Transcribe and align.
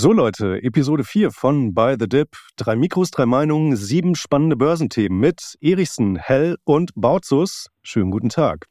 So 0.00 0.12
Leute, 0.12 0.62
Episode 0.62 1.02
4 1.02 1.32
von 1.32 1.74
By 1.74 1.96
the 1.98 2.08
Dip. 2.08 2.36
Drei 2.54 2.76
Mikros, 2.76 3.10
drei 3.10 3.26
Meinungen, 3.26 3.74
sieben 3.74 4.14
spannende 4.14 4.54
Börsenthemen 4.54 5.18
mit 5.18 5.56
Erichsen, 5.60 6.14
Hell 6.14 6.56
und 6.62 6.92
Bautzus. 6.94 7.66
Schönen 7.82 8.12
guten 8.12 8.28
Tag. 8.28 8.66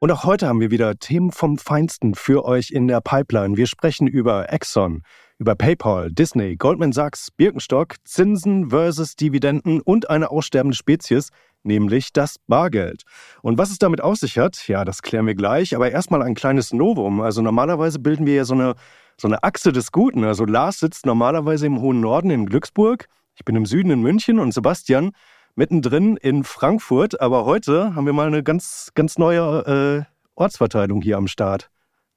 Und 0.00 0.12
auch 0.12 0.24
heute 0.24 0.46
haben 0.46 0.60
wir 0.60 0.70
wieder 0.70 0.98
Themen 0.98 1.32
vom 1.32 1.56
Feinsten 1.56 2.14
für 2.14 2.44
euch 2.44 2.70
in 2.70 2.86
der 2.86 3.00
Pipeline. 3.00 3.56
Wir 3.56 3.66
sprechen 3.66 4.06
über 4.06 4.52
Exxon, 4.52 5.02
über 5.38 5.54
PayPal, 5.54 6.10
Disney, 6.10 6.56
Goldman 6.56 6.92
Sachs, 6.92 7.30
Birkenstock, 7.30 7.94
Zinsen 8.04 8.70
versus 8.70 9.14
Dividenden 9.14 9.80
und 9.80 10.10
eine 10.10 10.30
aussterbende 10.30 10.76
Spezies, 10.76 11.30
nämlich 11.62 12.12
das 12.12 12.36
Bargeld. 12.48 13.02
Und 13.42 13.56
was 13.56 13.70
es 13.70 13.78
damit 13.78 14.00
auf 14.00 14.16
sich 14.16 14.38
hat, 14.38 14.66
ja, 14.66 14.84
das 14.84 15.02
klären 15.02 15.26
wir 15.26 15.36
gleich. 15.36 15.76
Aber 15.76 15.90
erstmal 15.90 16.22
ein 16.22 16.34
kleines 16.34 16.72
Novum. 16.72 17.20
Also 17.20 17.40
normalerweise 17.40 18.00
bilden 18.00 18.26
wir 18.26 18.34
ja 18.34 18.44
so 18.44 18.54
eine, 18.54 18.74
so 19.16 19.28
eine 19.28 19.42
Achse 19.44 19.70
des 19.70 19.92
Guten. 19.92 20.24
Also 20.24 20.44
Lars 20.44 20.80
sitzt 20.80 21.06
normalerweise 21.06 21.66
im 21.66 21.80
hohen 21.80 22.00
Norden 22.00 22.30
in 22.30 22.46
Glücksburg. 22.46 23.06
Ich 23.36 23.44
bin 23.44 23.54
im 23.54 23.66
Süden 23.66 23.90
in 23.90 24.02
München 24.02 24.40
und 24.40 24.52
Sebastian 24.52 25.12
mittendrin 25.54 26.16
in 26.16 26.42
Frankfurt. 26.42 27.20
Aber 27.20 27.44
heute 27.44 27.94
haben 27.94 28.06
wir 28.06 28.12
mal 28.12 28.26
eine 28.26 28.42
ganz, 28.42 28.90
ganz 28.94 29.18
neue 29.18 30.04
äh, 30.04 30.12
Ortsverteilung 30.34 31.00
hier 31.00 31.16
am 31.16 31.28
Start. 31.28 31.70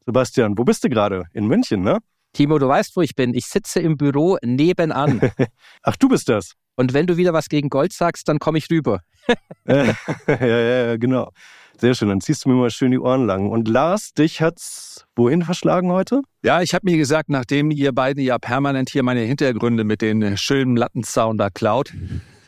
Sebastian, 0.05 0.57
wo 0.57 0.63
bist 0.63 0.83
du 0.83 0.89
gerade? 0.89 1.25
In 1.33 1.47
München, 1.47 1.83
ne? 1.83 1.99
Timo, 2.33 2.59
du 2.59 2.67
weißt, 2.67 2.95
wo 2.95 3.01
ich 3.01 3.15
bin. 3.15 3.33
Ich 3.33 3.45
sitze 3.45 3.79
im 3.79 3.97
Büro 3.97 4.37
nebenan. 4.41 5.21
Ach, 5.83 5.95
du 5.97 6.09
bist 6.09 6.29
das. 6.29 6.53
Und 6.75 6.93
wenn 6.93 7.07
du 7.07 7.17
wieder 7.17 7.33
was 7.33 7.49
gegen 7.49 7.69
Gold 7.69 7.93
sagst, 7.93 8.27
dann 8.27 8.39
komme 8.39 8.57
ich 8.57 8.69
rüber. 8.71 9.01
ja, 9.65 9.95
ja, 10.27 10.59
ja, 10.59 10.97
genau. 10.97 11.31
Sehr 11.77 11.95
schön, 11.95 12.09
dann 12.09 12.21
ziehst 12.21 12.45
du 12.45 12.49
mir 12.49 12.55
mal 12.55 12.69
schön 12.69 12.91
die 12.91 12.99
Ohren 12.99 13.25
lang. 13.25 13.49
Und 13.49 13.67
Lars, 13.67 14.13
dich 14.13 14.41
hat's 14.41 15.05
wohin 15.15 15.41
verschlagen 15.43 15.91
heute? 15.91 16.21
Ja, 16.43 16.61
ich 16.61 16.73
habe 16.73 16.89
mir 16.89 16.97
gesagt, 16.97 17.29
nachdem 17.29 17.71
ihr 17.71 17.91
beide 17.91 18.21
ja 18.21 18.37
permanent 18.37 18.89
hier 18.89 19.03
meine 19.03 19.21
Hintergründe 19.21 19.83
mit 19.83 20.01
den 20.01 20.37
schönen 20.37 20.75
Lattenzaun 20.75 21.37
da 21.37 21.49
klaut, 21.49 21.91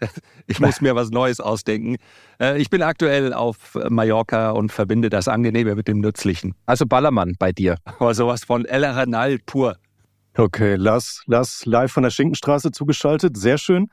ich 0.48 0.59
muss 0.59 0.82
mir 0.82 0.96
was 0.96 1.09
Neues 1.09 1.40
ausdenken. 1.40 1.98
Äh, 2.40 2.62
ich 2.62 2.70
bin 2.70 2.82
aktuell 2.82 3.34
auf 3.34 3.78
Mallorca 3.90 4.52
und 4.52 4.72
verbinde 4.72 5.09
das 5.09 5.28
Angenehme 5.28 5.76
mit 5.76 5.88
dem 5.88 6.00
Nützlichen. 6.00 6.56
Also 6.66 6.86
Ballermann 6.86 7.36
bei 7.40 7.52
dir. 7.52 7.78
Aber 7.86 8.14
sowas 8.14 8.44
von 8.44 8.66
El 8.66 8.86
Renal 8.86 9.40
pur. 9.46 9.78
Okay, 10.36 10.76
Lars, 10.76 11.22
Lars 11.28 11.66
live 11.66 11.92
von 11.92 12.04
der 12.04 12.09
Schinkenstraße 12.09 12.72
zugeschaltet. 12.72 13.38
Sehr 13.38 13.58
schön. 13.58 13.90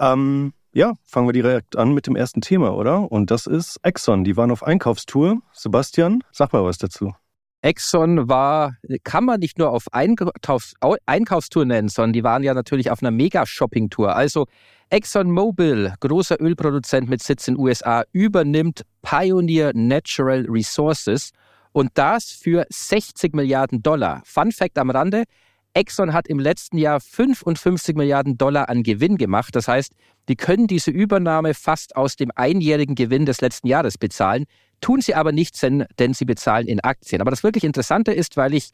Ähm, 0.00 0.52
ja, 0.72 0.94
fangen 1.04 1.28
wir 1.28 1.32
direkt 1.32 1.76
an 1.76 1.94
mit 1.94 2.06
dem 2.06 2.16
ersten 2.16 2.40
Thema, 2.40 2.74
oder? 2.74 3.10
Und 3.10 3.30
das 3.30 3.46
ist 3.46 3.78
Exxon. 3.82 4.24
Die 4.24 4.36
waren 4.36 4.50
auf 4.50 4.62
Einkaufstour. 4.62 5.38
Sebastian, 5.52 6.22
sag 6.32 6.52
mal 6.52 6.64
was 6.64 6.78
dazu. 6.78 7.14
Exxon 7.60 8.28
war, 8.28 8.76
kann 9.02 9.24
man 9.24 9.40
nicht 9.40 9.58
nur 9.58 9.70
auf 9.70 9.86
Einkaufs 9.92 10.74
Einkaufstour 11.06 11.64
nennen, 11.64 11.88
sondern 11.88 12.12
die 12.12 12.22
waren 12.22 12.42
ja 12.42 12.54
natürlich 12.54 12.90
auf 12.90 13.02
einer 13.02 13.10
Mega-Shopping-Tour. 13.10 14.14
Also 14.14 14.46
ExxonMobil, 14.90 15.94
großer 16.00 16.40
Ölproduzent 16.40 17.08
mit 17.10 17.22
Sitz 17.22 17.48
in 17.48 17.54
den 17.54 17.60
USA, 17.60 18.04
übernimmt 18.12 18.82
Pioneer 19.02 19.72
Natural 19.74 20.46
Resources 20.48 21.32
und 21.72 21.90
das 21.94 22.30
für 22.30 22.64
60 22.70 23.34
Milliarden 23.34 23.82
Dollar. 23.82 24.22
Fun 24.24 24.52
Fact 24.52 24.78
am 24.78 24.90
Rande, 24.90 25.24
Exxon 25.74 26.12
hat 26.12 26.28
im 26.28 26.38
letzten 26.38 26.78
Jahr 26.78 27.00
55 27.00 27.96
Milliarden 27.96 28.36
Dollar 28.36 28.68
an 28.68 28.82
Gewinn 28.82 29.16
gemacht. 29.16 29.54
Das 29.54 29.68
heißt, 29.68 29.92
die 30.28 30.36
können 30.36 30.66
diese 30.66 30.90
Übernahme 30.90 31.54
fast 31.54 31.96
aus 31.96 32.16
dem 32.16 32.30
einjährigen 32.34 32.94
Gewinn 32.94 33.26
des 33.26 33.40
letzten 33.40 33.68
Jahres 33.68 33.98
bezahlen, 33.98 34.44
tun 34.80 35.00
sie 35.00 35.14
aber 35.14 35.32
nicht, 35.32 35.60
denn 35.62 36.14
sie 36.14 36.24
bezahlen 36.24 36.66
in 36.66 36.80
Aktien. 36.80 37.20
Aber 37.20 37.30
das 37.30 37.42
wirklich 37.42 37.64
Interessante 37.64 38.12
ist, 38.12 38.36
weil 38.36 38.54
ich, 38.54 38.70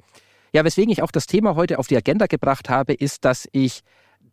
ja, 0.52 0.64
weswegen 0.64 0.92
ich 0.92 1.02
auch 1.02 1.10
das 1.10 1.26
Thema 1.26 1.54
heute 1.54 1.78
auf 1.78 1.86
die 1.86 1.96
Agenda 1.96 2.26
gebracht 2.26 2.68
habe, 2.68 2.94
ist, 2.94 3.24
dass 3.24 3.48
ich 3.52 3.80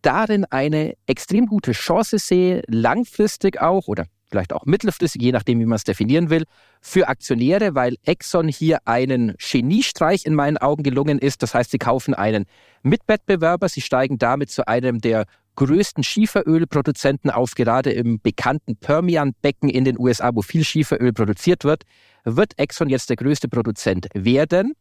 darin 0.02 0.46
eine 0.46 0.96
extrem 1.06 1.46
gute 1.46 1.74
Chance 1.74 2.18
sehe, 2.20 2.64
langfristig 2.68 3.62
auch 3.62 3.88
oder 3.88 4.06
vielleicht 4.32 4.54
auch 4.54 4.66
mittelfristig, 4.66 5.22
je 5.22 5.32
nachdem, 5.32 5.60
wie 5.60 5.66
man 5.66 5.76
es 5.76 5.84
definieren 5.84 6.30
will, 6.30 6.46
für 6.82 7.08
Aktionäre, 7.08 7.76
weil 7.76 7.98
Exxon 8.06 8.48
hier 8.48 8.80
einen 8.86 9.36
Geniestreich 9.38 10.26
in 10.26 10.34
meinen 10.34 10.58
Augen 10.58 10.84
gelungen 10.84 11.20
ist. 11.20 11.44
Das 11.44 11.54
heißt, 11.54 11.72
sie 11.72 11.78
kaufen 11.78 12.14
einen 12.14 12.46
Mitwettbewerber, 12.82 13.70
sie 13.70 13.82
steigen 13.82 14.18
damit 14.18 14.50
zu 14.50 14.68
einem 14.68 15.00
der 15.00 15.26
größten 15.56 16.04
Schieferölproduzenten 16.04 17.30
auf, 17.30 17.56
gerade 17.56 17.92
im 17.92 18.22
bekannten 18.22 18.78
Permian-Becken 18.78 19.70
in 19.70 19.84
den 19.84 20.00
USA, 20.00 20.32
wo 20.34 20.42
viel 20.42 20.64
Schieferöl 20.64 21.12
produziert 21.12 21.66
wird, 21.66 21.84
wird 22.24 22.58
Exxon 22.58 22.90
jetzt 22.90 23.10
der 23.10 23.18
größte 23.18 23.50
Produzent 23.50 24.08
werden. 24.14 24.74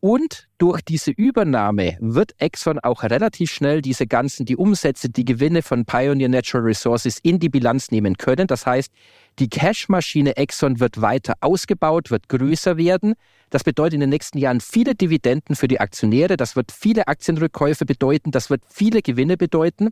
Und 0.00 0.48
durch 0.56 0.80
diese 0.80 1.10
Übernahme 1.10 1.98
wird 2.00 2.32
Exxon 2.38 2.78
auch 2.78 3.02
relativ 3.02 3.50
schnell 3.50 3.82
diese 3.82 4.06
ganzen, 4.06 4.46
die 4.46 4.56
Umsätze, 4.56 5.10
die 5.10 5.26
Gewinne 5.26 5.60
von 5.60 5.84
Pioneer 5.84 6.30
Natural 6.30 6.64
Resources 6.64 7.18
in 7.22 7.38
die 7.38 7.50
Bilanz 7.50 7.90
nehmen 7.90 8.16
können. 8.16 8.46
Das 8.46 8.64
heißt, 8.64 8.90
die 9.38 9.50
Cashmaschine 9.50 10.38
Exxon 10.38 10.80
wird 10.80 11.02
weiter 11.02 11.34
ausgebaut, 11.42 12.10
wird 12.10 12.30
größer 12.30 12.78
werden. 12.78 13.14
Das 13.50 13.62
bedeutet 13.62 13.94
in 13.94 14.00
den 14.00 14.10
nächsten 14.10 14.38
Jahren 14.38 14.62
viele 14.62 14.94
Dividenden 14.94 15.54
für 15.54 15.68
die 15.68 15.80
Aktionäre. 15.80 16.38
Das 16.38 16.56
wird 16.56 16.72
viele 16.72 17.06
Aktienrückkäufe 17.06 17.84
bedeuten. 17.84 18.30
Das 18.30 18.48
wird 18.48 18.62
viele 18.68 19.02
Gewinne 19.02 19.36
bedeuten. 19.36 19.90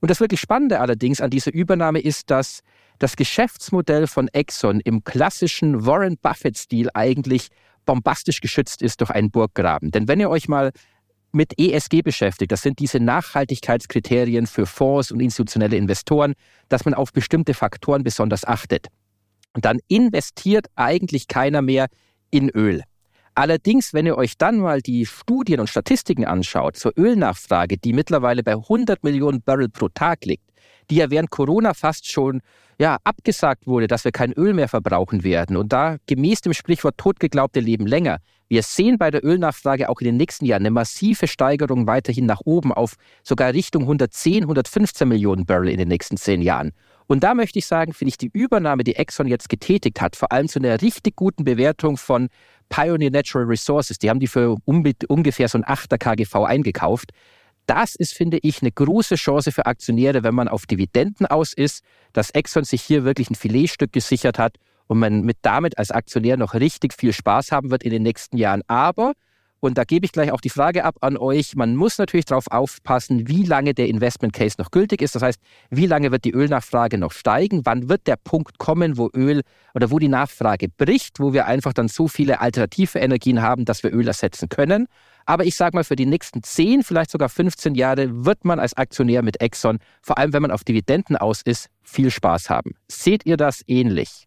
Und 0.00 0.10
das 0.10 0.20
wirklich 0.20 0.40
Spannende 0.40 0.78
allerdings 0.78 1.20
an 1.20 1.30
dieser 1.30 1.52
Übernahme 1.52 1.98
ist, 1.98 2.30
dass 2.30 2.60
das 3.00 3.16
Geschäftsmodell 3.16 4.06
von 4.06 4.28
Exxon 4.28 4.78
im 4.80 5.02
klassischen 5.02 5.84
Warren 5.84 6.16
Buffett-Stil 6.16 6.90
eigentlich 6.94 7.48
bombastisch 7.88 8.42
geschützt 8.42 8.82
ist 8.82 9.00
durch 9.00 9.08
einen 9.10 9.30
Burggraben. 9.30 9.90
Denn 9.90 10.08
wenn 10.08 10.20
ihr 10.20 10.28
euch 10.28 10.46
mal 10.46 10.72
mit 11.32 11.58
ESG 11.58 12.02
beschäftigt, 12.02 12.52
das 12.52 12.60
sind 12.60 12.78
diese 12.80 13.00
Nachhaltigkeitskriterien 13.00 14.46
für 14.46 14.66
Fonds 14.66 15.10
und 15.10 15.20
institutionelle 15.20 15.76
Investoren, 15.76 16.34
dass 16.68 16.84
man 16.84 16.92
auf 16.92 17.14
bestimmte 17.14 17.54
Faktoren 17.54 18.04
besonders 18.04 18.44
achtet. 18.44 18.88
Und 19.54 19.64
dann 19.64 19.78
investiert 19.88 20.66
eigentlich 20.76 21.28
keiner 21.28 21.62
mehr 21.62 21.86
in 22.30 22.50
Öl. 22.50 22.82
Allerdings, 23.34 23.94
wenn 23.94 24.04
ihr 24.04 24.18
euch 24.18 24.36
dann 24.36 24.58
mal 24.58 24.82
die 24.82 25.06
Studien 25.06 25.60
und 25.60 25.70
Statistiken 25.70 26.26
anschaut 26.26 26.76
zur 26.76 26.92
Ölnachfrage, 26.98 27.78
die 27.78 27.94
mittlerweile 27.94 28.42
bei 28.42 28.52
100 28.52 29.02
Millionen 29.02 29.40
Barrel 29.40 29.70
pro 29.70 29.88
Tag 29.88 30.26
liegt, 30.26 30.44
die 30.90 30.96
ja 30.96 31.10
während 31.10 31.30
Corona 31.30 31.74
fast 31.74 32.10
schon 32.10 32.40
ja, 32.80 32.98
abgesagt 33.04 33.66
wurde, 33.66 33.88
dass 33.88 34.04
wir 34.04 34.12
kein 34.12 34.32
Öl 34.32 34.54
mehr 34.54 34.68
verbrauchen 34.68 35.24
werden. 35.24 35.56
Und 35.56 35.72
da 35.72 35.96
gemäß 36.06 36.42
dem 36.42 36.54
Sprichwort 36.54 36.96
totgeglaubte 36.96 37.60
leben 37.60 37.86
länger. 37.86 38.18
Wir 38.48 38.62
sehen 38.62 38.96
bei 38.96 39.10
der 39.10 39.24
Ölnachfrage 39.24 39.88
auch 39.88 40.00
in 40.00 40.06
den 40.06 40.16
nächsten 40.16 40.46
Jahren 40.46 40.62
eine 40.62 40.70
massive 40.70 41.26
Steigerung 41.26 41.86
weiterhin 41.86 42.24
nach 42.24 42.40
oben 42.44 42.72
auf 42.72 42.94
sogar 43.22 43.52
Richtung 43.52 43.82
110, 43.82 44.44
115 44.44 45.08
Millionen 45.08 45.44
Barrel 45.44 45.68
in 45.68 45.78
den 45.78 45.88
nächsten 45.88 46.16
zehn 46.16 46.40
Jahren. 46.40 46.72
Und 47.08 47.24
da 47.24 47.34
möchte 47.34 47.58
ich 47.58 47.66
sagen, 47.66 47.92
finde 47.92 48.10
ich 48.10 48.18
die 48.18 48.30
Übernahme, 48.32 48.84
die 48.84 48.96
Exxon 48.96 49.26
jetzt 49.26 49.48
getätigt 49.48 50.00
hat, 50.00 50.14
vor 50.14 50.30
allem 50.30 50.48
zu 50.48 50.58
einer 50.58 50.80
richtig 50.80 51.16
guten 51.16 51.44
Bewertung 51.44 51.96
von 51.96 52.28
Pioneer 52.68 53.10
Natural 53.10 53.46
Resources, 53.46 53.98
die 53.98 54.10
haben 54.10 54.20
die 54.20 54.26
für 54.26 54.56
ungefähr 54.64 55.48
so 55.48 55.58
ein 55.58 55.64
8er 55.64 55.98
KGV 55.98 56.34
eingekauft, 56.44 57.12
das 57.68 57.94
ist, 57.94 58.14
finde 58.14 58.38
ich, 58.42 58.62
eine 58.62 58.72
große 58.72 59.16
Chance 59.16 59.52
für 59.52 59.66
Aktionäre, 59.66 60.22
wenn 60.22 60.34
man 60.34 60.48
auf 60.48 60.66
Dividenden 60.66 61.26
aus 61.26 61.52
ist, 61.52 61.84
dass 62.12 62.30
Exxon 62.30 62.64
sich 62.64 62.82
hier 62.82 63.04
wirklich 63.04 63.30
ein 63.30 63.34
Filetstück 63.34 63.92
gesichert 63.92 64.38
hat 64.38 64.56
und 64.86 64.98
man 64.98 65.22
mit 65.22 65.36
damit 65.42 65.78
als 65.78 65.90
Aktionär 65.90 66.36
noch 66.36 66.54
richtig 66.54 66.94
viel 66.94 67.12
Spaß 67.12 67.52
haben 67.52 67.70
wird 67.70 67.82
in 67.82 67.90
den 67.90 68.02
nächsten 68.02 68.38
Jahren. 68.38 68.62
Aber 68.68 69.12
und 69.60 69.76
da 69.76 69.84
gebe 69.84 70.06
ich 70.06 70.12
gleich 70.12 70.30
auch 70.30 70.40
die 70.40 70.50
Frage 70.50 70.84
ab 70.84 70.96
an 71.00 71.16
euch. 71.16 71.56
Man 71.56 71.74
muss 71.74 71.98
natürlich 71.98 72.26
darauf 72.26 72.46
aufpassen, 72.48 73.28
wie 73.28 73.42
lange 73.42 73.74
der 73.74 73.88
Investment 73.88 74.32
Case 74.32 74.56
noch 74.58 74.70
gültig 74.70 75.02
ist. 75.02 75.14
Das 75.14 75.22
heißt, 75.22 75.40
wie 75.70 75.86
lange 75.86 76.12
wird 76.12 76.24
die 76.24 76.32
Ölnachfrage 76.32 76.98
noch 76.98 77.12
steigen? 77.12 77.62
Wann 77.64 77.88
wird 77.88 78.06
der 78.06 78.16
Punkt 78.16 78.58
kommen, 78.58 78.96
wo 78.96 79.10
Öl 79.14 79.42
oder 79.74 79.90
wo 79.90 79.98
die 79.98 80.08
Nachfrage 80.08 80.68
bricht, 80.68 81.18
wo 81.18 81.32
wir 81.32 81.46
einfach 81.46 81.72
dann 81.72 81.88
so 81.88 82.06
viele 82.06 82.40
alternative 82.40 82.98
Energien 82.98 83.42
haben, 83.42 83.64
dass 83.64 83.82
wir 83.82 83.92
Öl 83.92 84.06
ersetzen 84.06 84.48
können? 84.48 84.86
Aber 85.26 85.44
ich 85.44 85.56
sage 85.56 85.76
mal, 85.76 85.84
für 85.84 85.96
die 85.96 86.06
nächsten 86.06 86.42
10, 86.42 86.84
vielleicht 86.84 87.10
sogar 87.10 87.28
15 87.28 87.74
Jahre 87.74 88.24
wird 88.24 88.44
man 88.44 88.58
als 88.58 88.74
Aktionär 88.74 89.22
mit 89.22 89.42
Exxon, 89.42 89.78
vor 90.00 90.16
allem 90.16 90.32
wenn 90.32 90.42
man 90.42 90.50
auf 90.52 90.64
Dividenden 90.64 91.16
aus 91.16 91.42
ist, 91.42 91.68
viel 91.82 92.10
Spaß 92.10 92.48
haben. 92.48 92.76
Seht 92.90 93.26
ihr 93.26 93.36
das 93.36 93.62
ähnlich? 93.66 94.26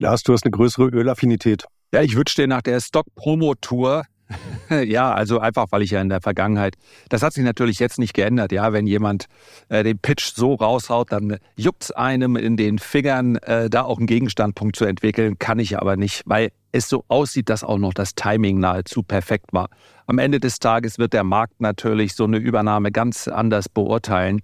Lars, 0.00 0.22
du 0.22 0.32
hast 0.32 0.44
eine 0.44 0.50
größere 0.50 0.88
Ölaffinität. 0.88 1.66
Ja, 1.92 2.02
ich 2.02 2.16
wünschte 2.16 2.48
nach 2.48 2.62
der 2.62 2.80
Stock-Promo-Tour 2.80 4.04
ja, 4.84 5.12
also 5.12 5.38
einfach, 5.38 5.66
weil 5.70 5.82
ich 5.82 5.90
ja 5.90 6.00
in 6.00 6.08
der 6.08 6.20
Vergangenheit, 6.20 6.76
das 7.08 7.22
hat 7.22 7.32
sich 7.34 7.44
natürlich 7.44 7.78
jetzt 7.78 7.98
nicht 7.98 8.14
geändert, 8.14 8.52
ja, 8.52 8.72
wenn 8.72 8.86
jemand 8.86 9.26
äh, 9.68 9.82
den 9.82 9.98
Pitch 9.98 10.34
so 10.34 10.54
raushaut, 10.54 11.12
dann 11.12 11.36
juckt's 11.56 11.90
einem 11.90 12.36
in 12.36 12.56
den 12.56 12.78
Fingern, 12.78 13.36
äh, 13.36 13.68
da 13.68 13.82
auch 13.82 13.98
einen 13.98 14.06
Gegenstandpunkt 14.06 14.76
zu 14.76 14.84
entwickeln, 14.86 15.38
kann 15.38 15.58
ich 15.58 15.78
aber 15.78 15.96
nicht, 15.96 16.22
weil 16.26 16.50
es 16.72 16.88
so 16.88 17.04
aussieht, 17.08 17.50
dass 17.50 17.62
auch 17.62 17.78
noch 17.78 17.94
das 17.94 18.14
Timing 18.14 18.58
nahezu 18.58 19.02
perfekt 19.02 19.52
war. 19.52 19.68
Am 20.06 20.18
Ende 20.18 20.40
des 20.40 20.58
Tages 20.58 20.98
wird 20.98 21.12
der 21.12 21.24
Markt 21.24 21.60
natürlich 21.60 22.14
so 22.14 22.24
eine 22.24 22.38
Übernahme 22.38 22.90
ganz 22.90 23.28
anders 23.28 23.68
beurteilen. 23.68 24.40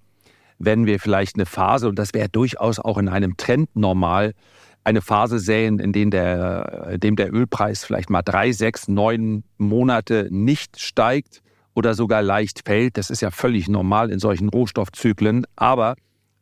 wenn 0.63 0.85
wir 0.85 0.99
vielleicht 0.99 1.37
eine 1.37 1.47
Phase, 1.47 1.89
und 1.89 1.97
das 1.97 2.13
wäre 2.13 2.29
durchaus 2.29 2.77
auch 2.79 2.99
in 2.99 3.09
einem 3.09 3.35
Trend 3.35 3.75
normal, 3.75 4.33
eine 4.83 5.01
Phase 5.01 5.39
sehen, 5.39 5.79
in 5.79 5.93
dem 5.93 6.11
der, 6.11 6.89
in 6.93 6.99
dem 6.99 7.15
der 7.15 7.33
Ölpreis 7.33 7.83
vielleicht 7.83 8.09
mal 8.09 8.21
drei, 8.21 8.51
sechs, 8.51 8.87
neun 8.87 9.43
Monate 9.57 10.27
nicht 10.31 10.79
steigt 10.79 11.41
oder 11.73 11.93
sogar 11.93 12.21
leicht 12.21 12.63
fällt. 12.65 12.97
Das 12.97 13.09
ist 13.09 13.21
ja 13.21 13.31
völlig 13.31 13.67
normal 13.67 14.11
in 14.11 14.19
solchen 14.19 14.49
Rohstoffzyklen. 14.49 15.45
Aber 15.55 15.95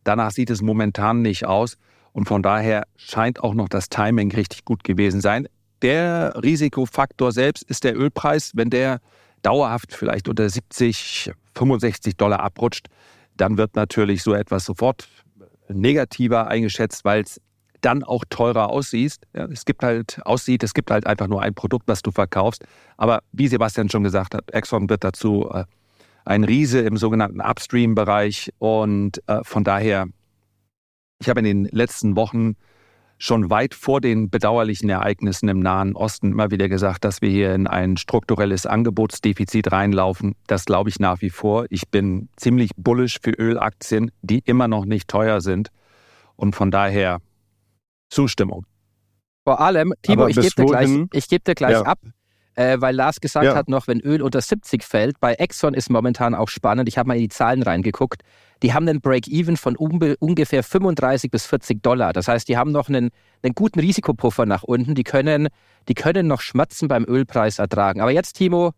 danach 0.04 0.32
sieht 0.32 0.50
es 0.50 0.62
momentan 0.62 1.22
nicht 1.22 1.46
aus. 1.46 1.78
Und 2.14 2.28
von 2.28 2.42
daher 2.42 2.84
scheint 2.96 3.44
auch 3.44 3.54
noch 3.54 3.70
das 3.70 3.90
Timing 3.90 4.32
richtig 4.32 4.66
gut 4.66 4.84
gewesen 4.84 5.22
sein. 5.22 5.48
Der 5.82 6.34
Risikofaktor 6.42 7.32
selbst 7.32 7.64
ist 7.64 7.84
der 7.84 7.98
Ölpreis. 7.98 8.52
Wenn 8.56 8.70
der 8.70 9.00
dauerhaft 9.42 9.94
vielleicht 9.94 10.28
unter 10.28 10.50
70, 10.50 11.32
65 11.56 12.18
Dollar 12.18 12.40
abrutscht, 12.40 12.88
dann 13.38 13.58
wird 13.58 13.76
natürlich 13.76 14.24
so 14.24 14.34
etwas 14.34 14.66
sofort 14.66 15.08
negativer 15.70 16.48
eingeschätzt, 16.48 17.06
weil 17.06 17.22
es 17.22 17.40
dann 17.82 18.04
auch 18.04 18.24
teurer 18.30 18.70
aussieht. 18.70 19.18
Ja, 19.36 19.46
es 19.46 19.66
gibt 19.66 19.84
halt 19.84 20.20
aussieht, 20.26 20.64
es 20.64 20.74
gibt 20.74 20.92
halt 20.92 21.08
einfach 21.08 21.28
nur 21.28 21.42
ein 21.42 21.54
Produkt, 21.54 21.88
was 21.88 22.02
du 22.02 22.12
verkaufst. 22.12 22.64
Aber 22.98 23.22
wie 23.32 23.48
Sebastian 23.48 23.90
schon 23.90 24.04
gesagt 24.04 24.34
hat, 24.34 24.52
Exxon 24.52 24.90
wird 24.90 25.04
dazu 25.04 25.50
äh, 25.52 25.66
ein 26.26 26.44
Riese 26.44 26.80
im 26.82 26.98
sogenannten 26.98 27.42
Upstream-Bereich 27.42 28.52
und 28.60 29.22
äh, 29.28 29.44
von 29.44 29.64
daher, 29.64 30.08
ich 31.20 31.30
habe 31.30 31.40
in 31.40 31.46
den 31.46 31.66
letzten 31.66 32.16
Wochen 32.16 32.56
schon 33.18 33.50
weit 33.50 33.74
vor 33.74 34.00
den 34.00 34.30
bedauerlichen 34.30 34.90
Ereignissen 34.90 35.50
im 35.50 35.60
Nahen 35.60 35.96
Osten 35.96 36.32
immer 36.32 36.52
wieder 36.52 36.70
gesagt, 36.70 37.04
dass 37.04 37.22
wir 37.22 37.30
hier 37.30 37.54
in 37.54 37.68
ein 37.68 37.98
strukturelles 37.98 38.66
Angebotsdefizit 38.66 39.72
reinlaufen. 39.72 40.36
Das 40.48 40.66
glaube 40.66 40.90
ich 40.90 41.00
nach 41.00 41.22
wie 41.22 41.30
vor. 41.30 41.66
Ich 41.70 41.90
bin 41.90 42.30
ziemlich 42.38 42.72
bullisch 42.78 43.20
für 43.22 43.32
Ölaktien, 43.32 44.12
die 44.22 44.40
immer 44.46 44.70
noch 44.70 44.86
nicht 44.86 45.10
teuer 45.10 45.42
sind. 45.42 45.70
Und 46.38 46.56
von 46.56 46.72
daher 46.72 47.20
Zustimmung. 48.10 48.66
Vor 49.44 49.60
allem, 49.60 49.94
Timo, 50.02 50.28
ich 50.28 50.36
gebe 50.36 50.50
dir 50.56 50.66
gleich, 50.66 50.90
ich 51.14 51.28
geb 51.28 51.44
dir 51.46 51.56
gleich 51.56 51.74
ja. 51.74 51.82
ab, 51.84 52.00
äh, 52.56 52.78
weil 52.80 52.96
Lars 52.96 53.22
gesagt 53.22 53.46
ja. 53.46 53.56
hat 53.56 53.70
noch, 53.70 53.88
wenn 53.88 54.00
Öl 54.02 54.22
unter 54.22 54.42
70 54.42 54.84
fällt, 54.84 55.20
bei 55.20 55.34
Exxon 55.34 55.74
ist 55.74 55.90
momentan 55.90 56.36
auch 56.36 56.50
spannend, 56.50 56.90
ich 56.90 56.98
habe 56.98 57.08
mal 57.08 57.16
in 57.16 57.22
die 57.22 57.30
Zahlen 57.30 57.64
reingeguckt, 57.64 58.22
die 58.62 58.74
haben 58.74 58.88
einen 58.88 59.00
Break-Even 59.00 59.56
von 59.56 59.78
ungefähr 59.78 60.64
35 60.64 61.32
bis 61.32 61.46
40 61.46 61.82
Dollar. 61.82 62.12
Das 62.12 62.28
heißt, 62.28 62.48
die 62.50 62.58
haben 62.58 62.72
noch 62.72 62.90
einen, 62.90 63.10
einen 63.42 63.56
guten 63.56 63.80
Risikopuffer 63.80 64.46
nach 64.46 64.64
unten, 64.64 64.96
die 64.96 65.04
können, 65.04 65.48
die 65.88 65.94
können 65.94 66.28
noch 66.28 66.42
Schmerzen 66.42 66.90
beim 66.90 67.06
Ölpreis 67.06 67.60
ertragen. 67.60 68.02
Aber 68.02 68.12
jetzt, 68.12 68.34
Timo, 68.34 68.74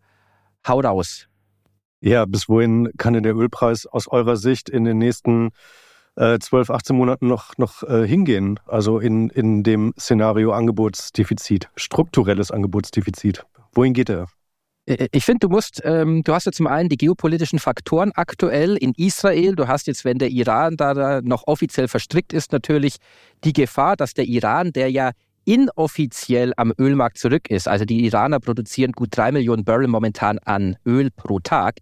hau 0.66 0.80
raus. 0.80 1.26
Ja, 2.00 2.24
bis 2.24 2.48
wohin 2.48 2.90
kann 2.96 3.14
denn 3.14 3.22
der 3.22 3.34
Ölpreis 3.34 3.86
aus 3.86 4.08
eurer 4.08 4.36
Sicht 4.36 4.68
in 4.68 4.84
den 4.84 4.98
nächsten 4.98 5.50
äh, 6.16 6.38
12, 6.38 6.70
18 6.70 6.96
Monaten 6.96 7.28
noch, 7.28 7.56
noch 7.58 7.82
äh, 7.82 8.06
hingehen? 8.06 8.60
Also 8.66 8.98
in, 8.98 9.30
in 9.30 9.62
dem 9.62 9.92
Szenario 9.98 10.52
Angebotsdefizit, 10.52 11.68
strukturelles 11.76 12.50
Angebotsdefizit. 12.50 13.44
Wohin 13.72 13.94
geht 13.94 14.10
er? 14.10 14.26
Äh, 14.86 14.94
äh, 14.94 15.08
ich 15.12 15.24
finde, 15.24 15.46
du 15.46 15.48
musst, 15.48 15.80
ähm, 15.84 16.22
du 16.24 16.34
hast 16.34 16.46
ja 16.46 16.52
zum 16.52 16.66
einen 16.66 16.88
die 16.88 16.96
geopolitischen 16.96 17.58
Faktoren 17.58 18.12
aktuell 18.14 18.76
in 18.76 18.92
Israel. 18.96 19.54
Du 19.54 19.68
hast 19.68 19.86
jetzt, 19.86 20.04
wenn 20.04 20.18
der 20.18 20.30
Iran 20.30 20.76
da, 20.76 20.94
da 20.94 21.20
noch 21.22 21.46
offiziell 21.46 21.88
verstrickt 21.88 22.32
ist, 22.32 22.52
natürlich 22.52 22.96
die 23.44 23.52
Gefahr, 23.52 23.96
dass 23.96 24.14
der 24.14 24.26
Iran, 24.26 24.72
der 24.72 24.90
ja 24.90 25.12
inoffiziell 25.44 26.52
am 26.56 26.72
Ölmarkt 26.78 27.18
zurück 27.18 27.50
ist, 27.50 27.66
also 27.66 27.84
die 27.84 28.04
Iraner 28.04 28.38
produzieren 28.38 28.92
gut 28.92 29.08
drei 29.10 29.32
Millionen 29.32 29.64
Barrel 29.64 29.88
momentan 29.88 30.38
an 30.38 30.76
Öl 30.86 31.10
pro 31.10 31.40
Tag, 31.40 31.78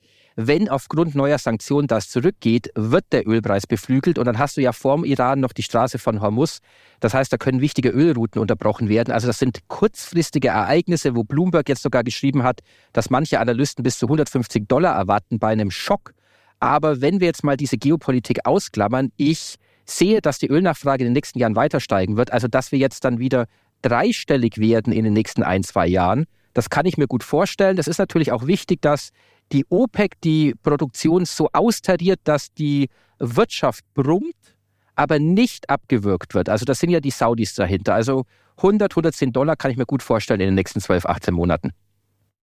wenn 0.47 0.69
aufgrund 0.69 1.15
neuer 1.15 1.39
Sanktionen 1.39 1.89
das 1.89 2.09
zurückgeht, 2.09 2.71
wird 2.75 3.05
der 3.13 3.27
Ölpreis 3.27 3.67
beflügelt 3.67 4.19
und 4.19 4.27
dann 4.27 4.39
hast 4.39 4.57
du 4.57 4.61
ja 4.61 4.73
vorm 4.73 5.05
Iran 5.05 5.41
noch 5.41 5.53
die 5.53 5.63
Straße 5.63 5.99
von 5.99 6.21
Hormuz. 6.21 6.61
Das 7.01 7.15
heißt, 7.15 7.33
da 7.33 7.37
können 7.37 7.61
wichtige 7.61 7.91
Ölrouten 7.91 8.41
unterbrochen 8.41 8.89
werden. 8.89 9.13
Also 9.13 9.27
das 9.27 9.39
sind 9.39 9.61
kurzfristige 9.69 10.49
Ereignisse, 10.49 11.15
wo 11.15 11.25
Bloomberg 11.25 11.69
jetzt 11.69 11.83
sogar 11.83 12.05
geschrieben 12.05 12.43
hat, 12.43 12.61
dass 12.93 13.11
manche 13.11 13.41
Analysten 13.41 13.83
bis 13.83 13.99
zu 13.99 14.07
150 14.07 14.69
Dollar 14.69 14.95
erwarten 14.95 15.39
bei 15.39 15.49
einem 15.49 15.71
Schock. 15.71 16.13
Aber 16.59 17.01
wenn 17.01 17.21
wir 17.21 17.27
jetzt 17.27 17.45
mal 17.45 17.57
diese 17.57 17.79
Geopolitik 17.79 18.47
ausklammern, 18.47 19.13
ich 19.17 19.57
sehe, 19.87 20.21
dass 20.21 20.39
die 20.39 20.49
Ölnachfrage 20.49 21.03
in 21.03 21.09
den 21.09 21.15
nächsten 21.15 21.39
Jahren 21.39 21.57
weiter 21.57 21.81
steigen 21.81 22.17
wird. 22.17 22.33
Also 22.33 22.49
dass 22.49 22.73
wir 22.73 22.79
jetzt 22.79 23.05
dann 23.05 23.19
wieder 23.19 23.47
dreistellig 23.83 24.59
werden 24.59 24.93
in 24.93 25.05
den 25.05 25.15
nächsten 25.15 25.43
ein, 25.43 25.63
zwei 25.63 25.87
Jahren. 25.87 26.27
Das 26.53 26.71
kann 26.71 26.87
ich 26.87 26.99
mir 26.99 27.07
gut 27.07 27.23
vorstellen. 27.23 27.77
Das 27.77 27.89
ist 27.89 27.99
natürlich 27.99 28.33
auch 28.33 28.47
wichtig, 28.47 28.83
dass 28.83 29.11
die 29.53 29.67
OPEC 29.69 30.21
die 30.23 30.55
Produktion 30.63 31.25
so 31.25 31.49
austariert, 31.53 32.21
dass 32.25 32.53
die 32.53 32.89
Wirtschaft 33.19 33.85
brummt, 33.95 34.57
aber 34.95 35.19
nicht 35.19 35.69
abgewürgt 35.69 36.35
wird. 36.35 36.49
Also 36.49 36.65
das 36.65 36.79
sind 36.79 36.91
ja 36.91 37.01
die 37.01 37.11
Saudis 37.11 37.55
dahinter. 37.55 37.95
Also 37.95 38.25
100, 38.59 38.93
110 38.93 39.33
Dollar 39.33 39.57
kann 39.57 39.71
ich 39.71 39.77
mir 39.77 39.87
gut 39.87 40.03
vorstellen 40.03 40.41
in 40.41 40.49
den 40.49 40.55
nächsten 40.55 40.81
12, 40.81 41.07
18 41.07 41.35
Monaten. 41.35 41.71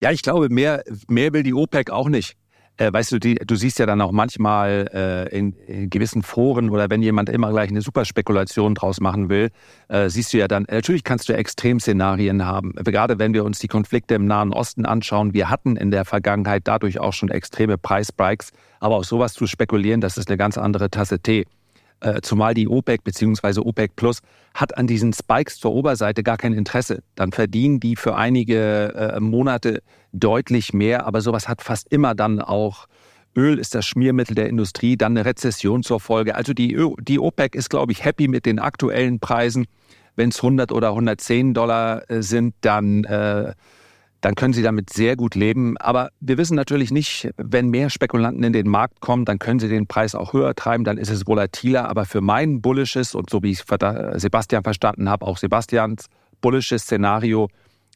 Ja, 0.02 0.10
ich 0.10 0.22
glaube, 0.22 0.48
mehr, 0.48 0.82
mehr 1.08 1.32
will 1.32 1.42
die 1.42 1.54
OPEC 1.54 1.90
auch 1.90 2.08
nicht 2.08 2.36
äh, 2.76 2.92
weißt 2.92 3.12
du, 3.12 3.18
die, 3.18 3.34
du 3.36 3.54
siehst 3.56 3.78
ja 3.78 3.86
dann 3.86 4.00
auch 4.00 4.12
manchmal 4.12 4.88
äh, 4.92 5.36
in, 5.36 5.52
in, 5.66 5.90
gewissen 5.90 6.22
Foren 6.22 6.70
oder 6.70 6.90
wenn 6.90 7.02
jemand 7.02 7.28
immer 7.28 7.50
gleich 7.50 7.70
eine 7.70 7.80
Superspekulation 7.80 8.74
draus 8.74 9.00
machen 9.00 9.28
will, 9.28 9.50
äh, 9.88 10.08
siehst 10.08 10.32
du 10.32 10.38
ja 10.38 10.48
dann, 10.48 10.66
natürlich 10.70 11.04
kannst 11.04 11.28
du 11.28 11.32
Extremszenarien 11.32 12.44
haben. 12.44 12.74
Gerade 12.84 13.18
wenn 13.18 13.34
wir 13.34 13.44
uns 13.44 13.58
die 13.58 13.68
Konflikte 13.68 14.14
im 14.14 14.26
Nahen 14.26 14.52
Osten 14.52 14.84
anschauen, 14.84 15.34
wir 15.34 15.48
hatten 15.48 15.76
in 15.76 15.90
der 15.90 16.04
Vergangenheit 16.04 16.62
dadurch 16.64 16.98
auch 17.00 17.12
schon 17.12 17.30
extreme 17.30 17.78
Preisspikes, 17.78 18.52
aber 18.80 18.96
auf 18.96 19.04
sowas 19.04 19.32
zu 19.32 19.46
spekulieren, 19.46 20.00
das 20.00 20.16
ist 20.16 20.28
eine 20.28 20.36
ganz 20.36 20.58
andere 20.58 20.90
Tasse 20.90 21.18
Tee. 21.18 21.46
Äh, 22.00 22.20
zumal 22.20 22.54
die 22.54 22.68
OPEC 22.68 23.04
bzw. 23.04 23.60
OPEC 23.60 23.96
Plus 23.96 24.20
hat 24.54 24.76
an 24.76 24.86
diesen 24.86 25.12
Spikes 25.12 25.58
zur 25.58 25.72
Oberseite 25.72 26.22
gar 26.22 26.36
kein 26.36 26.52
Interesse. 26.52 27.02
Dann 27.14 27.32
verdienen 27.32 27.80
die 27.80 27.96
für 27.96 28.16
einige 28.16 28.94
äh, 28.94 29.20
Monate 29.20 29.82
deutlich 30.12 30.72
mehr, 30.72 31.06
aber 31.06 31.20
sowas 31.20 31.48
hat 31.48 31.62
fast 31.62 31.90
immer 31.90 32.14
dann 32.14 32.40
auch 32.40 32.86
Öl 33.36 33.58
ist 33.58 33.74
das 33.74 33.86
Schmiermittel 33.86 34.34
der 34.34 34.48
Industrie, 34.48 34.96
dann 34.96 35.12
eine 35.12 35.26
Rezession 35.26 35.82
zur 35.82 36.00
Folge. 36.00 36.34
Also 36.34 36.54
die, 36.54 36.76
die 37.00 37.18
OPEC 37.18 37.54
ist, 37.54 37.68
glaube 37.68 37.92
ich, 37.92 38.02
happy 38.02 38.28
mit 38.28 38.46
den 38.46 38.58
aktuellen 38.58 39.20
Preisen. 39.20 39.66
Wenn 40.16 40.30
es 40.30 40.38
100 40.38 40.72
oder 40.72 40.88
110 40.88 41.52
Dollar 41.52 42.10
äh, 42.10 42.22
sind, 42.22 42.54
dann 42.62 43.04
äh, 43.04 43.52
dann 44.26 44.34
können 44.34 44.52
sie 44.52 44.62
damit 44.62 44.90
sehr 44.90 45.14
gut 45.14 45.36
leben. 45.36 45.76
Aber 45.76 46.10
wir 46.18 46.36
wissen 46.36 46.56
natürlich 46.56 46.90
nicht, 46.90 47.30
wenn 47.36 47.68
mehr 47.68 47.90
Spekulanten 47.90 48.42
in 48.42 48.52
den 48.52 48.68
Markt 48.68 49.00
kommen, 49.00 49.24
dann 49.24 49.38
können 49.38 49.60
sie 49.60 49.68
den 49.68 49.86
Preis 49.86 50.16
auch 50.16 50.32
höher 50.32 50.56
treiben, 50.56 50.82
dann 50.82 50.98
ist 50.98 51.10
es 51.10 51.28
volatiler. 51.28 51.88
Aber 51.88 52.06
für 52.06 52.20
mein 52.20 52.60
bullisches 52.60 53.14
und 53.14 53.30
so 53.30 53.44
wie 53.44 53.52
ich 53.52 53.60
Sebastian 53.60 54.64
verstanden 54.64 55.08
habe, 55.08 55.24
auch 55.24 55.38
Sebastians 55.38 56.06
bullisches 56.40 56.82
Szenario 56.82 57.50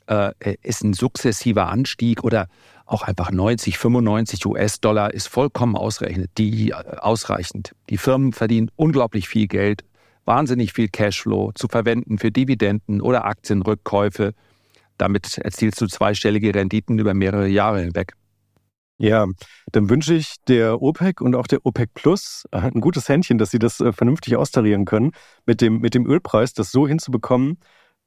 äh, 0.06 0.32
ist 0.62 0.84
ein 0.84 0.92
sukzessiver 0.92 1.66
Anstieg 1.66 2.22
oder 2.22 2.46
auch 2.87 3.02
einfach 3.02 3.32
90, 3.32 3.76
95 3.76 4.46
US-Dollar 4.46 5.12
ist 5.12 5.26
vollkommen 5.26 5.75
ausreichend. 5.75 6.28
Die, 6.38 6.70
äh, 6.70 6.75
ausreichend. 6.75 7.72
Die 7.88 7.99
Firmen 7.99 8.32
verdienen 8.32 8.70
unglaublich 8.76 9.28
viel 9.28 9.49
Geld, 9.49 9.82
wahnsinnig 10.26 10.75
viel 10.75 10.90
Cashflow 10.90 11.50
zu 11.56 11.66
verwenden 11.66 12.18
für 12.18 12.30
Dividenden 12.30 13.00
oder 13.00 13.25
Aktienrückkäufe. 13.25 14.32
Damit 15.00 15.38
erzielst 15.38 15.80
du 15.80 15.87
zweistellige 15.87 16.54
Renditen 16.54 16.99
über 16.99 17.14
mehrere 17.14 17.49
Jahre 17.49 17.80
hinweg. 17.80 18.12
Ja, 18.99 19.26
dann 19.73 19.88
wünsche 19.88 20.12
ich 20.12 20.35
der 20.47 20.83
OPEC 20.83 21.23
und 21.23 21.35
auch 21.35 21.47
der 21.47 21.64
OPEC 21.64 21.95
Plus 21.95 22.45
ein 22.50 22.83
gutes 22.83 23.09
Händchen, 23.09 23.38
dass 23.38 23.50
sie 23.50 23.59
das 23.59 23.80
äh, 23.80 23.95
vernünftig 23.95 24.37
austarieren 24.37 24.85
können, 24.85 25.12
mit 25.47 25.62
dem, 25.62 25.80
mit 25.80 25.95
dem 25.95 26.07
Ölpreis 26.07 26.52
das 26.52 26.71
so 26.71 26.87
hinzubekommen, 26.87 27.57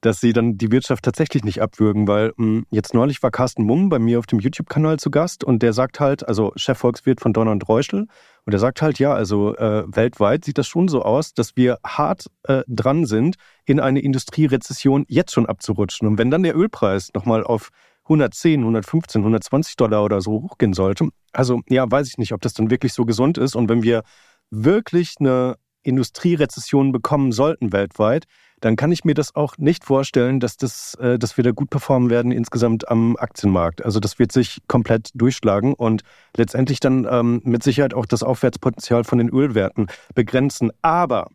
dass 0.05 0.19
sie 0.19 0.33
dann 0.33 0.57
die 0.57 0.71
Wirtschaft 0.71 1.03
tatsächlich 1.03 1.43
nicht 1.43 1.61
abwürgen, 1.61 2.07
weil 2.07 2.33
mh, 2.37 2.45
hm, 2.45 2.65
jetzt 2.71 2.93
neulich 2.93 3.21
war 3.23 3.31
Carsten 3.31 3.63
Mumm 3.63 3.89
bei 3.89 3.99
mir 3.99 4.19
auf 4.19 4.27
dem 4.27 4.39
YouTube-Kanal 4.39 4.99
zu 4.99 5.11
Gast 5.11 5.43
und 5.43 5.63
der 5.63 5.73
sagt 5.73 5.99
halt, 5.99 6.27
also 6.27 6.51
Chefvolkswirt 6.55 7.21
von 7.21 7.33
Donner 7.33 7.51
und 7.51 7.67
Reuschel, 7.67 8.07
und 8.45 8.53
er 8.53 8.59
sagt 8.59 8.81
halt, 8.81 8.99
ja, 8.99 9.13
also 9.13 9.55
äh, 9.55 9.83
weltweit 9.87 10.43
sieht 10.43 10.57
das 10.57 10.67
schon 10.67 10.87
so 10.89 11.01
aus, 11.01 11.33
dass 11.33 11.55
wir 11.55 11.77
hart 11.85 12.27
äh, 12.43 12.63
dran 12.67 13.05
sind, 13.05 13.35
in 13.65 13.79
eine 13.79 14.01
Industrierezession 14.01 15.05
jetzt 15.07 15.31
schon 15.31 15.45
abzurutschen. 15.45 16.07
Und 16.07 16.17
wenn 16.17 16.29
dann 16.29 16.43
der 16.43 16.55
Ölpreis 16.55 17.11
nochmal 17.13 17.43
auf 17.43 17.69
110, 18.03 18.59
115, 18.59 19.21
120 19.21 19.77
Dollar 19.77 20.03
oder 20.03 20.19
so 20.19 20.41
hochgehen 20.41 20.73
sollte, 20.73 21.07
also 21.31 21.61
ja, 21.69 21.89
weiß 21.89 22.09
ich 22.09 22.17
nicht, 22.17 22.33
ob 22.33 22.41
das 22.41 22.53
dann 22.53 22.69
wirklich 22.69 22.91
so 22.91 23.05
gesund 23.05 23.37
ist. 23.37 23.55
Und 23.55 23.69
wenn 23.69 23.81
wir 23.81 24.03
wirklich 24.51 25.15
eine 25.19 25.55
Industrierezession 25.83 26.91
bekommen 26.91 27.31
sollten 27.31 27.71
weltweit, 27.71 28.25
dann 28.63 28.77
kann 28.77 28.93
ich 28.93 29.03
mir 29.03 29.13
das 29.13 29.35
auch 29.35 29.57
nicht 29.57 29.83
vorstellen, 29.83 30.39
dass, 30.39 30.55
das, 30.55 30.95
äh, 30.95 31.19
dass 31.19 31.35
wir 31.35 31.43
da 31.43 31.51
gut 31.51 31.69
performen 31.69 32.09
werden 32.09 32.31
insgesamt 32.31 32.87
am 32.87 33.17
Aktienmarkt. 33.17 33.83
Also 33.83 33.99
das 33.99 34.19
wird 34.19 34.31
sich 34.31 34.61
komplett 34.67 35.09
durchschlagen 35.15 35.73
und 35.73 36.03
letztendlich 36.37 36.79
dann 36.79 37.05
ähm, 37.09 37.41
mit 37.43 37.61
Sicherheit 37.61 37.93
auch 37.93 38.05
das 38.05 38.23
Aufwärtspotenzial 38.23 39.03
von 39.03 39.17
den 39.17 39.29
Ölwerten 39.29 39.87
begrenzen. 40.15 40.71
Aber 40.81 41.27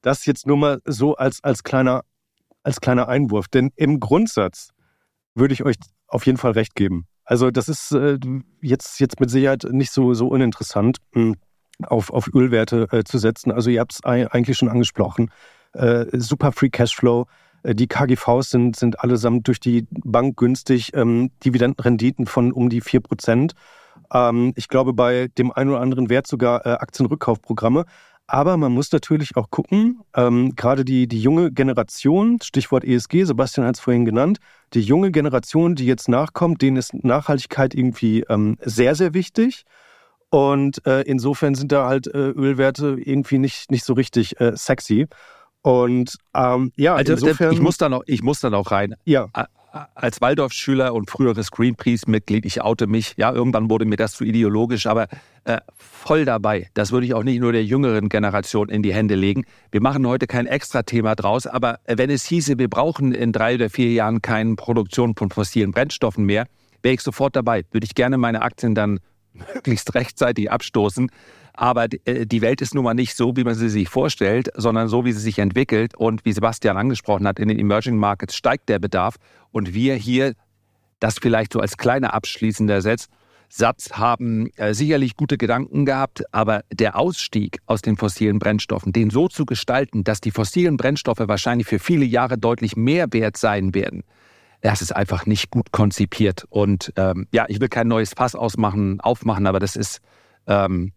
das 0.00 0.26
jetzt 0.26 0.46
nur 0.46 0.56
mal 0.56 0.80
so 0.84 1.16
als, 1.16 1.42
als, 1.42 1.64
kleiner, 1.64 2.02
als 2.62 2.80
kleiner 2.80 3.08
Einwurf. 3.08 3.48
Denn 3.48 3.72
im 3.74 3.98
Grundsatz 3.98 4.70
würde 5.34 5.54
ich 5.54 5.64
euch 5.64 5.76
auf 6.06 6.24
jeden 6.24 6.38
Fall 6.38 6.52
recht 6.52 6.76
geben. 6.76 7.06
Also 7.24 7.50
das 7.50 7.68
ist 7.68 7.92
äh, 7.92 8.18
jetzt, 8.60 9.00
jetzt 9.00 9.18
mit 9.18 9.30
Sicherheit 9.30 9.64
nicht 9.70 9.90
so, 9.90 10.14
so 10.14 10.28
uninteressant. 10.28 10.98
Hm 11.14 11.34
auf, 11.86 12.10
auf 12.10 12.30
Ölwerte 12.34 12.88
äh, 12.90 13.04
zu 13.04 13.18
setzen. 13.18 13.52
Also 13.52 13.70
ihr 13.70 13.80
habt 13.80 13.92
es 13.92 14.04
eigentlich 14.04 14.56
schon 14.56 14.68
angesprochen. 14.68 15.30
Äh, 15.72 16.06
super 16.12 16.52
Free 16.52 16.70
Cashflow. 16.70 17.26
Äh, 17.62 17.74
die 17.74 17.86
KGVs 17.86 18.50
sind, 18.50 18.76
sind 18.76 19.00
allesamt 19.00 19.46
durch 19.48 19.60
die 19.60 19.86
Bank 19.90 20.36
günstig. 20.36 20.92
Ähm, 20.94 21.30
Dividendenrenditen 21.44 22.26
von 22.26 22.52
um 22.52 22.68
die 22.68 22.82
4%. 22.82 23.52
Ähm, 24.12 24.52
ich 24.56 24.68
glaube, 24.68 24.92
bei 24.92 25.28
dem 25.38 25.52
einen 25.52 25.70
oder 25.70 25.80
anderen 25.80 26.10
Wert 26.10 26.26
sogar 26.26 26.66
äh, 26.66 26.70
Aktienrückkaufprogramme. 26.70 27.84
Aber 28.26 28.56
man 28.56 28.70
muss 28.70 28.92
natürlich 28.92 29.36
auch 29.36 29.50
gucken, 29.50 30.02
ähm, 30.14 30.54
gerade 30.54 30.84
die, 30.84 31.08
die 31.08 31.20
junge 31.20 31.50
Generation, 31.50 32.38
Stichwort 32.40 32.84
ESG, 32.84 33.24
Sebastian 33.24 33.66
hat 33.66 33.74
es 33.74 33.80
vorhin 33.80 34.04
genannt, 34.04 34.38
die 34.72 34.82
junge 34.82 35.10
Generation, 35.10 35.74
die 35.74 35.84
jetzt 35.84 36.08
nachkommt, 36.08 36.62
denen 36.62 36.76
ist 36.76 36.94
Nachhaltigkeit 36.94 37.74
irgendwie 37.74 38.20
ähm, 38.28 38.56
sehr, 38.60 38.94
sehr 38.94 39.14
wichtig. 39.14 39.64
Und 40.30 40.86
äh, 40.86 41.02
insofern 41.02 41.54
sind 41.54 41.72
da 41.72 41.86
halt 41.86 42.06
äh, 42.06 42.18
Ölwerte 42.18 42.96
irgendwie 42.98 43.38
nicht, 43.38 43.70
nicht 43.70 43.84
so 43.84 43.94
richtig 43.94 44.40
äh, 44.40 44.56
sexy. 44.56 45.06
Und 45.62 46.16
ähm, 46.34 46.72
ja, 46.76 46.94
also, 46.94 47.12
insofern. 47.12 47.52
Ich 47.52 47.60
muss 47.60 47.76
da 47.76 47.88
noch, 47.88 48.02
ich 48.06 48.22
muss 48.22 48.40
da 48.40 48.48
noch 48.48 48.70
rein. 48.70 48.94
Ja 49.04 49.28
als 49.94 50.20
Waldorf-Schüler 50.20 50.94
und 50.94 51.10
früheres 51.10 51.50
Greenpeace-Mitglied, 51.50 52.44
ich 52.44 52.62
oute 52.62 52.86
mich, 52.86 53.14
ja, 53.16 53.32
irgendwann 53.32 53.70
wurde 53.70 53.84
mir 53.84 53.96
das 53.96 54.12
zu 54.12 54.24
ideologisch, 54.24 54.86
aber 54.86 55.06
äh, 55.44 55.58
voll 55.74 56.24
dabei. 56.24 56.68
Das 56.74 56.92
würde 56.92 57.06
ich 57.06 57.14
auch 57.14 57.22
nicht 57.22 57.40
nur 57.40 57.52
der 57.52 57.64
jüngeren 57.64 58.08
Generation 58.08 58.68
in 58.68 58.82
die 58.82 58.92
Hände 58.92 59.14
legen. 59.14 59.44
Wir 59.70 59.80
machen 59.80 60.06
heute 60.06 60.26
kein 60.26 60.46
Extra-Thema 60.46 61.14
draus, 61.14 61.46
aber 61.46 61.78
wenn 61.86 62.10
es 62.10 62.24
hieße, 62.24 62.58
wir 62.58 62.68
brauchen 62.68 63.12
in 63.12 63.32
drei 63.32 63.54
oder 63.54 63.70
vier 63.70 63.92
Jahren 63.92 64.22
keine 64.22 64.56
Produktion 64.56 65.14
von 65.16 65.30
fossilen 65.30 65.70
Brennstoffen 65.70 66.24
mehr, 66.24 66.46
wäre 66.82 66.94
ich 66.94 67.00
sofort 67.00 67.36
dabei. 67.36 67.64
Würde 67.70 67.84
ich 67.84 67.94
gerne 67.94 68.18
meine 68.18 68.42
Aktien 68.42 68.74
dann 68.74 68.98
möglichst 69.54 69.94
rechtzeitig 69.94 70.50
abstoßen. 70.50 71.10
Aber 71.52 71.88
äh, 72.04 72.26
die 72.26 72.40
Welt 72.40 72.60
ist 72.60 72.74
nun 72.74 72.84
mal 72.84 72.94
nicht 72.94 73.16
so, 73.16 73.36
wie 73.36 73.44
man 73.44 73.54
sie 73.54 73.68
sich 73.68 73.88
vorstellt, 73.88 74.50
sondern 74.54 74.88
so, 74.88 75.04
wie 75.04 75.12
sie 75.12 75.20
sich 75.20 75.38
entwickelt. 75.38 75.94
Und 75.96 76.24
wie 76.24 76.32
Sebastian 76.32 76.76
angesprochen 76.76 77.26
hat, 77.26 77.38
in 77.38 77.48
den 77.48 77.58
Emerging 77.58 77.96
Markets 77.96 78.36
steigt 78.36 78.68
der 78.68 78.78
Bedarf. 78.78 79.16
Und 79.50 79.74
wir 79.74 79.94
hier, 79.94 80.34
das 81.00 81.18
vielleicht 81.18 81.52
so 81.52 81.60
als 81.60 81.76
kleiner 81.76 82.14
abschließender 82.14 82.80
Satz, 82.80 83.08
Satz 83.52 83.90
haben 83.92 84.48
äh, 84.56 84.74
sicherlich 84.74 85.16
gute 85.16 85.36
Gedanken 85.36 85.84
gehabt, 85.84 86.22
aber 86.32 86.62
der 86.72 86.96
Ausstieg 86.96 87.58
aus 87.66 87.82
den 87.82 87.96
fossilen 87.96 88.38
Brennstoffen, 88.38 88.92
den 88.92 89.10
so 89.10 89.26
zu 89.26 89.44
gestalten, 89.44 90.04
dass 90.04 90.20
die 90.20 90.30
fossilen 90.30 90.76
Brennstoffe 90.76 91.18
wahrscheinlich 91.18 91.66
für 91.66 91.80
viele 91.80 92.04
Jahre 92.04 92.38
deutlich 92.38 92.76
mehr 92.76 93.12
wert 93.12 93.36
sein 93.36 93.74
werden, 93.74 94.04
das 94.60 94.82
ist 94.82 94.94
einfach 94.94 95.26
nicht 95.26 95.50
gut 95.50 95.72
konzipiert. 95.72 96.44
Und 96.50 96.92
ähm, 96.96 97.26
ja, 97.32 97.46
ich 97.48 97.60
will 97.60 97.68
kein 97.68 97.88
neues 97.88 98.12
Fass 98.12 98.34
ausmachen, 98.34 99.00
aufmachen, 99.00 99.46
aber 99.46 99.58
das 99.58 99.76
ist 99.76 100.00
ähm, 100.46 100.92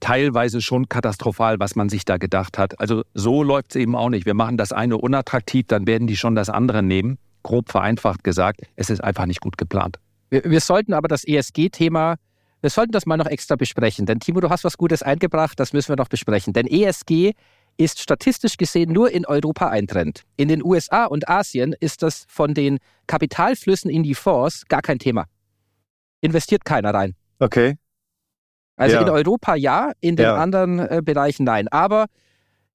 teilweise 0.00 0.62
schon 0.62 0.88
katastrophal, 0.88 1.60
was 1.60 1.76
man 1.76 1.88
sich 1.88 2.04
da 2.04 2.16
gedacht 2.16 2.58
hat. 2.58 2.80
Also 2.80 3.04
so 3.14 3.42
läuft 3.42 3.70
es 3.70 3.76
eben 3.76 3.94
auch 3.94 4.08
nicht. 4.08 4.26
Wir 4.26 4.34
machen 4.34 4.56
das 4.56 4.72
eine 4.72 4.96
unattraktiv, 4.96 5.66
dann 5.68 5.86
werden 5.86 6.06
die 6.06 6.16
schon 6.16 6.34
das 6.34 6.48
andere 6.48 6.82
nehmen. 6.82 7.18
Grob 7.42 7.70
vereinfacht 7.70 8.24
gesagt, 8.24 8.62
es 8.76 8.90
ist 8.90 9.02
einfach 9.02 9.26
nicht 9.26 9.40
gut 9.40 9.56
geplant. 9.58 9.98
Wir, 10.30 10.44
wir 10.44 10.60
sollten 10.60 10.94
aber 10.94 11.08
das 11.08 11.24
ESG-Thema, 11.24 12.16
wir 12.60 12.70
sollten 12.70 12.92
das 12.92 13.06
mal 13.06 13.16
noch 13.16 13.26
extra 13.26 13.56
besprechen. 13.56 14.06
Denn 14.06 14.20
Timo, 14.20 14.40
du 14.40 14.50
hast 14.50 14.64
was 14.64 14.76
Gutes 14.76 15.02
eingebracht, 15.02 15.58
das 15.58 15.72
müssen 15.72 15.88
wir 15.88 15.96
noch 15.96 16.08
besprechen. 16.08 16.52
Denn 16.52 16.66
ESG 16.66 17.32
ist 17.80 17.98
statistisch 17.98 18.58
gesehen 18.58 18.92
nur 18.92 19.10
in 19.10 19.24
Europa 19.24 19.68
ein 19.68 19.86
Trend. 19.86 20.24
In 20.36 20.48
den 20.48 20.62
USA 20.62 21.06
und 21.06 21.28
Asien 21.28 21.74
ist 21.80 22.02
das 22.02 22.26
von 22.28 22.52
den 22.52 22.78
Kapitalflüssen 23.06 23.90
in 23.90 24.02
die 24.02 24.14
Fonds 24.14 24.66
gar 24.68 24.82
kein 24.82 24.98
Thema. 24.98 25.24
Investiert 26.20 26.66
keiner 26.66 26.92
rein. 26.92 27.14
Okay. 27.38 27.78
Also 28.76 28.96
ja. 28.96 29.02
in 29.02 29.08
Europa 29.08 29.54
ja, 29.54 29.92
in 30.00 30.16
den 30.16 30.24
ja. 30.24 30.36
anderen 30.36 30.78
äh, 30.78 31.00
Bereichen 31.02 31.44
nein. 31.44 31.68
Aber 31.68 32.06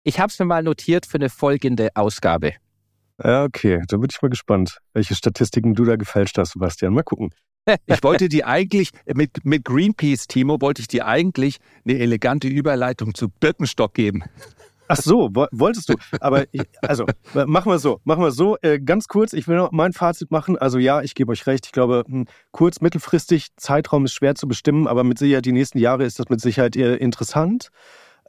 ich 0.03 0.19
habe 0.19 0.31
es 0.31 0.39
mir 0.39 0.45
mal 0.45 0.63
notiert 0.63 1.05
für 1.05 1.17
eine 1.17 1.29
folgende 1.29 1.89
Ausgabe. 1.93 2.53
Ja, 3.23 3.43
okay. 3.43 3.83
Da 3.87 3.97
bin 3.97 4.07
ich 4.11 4.21
mal 4.21 4.29
gespannt, 4.29 4.79
welche 4.93 5.13
Statistiken 5.13 5.75
du 5.75 5.85
da 5.85 5.97
gefälscht 5.97 6.37
hast, 6.39 6.53
Sebastian. 6.53 6.93
Mal 6.93 7.03
gucken. 7.03 7.31
Ich 7.87 8.03
wollte 8.03 8.29
dir 8.29 8.47
eigentlich, 8.47 8.91
mit, 9.11 9.43
mit 9.43 9.65
Greenpeace, 9.65 10.27
Timo, 10.27 10.61
wollte 10.61 10.83
ich 10.83 10.87
dir 10.87 11.07
eigentlich 11.07 11.57
eine 11.83 11.97
elegante 11.97 12.47
Überleitung 12.47 13.15
zu 13.15 13.27
Birkenstock 13.27 13.95
geben. 13.95 14.23
Ach 14.87 14.97
so, 14.97 15.29
wolltest 15.51 15.89
du. 15.89 15.95
Aber 16.19 16.45
ich, 16.51 16.63
also, 16.81 17.05
machen 17.33 17.71
wir 17.71 17.79
so, 17.79 17.99
machen 18.03 18.23
wir 18.23 18.31
so. 18.31 18.57
Äh, 18.61 18.79
ganz 18.79 19.07
kurz, 19.07 19.33
ich 19.33 19.47
will 19.47 19.57
noch 19.57 19.71
mein 19.71 19.93
Fazit 19.93 20.31
machen. 20.31 20.57
Also 20.57 20.77
ja, 20.77 21.01
ich 21.01 21.15
gebe 21.15 21.31
euch 21.31 21.47
recht. 21.47 21.65
Ich 21.65 21.71
glaube, 21.71 22.03
hm, 22.07 22.25
kurz, 22.51 22.81
mittelfristig, 22.81 23.55
Zeitraum 23.57 24.05
ist 24.05 24.13
schwer 24.13 24.35
zu 24.35 24.47
bestimmen, 24.47 24.87
aber 24.87 25.03
mit 25.03 25.17
Sicherheit 25.17 25.45
die 25.45 25.51
nächsten 25.51 25.77
Jahre 25.77 26.03
ist 26.03 26.19
das 26.19 26.29
mit 26.29 26.41
Sicherheit 26.41 26.75
eher 26.75 26.99
interessant. 27.01 27.69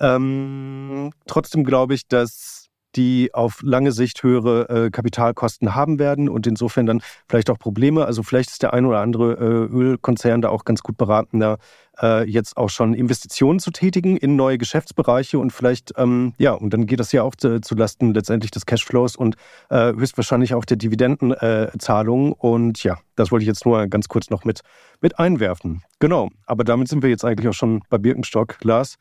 Ähm, 0.00 1.12
trotzdem 1.26 1.64
glaube 1.64 1.94
ich, 1.94 2.06
dass 2.08 2.65
die 2.96 3.34
auf 3.34 3.60
lange 3.62 3.92
Sicht 3.92 4.22
höhere 4.22 4.68
äh, 4.68 4.90
Kapitalkosten 4.90 5.74
haben 5.74 5.98
werden 5.98 6.28
und 6.28 6.46
insofern 6.46 6.86
dann 6.86 7.02
vielleicht 7.28 7.50
auch 7.50 7.58
Probleme. 7.58 8.06
Also 8.06 8.22
vielleicht 8.22 8.50
ist 8.50 8.62
der 8.62 8.72
ein 8.72 8.86
oder 8.86 9.00
andere 9.00 9.34
äh, 9.34 9.72
Ölkonzern 9.72 10.42
da 10.42 10.48
auch 10.48 10.64
ganz 10.64 10.82
gut 10.82 10.96
beraten, 10.96 11.40
da 11.40 11.58
äh, 12.00 12.28
jetzt 12.28 12.56
auch 12.56 12.70
schon 12.70 12.94
Investitionen 12.94 13.58
zu 13.58 13.70
tätigen 13.70 14.16
in 14.16 14.36
neue 14.36 14.58
Geschäftsbereiche 14.58 15.38
und 15.38 15.52
vielleicht, 15.52 15.92
ähm, 15.96 16.34
ja, 16.38 16.52
und 16.52 16.72
dann 16.72 16.86
geht 16.86 17.00
das 17.00 17.12
ja 17.12 17.22
auch 17.22 17.34
zu, 17.34 17.60
zu 17.60 17.74
Lasten 17.74 18.14
letztendlich 18.14 18.50
des 18.50 18.66
Cashflows 18.66 19.16
und 19.16 19.36
äh, 19.70 19.92
höchstwahrscheinlich 19.92 20.54
auch 20.54 20.64
der 20.64 20.76
Dividendenzahlungen. 20.76 22.32
und 22.32 22.82
ja, 22.82 22.98
das 23.14 23.30
wollte 23.30 23.44
ich 23.44 23.48
jetzt 23.48 23.64
nur 23.64 23.86
ganz 23.86 24.08
kurz 24.08 24.30
noch 24.30 24.44
mit, 24.44 24.60
mit 25.00 25.18
einwerfen. 25.18 25.82
Genau, 26.00 26.30
aber 26.46 26.64
damit 26.64 26.88
sind 26.88 27.02
wir 27.02 27.10
jetzt 27.10 27.24
eigentlich 27.24 27.48
auch 27.48 27.54
schon 27.54 27.82
bei 27.88 27.98
Birkenstock. 27.98 28.56
Lars, 28.62 28.96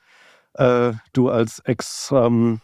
äh, 0.54 0.94
du 1.14 1.30
als 1.30 1.60
Ex- 1.60 2.12
ähm, 2.14 2.62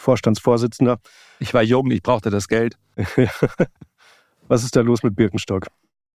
Vorstandsvorsitzender. 0.00 0.98
Ich 1.38 1.54
war 1.54 1.62
jung, 1.62 1.90
ich 1.90 2.02
brauchte 2.02 2.30
das 2.30 2.48
Geld. 2.48 2.76
Was 4.48 4.64
ist 4.64 4.74
da 4.74 4.80
los 4.80 5.02
mit 5.02 5.14
Birkenstock? 5.14 5.66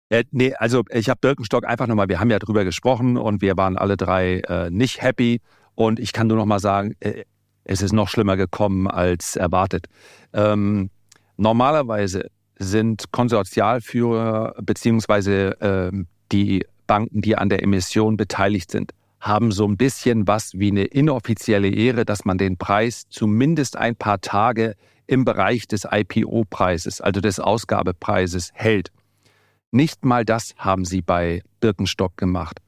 Äh, 0.09 0.23
nee, 0.31 0.53
also 0.55 0.83
ich 0.89 1.09
habe 1.09 1.19
Birkenstock 1.21 1.65
einfach 1.65 1.87
nochmal, 1.87 2.09
wir 2.09 2.19
haben 2.19 2.29
ja 2.29 2.39
drüber 2.39 2.63
gesprochen 2.63 3.17
und 3.17 3.41
wir 3.41 3.57
waren 3.57 3.77
alle 3.77 3.97
drei 3.97 4.39
äh, 4.47 4.69
nicht 4.69 5.01
happy. 5.01 5.41
Und 5.75 5.99
ich 5.99 6.13
kann 6.13 6.27
nur 6.27 6.37
nochmal 6.37 6.59
sagen, 6.59 6.95
äh, 6.99 7.23
es 7.63 7.81
ist 7.81 7.93
noch 7.93 8.09
schlimmer 8.09 8.37
gekommen 8.37 8.87
als 8.87 9.35
erwartet. 9.35 9.87
Ähm, 10.33 10.89
normalerweise 11.37 12.27
sind 12.59 13.11
Konsortialführer 13.11 14.55
beziehungsweise 14.61 15.59
äh, 15.61 15.91
die 16.31 16.65
Banken, 16.87 17.21
die 17.21 17.37
an 17.37 17.49
der 17.49 17.63
Emission 17.63 18.17
beteiligt 18.17 18.71
sind, 18.71 18.91
haben 19.23 19.53
so 19.53 19.65
ein 19.65 19.77
bisschen 19.77 20.27
was 20.27 20.59
wie 20.59 20.69
eine 20.69 20.83
inoffizielle 20.83 21.69
Ehre, 21.69 22.03
dass 22.03 22.25
man 22.25 22.37
den 22.37 22.57
Preis 22.57 23.05
zumindest 23.09 23.77
ein 23.77 23.95
paar 23.95 24.19
Tage 24.19 24.75
im 25.07 25.23
Bereich 25.23 25.65
des 25.65 25.87
IPO-Preises, 25.89 26.99
also 26.99 27.21
des 27.21 27.39
Ausgabepreises, 27.39 28.51
hält. 28.53 28.91
Nicht 29.71 30.03
mal 30.03 30.25
das 30.25 30.53
haben 30.57 30.83
sie 30.83 31.01
bei 31.01 31.41
Birkenstock 31.61 32.17
gemacht. 32.17 32.59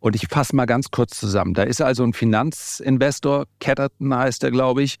Und 0.00 0.14
ich 0.14 0.28
fasse 0.28 0.54
mal 0.54 0.66
ganz 0.66 0.90
kurz 0.90 1.18
zusammen. 1.18 1.54
Da 1.54 1.62
ist 1.62 1.80
also 1.80 2.04
ein 2.04 2.12
Finanzinvestor, 2.12 3.46
Catterton 3.58 4.14
heißt 4.14 4.44
er, 4.44 4.50
glaube 4.50 4.82
ich, 4.82 4.96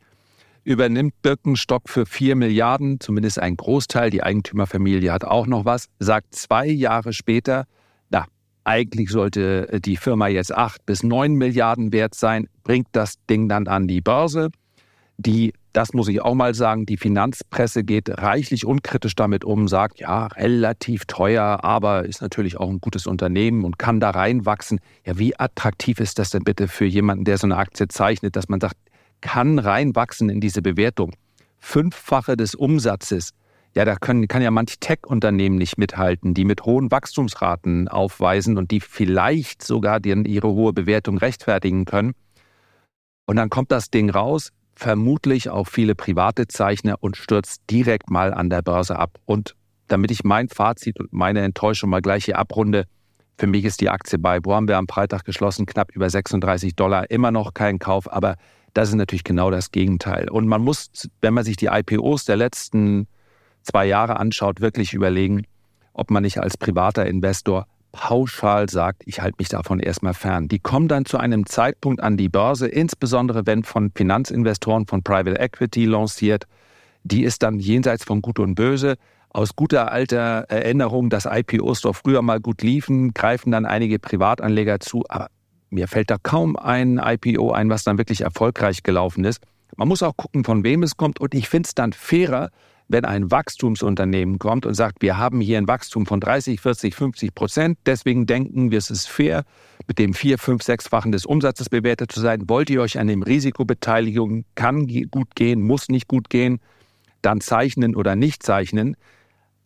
übernimmt 0.64 1.20
Birkenstock 1.20 1.90
für 1.90 2.06
4 2.06 2.36
Milliarden, 2.36 3.00
zumindest 3.00 3.38
ein 3.38 3.56
Großteil, 3.58 4.08
die 4.08 4.22
Eigentümerfamilie 4.22 5.12
hat 5.12 5.24
auch 5.24 5.46
noch 5.46 5.66
was, 5.66 5.88
sagt 5.98 6.34
zwei 6.34 6.68
Jahre 6.68 7.12
später, 7.12 7.66
eigentlich 8.64 9.10
sollte 9.10 9.68
äh, 9.72 9.80
die 9.80 9.96
Firma 9.96 10.28
jetzt 10.28 10.54
8 10.54 10.84
bis 10.86 11.02
9 11.02 11.34
Milliarden 11.34 11.92
wert 11.92 12.14
sein, 12.14 12.48
bringt 12.64 12.88
das 12.92 13.14
Ding 13.28 13.48
dann 13.48 13.66
an 13.66 13.88
die 13.88 14.00
Börse. 14.00 14.50
Die, 15.18 15.52
das 15.72 15.92
muss 15.92 16.08
ich 16.08 16.22
auch 16.22 16.34
mal 16.34 16.54
sagen, 16.54 16.86
die 16.86 16.96
Finanzpresse 16.96 17.84
geht 17.84 18.08
reichlich 18.08 18.64
unkritisch 18.64 19.14
damit 19.14 19.44
um, 19.44 19.68
sagt, 19.68 20.00
ja, 20.00 20.26
relativ 20.26 21.04
teuer, 21.04 21.60
aber 21.62 22.04
ist 22.04 22.22
natürlich 22.22 22.56
auch 22.56 22.68
ein 22.68 22.80
gutes 22.80 23.06
Unternehmen 23.06 23.64
und 23.64 23.78
kann 23.78 24.00
da 24.00 24.10
reinwachsen. 24.10 24.80
Ja, 25.04 25.18
wie 25.18 25.38
attraktiv 25.38 26.00
ist 26.00 26.18
das 26.18 26.30
denn 26.30 26.44
bitte 26.44 26.66
für 26.68 26.86
jemanden, 26.86 27.24
der 27.24 27.38
so 27.38 27.46
eine 27.46 27.56
Aktie 27.56 27.88
zeichnet, 27.88 28.36
dass 28.36 28.48
man 28.48 28.60
sagt, 28.60 28.76
kann 29.20 29.58
reinwachsen 29.58 30.28
in 30.28 30.40
diese 30.40 30.62
Bewertung? 30.62 31.12
Fünffache 31.58 32.36
des 32.36 32.56
Umsatzes 32.56 33.30
ja, 33.74 33.84
da 33.84 33.96
können, 33.96 34.28
kann 34.28 34.42
ja 34.42 34.50
manch 34.50 34.78
Tech-Unternehmen 34.80 35.56
nicht 35.56 35.78
mithalten, 35.78 36.34
die 36.34 36.44
mit 36.44 36.64
hohen 36.64 36.90
Wachstumsraten 36.90 37.88
aufweisen 37.88 38.58
und 38.58 38.70
die 38.70 38.80
vielleicht 38.80 39.62
sogar 39.62 39.98
die, 39.98 40.10
ihre 40.10 40.48
hohe 40.48 40.72
Bewertung 40.72 41.16
rechtfertigen 41.18 41.84
können. 41.84 42.12
Und 43.26 43.36
dann 43.36 43.48
kommt 43.48 43.72
das 43.72 43.90
Ding 43.90 44.10
raus, 44.10 44.50
vermutlich 44.74 45.48
auch 45.48 45.68
viele 45.68 45.94
private 45.94 46.48
Zeichner 46.48 46.96
und 47.00 47.16
stürzt 47.16 47.62
direkt 47.70 48.10
mal 48.10 48.34
an 48.34 48.50
der 48.50 48.62
Börse 48.62 48.98
ab. 48.98 49.18
Und 49.24 49.54
damit 49.86 50.10
ich 50.10 50.24
mein 50.24 50.48
Fazit 50.48 51.00
und 51.00 51.12
meine 51.12 51.40
Enttäuschung 51.40 51.90
mal 51.90 52.02
gleich 52.02 52.26
hier 52.26 52.38
abrunde, 52.38 52.84
für 53.38 53.46
mich 53.46 53.64
ist 53.64 53.80
die 53.80 53.88
Aktie 53.88 54.18
bei, 54.18 54.38
wo 54.42 54.54
haben 54.54 54.68
wir 54.68 54.76
am 54.76 54.88
Freitag 54.88 55.24
geschlossen, 55.24 55.66
knapp 55.66 55.90
über 55.92 56.10
36 56.10 56.76
Dollar, 56.76 57.10
immer 57.10 57.30
noch 57.30 57.54
kein 57.54 57.78
Kauf, 57.78 58.12
aber 58.12 58.36
das 58.74 58.90
ist 58.90 58.94
natürlich 58.94 59.24
genau 59.24 59.50
das 59.50 59.70
Gegenteil. 59.70 60.28
Und 60.28 60.46
man 60.46 60.62
muss, 60.62 60.90
wenn 61.20 61.34
man 61.34 61.44
sich 61.44 61.56
die 61.56 61.66
IPOs 61.66 62.24
der 62.24 62.36
letzten 62.36 63.06
zwei 63.62 63.86
Jahre 63.86 64.18
anschaut, 64.18 64.60
wirklich 64.60 64.94
überlegen, 64.94 65.44
ob 65.92 66.10
man 66.10 66.22
nicht 66.22 66.38
als 66.38 66.56
privater 66.56 67.06
Investor 67.06 67.66
pauschal 67.92 68.68
sagt, 68.70 69.02
ich 69.04 69.20
halte 69.20 69.36
mich 69.38 69.50
davon 69.50 69.78
erstmal 69.78 70.14
fern. 70.14 70.48
Die 70.48 70.58
kommen 70.58 70.88
dann 70.88 71.04
zu 71.04 71.18
einem 71.18 71.46
Zeitpunkt 71.46 72.02
an 72.02 72.16
die 72.16 72.30
Börse, 72.30 72.66
insbesondere 72.66 73.46
wenn 73.46 73.62
von 73.62 73.92
Finanzinvestoren, 73.94 74.86
von 74.86 75.02
Private 75.02 75.38
Equity 75.38 75.84
lanciert. 75.84 76.46
Die 77.04 77.22
ist 77.22 77.42
dann 77.42 77.58
jenseits 77.58 78.04
von 78.04 78.22
Gut 78.22 78.38
und 78.38 78.54
Böse. 78.54 78.96
Aus 79.28 79.56
guter 79.56 79.92
alter 79.92 80.46
Erinnerung, 80.48 81.08
dass 81.10 81.26
IPOs 81.26 81.82
doch 81.82 81.94
früher 81.94 82.22
mal 82.22 82.40
gut 82.40 82.62
liefen, 82.62 83.14
greifen 83.14 83.50
dann 83.50 83.66
einige 83.66 83.98
Privatanleger 83.98 84.80
zu. 84.80 85.04
Aber 85.08 85.28
mir 85.70 85.88
fällt 85.88 86.10
da 86.10 86.16
kaum 86.22 86.56
ein 86.56 87.00
IPO 87.02 87.52
ein, 87.52 87.70
was 87.70 87.84
dann 87.84 87.98
wirklich 87.98 88.22
erfolgreich 88.22 88.82
gelaufen 88.82 89.24
ist. 89.24 89.42
Man 89.76 89.88
muss 89.88 90.02
auch 90.02 90.16
gucken, 90.16 90.44
von 90.44 90.64
wem 90.64 90.82
es 90.82 90.96
kommt. 90.96 91.18
Und 91.18 91.34
ich 91.34 91.48
finde 91.48 91.66
es 91.66 91.74
dann 91.74 91.92
fairer, 91.94 92.50
wenn 92.92 93.04
ein 93.04 93.30
Wachstumsunternehmen 93.30 94.38
kommt 94.38 94.66
und 94.66 94.74
sagt, 94.74 95.02
wir 95.02 95.16
haben 95.16 95.40
hier 95.40 95.58
ein 95.58 95.66
Wachstum 95.66 96.06
von 96.06 96.20
30, 96.20 96.60
40, 96.60 96.94
50 96.94 97.34
Prozent, 97.34 97.78
deswegen 97.86 98.26
denken 98.26 98.70
wir, 98.70 98.78
es 98.78 98.90
ist 98.90 99.08
fair, 99.08 99.44
mit 99.88 99.98
dem 99.98 100.14
vier, 100.14 100.38
fünf, 100.38 100.62
sechsfachen 100.62 101.10
des 101.10 101.26
Umsatzes 101.26 101.68
bewertet 101.68 102.12
zu 102.12 102.20
sein. 102.20 102.48
Wollt 102.48 102.70
ihr 102.70 102.80
euch 102.80 102.98
an 102.98 103.08
dem 103.08 103.22
Risiko 103.22 103.64
beteiligen? 103.64 104.44
Kann 104.54 104.86
gut 105.10 105.34
gehen, 105.34 105.62
muss 105.62 105.88
nicht 105.88 106.06
gut 106.06 106.30
gehen, 106.30 106.60
dann 107.22 107.40
zeichnen 107.40 107.96
oder 107.96 108.14
nicht 108.14 108.42
zeichnen. 108.42 108.96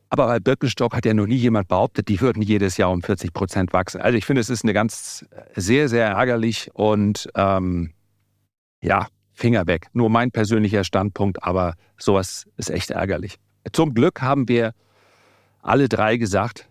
Aber 0.09 0.29
bei 0.29 0.39
Birkenstock 0.39 0.95
hat 0.95 1.05
ja 1.05 1.15
noch 1.15 1.27
nie 1.27 1.37
jemand 1.37 1.69
behauptet, 1.69 2.09
die 2.09 2.21
würden 2.21 2.41
jedes 2.41 2.77
Jahr 2.77 2.93
um 2.93 3.03
40 3.03 3.33
Prozent 3.33 3.73
wachsen. 3.73 4.01
Also 4.01 4.17
ich 4.17 4.25
finde, 4.25 4.41
es 4.41 4.51
ist 4.51 4.63
eine 4.63 4.73
ganz 4.73 5.27
sehr, 5.55 5.89
sehr 5.89 6.07
ärgerlich 6.07 6.71
und 6.75 7.29
ähm, 7.35 7.91
ja, 8.83 9.09
Finger 9.37 9.67
weg. 9.67 9.89
Nur 9.93 10.09
mein 10.09 10.31
persönlicher 10.31 10.83
Standpunkt, 10.83 11.45
aber 11.45 11.75
sowas 11.99 12.47
ist 12.57 12.71
echt 12.71 12.91
ärgerlich. 12.91 13.37
Zum 13.73 13.93
Glück 13.93 14.23
haben 14.23 14.49
wir 14.49 14.73
alle 15.61 15.89
drei 15.89 16.17
gesagt, 16.17 16.69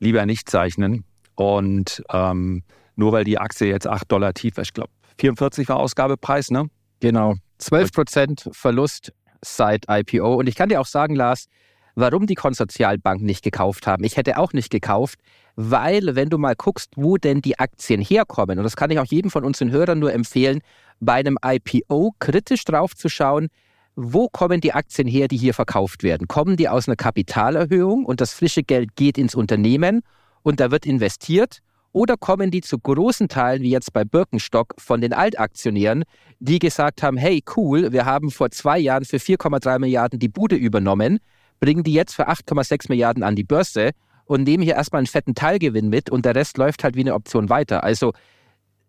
lieber 0.00 0.26
nicht 0.26 0.50
zeichnen. 0.50 1.04
Und 1.36 2.02
ähm, 2.12 2.64
nur 2.96 3.12
weil 3.12 3.24
die 3.24 3.38
Aktie 3.38 3.68
jetzt 3.68 3.86
8 3.86 4.10
Dollar 4.10 4.34
tief 4.34 4.58
ist, 4.58 4.68
ich 4.68 4.72
glaube 4.74 4.90
44 5.18 5.68
war 5.68 5.76
Ausgabepreis, 5.76 6.50
ne? 6.50 6.68
Genau. 6.98 7.36
12 7.58 7.92
Prozent 7.92 8.50
Verlust 8.52 9.12
seit 9.42 9.84
IPO. 9.88 10.34
Und 10.34 10.48
ich 10.48 10.56
kann 10.56 10.68
dir 10.68 10.80
auch 10.80 10.86
sagen, 10.86 11.14
Lars, 11.14 11.46
warum 11.94 12.26
die 12.26 12.34
Konsortialbanken 12.34 13.26
nicht 13.26 13.42
gekauft 13.42 13.86
haben. 13.86 14.04
Ich 14.04 14.16
hätte 14.16 14.38
auch 14.38 14.52
nicht 14.52 14.70
gekauft, 14.70 15.18
weil 15.56 16.14
wenn 16.14 16.28
du 16.28 16.38
mal 16.38 16.54
guckst, 16.56 16.92
wo 16.96 17.16
denn 17.16 17.42
die 17.42 17.58
Aktien 17.58 18.00
herkommen, 18.00 18.58
und 18.58 18.64
das 18.64 18.76
kann 18.76 18.90
ich 18.90 18.98
auch 18.98 19.06
jedem 19.06 19.30
von 19.30 19.44
unseren 19.44 19.70
Hörern 19.70 19.98
nur 19.98 20.12
empfehlen, 20.12 20.60
bei 21.00 21.14
einem 21.14 21.38
IPO 21.44 22.14
kritisch 22.18 22.64
drauf 22.64 22.94
zu 22.94 23.08
schauen, 23.08 23.48
wo 23.96 24.28
kommen 24.28 24.60
die 24.60 24.72
Aktien 24.72 25.08
her, 25.08 25.28
die 25.28 25.36
hier 25.36 25.54
verkauft 25.54 26.02
werden? 26.02 26.28
Kommen 26.28 26.56
die 26.56 26.68
aus 26.68 26.88
einer 26.88 26.96
Kapitalerhöhung 26.96 28.04
und 28.04 28.20
das 28.20 28.32
frische 28.32 28.62
Geld 28.62 28.96
geht 28.96 29.18
ins 29.18 29.34
Unternehmen 29.34 30.02
und 30.42 30.60
da 30.60 30.70
wird 30.70 30.86
investiert? 30.86 31.58
Oder 31.92 32.16
kommen 32.16 32.52
die 32.52 32.60
zu 32.60 32.78
großen 32.78 33.28
Teilen, 33.28 33.62
wie 33.62 33.70
jetzt 33.70 33.92
bei 33.92 34.04
Birkenstock, 34.04 34.74
von 34.78 35.00
den 35.00 35.12
Altaktionären, 35.12 36.04
die 36.38 36.60
gesagt 36.60 37.02
haben, 37.02 37.16
hey 37.16 37.42
cool, 37.56 37.92
wir 37.92 38.06
haben 38.06 38.30
vor 38.30 38.50
zwei 38.52 38.78
Jahren 38.78 39.04
für 39.04 39.16
4,3 39.16 39.80
Milliarden 39.80 40.20
die 40.20 40.28
Bude 40.28 40.54
übernommen, 40.54 41.18
bringen 41.60 41.84
die 41.84 41.92
jetzt 41.92 42.14
für 42.14 42.28
8,6 42.28 42.86
Milliarden 42.88 43.22
an 43.22 43.36
die 43.36 43.44
Börse 43.44 43.90
und 44.24 44.44
nehmen 44.44 44.62
hier 44.62 44.74
erstmal 44.74 45.00
einen 45.00 45.06
fetten 45.06 45.34
Teilgewinn 45.34 45.88
mit 45.88 46.10
und 46.10 46.24
der 46.24 46.34
Rest 46.34 46.58
läuft 46.58 46.84
halt 46.84 46.96
wie 46.96 47.00
eine 47.00 47.14
Option 47.14 47.48
weiter. 47.48 47.84
Also 47.84 48.12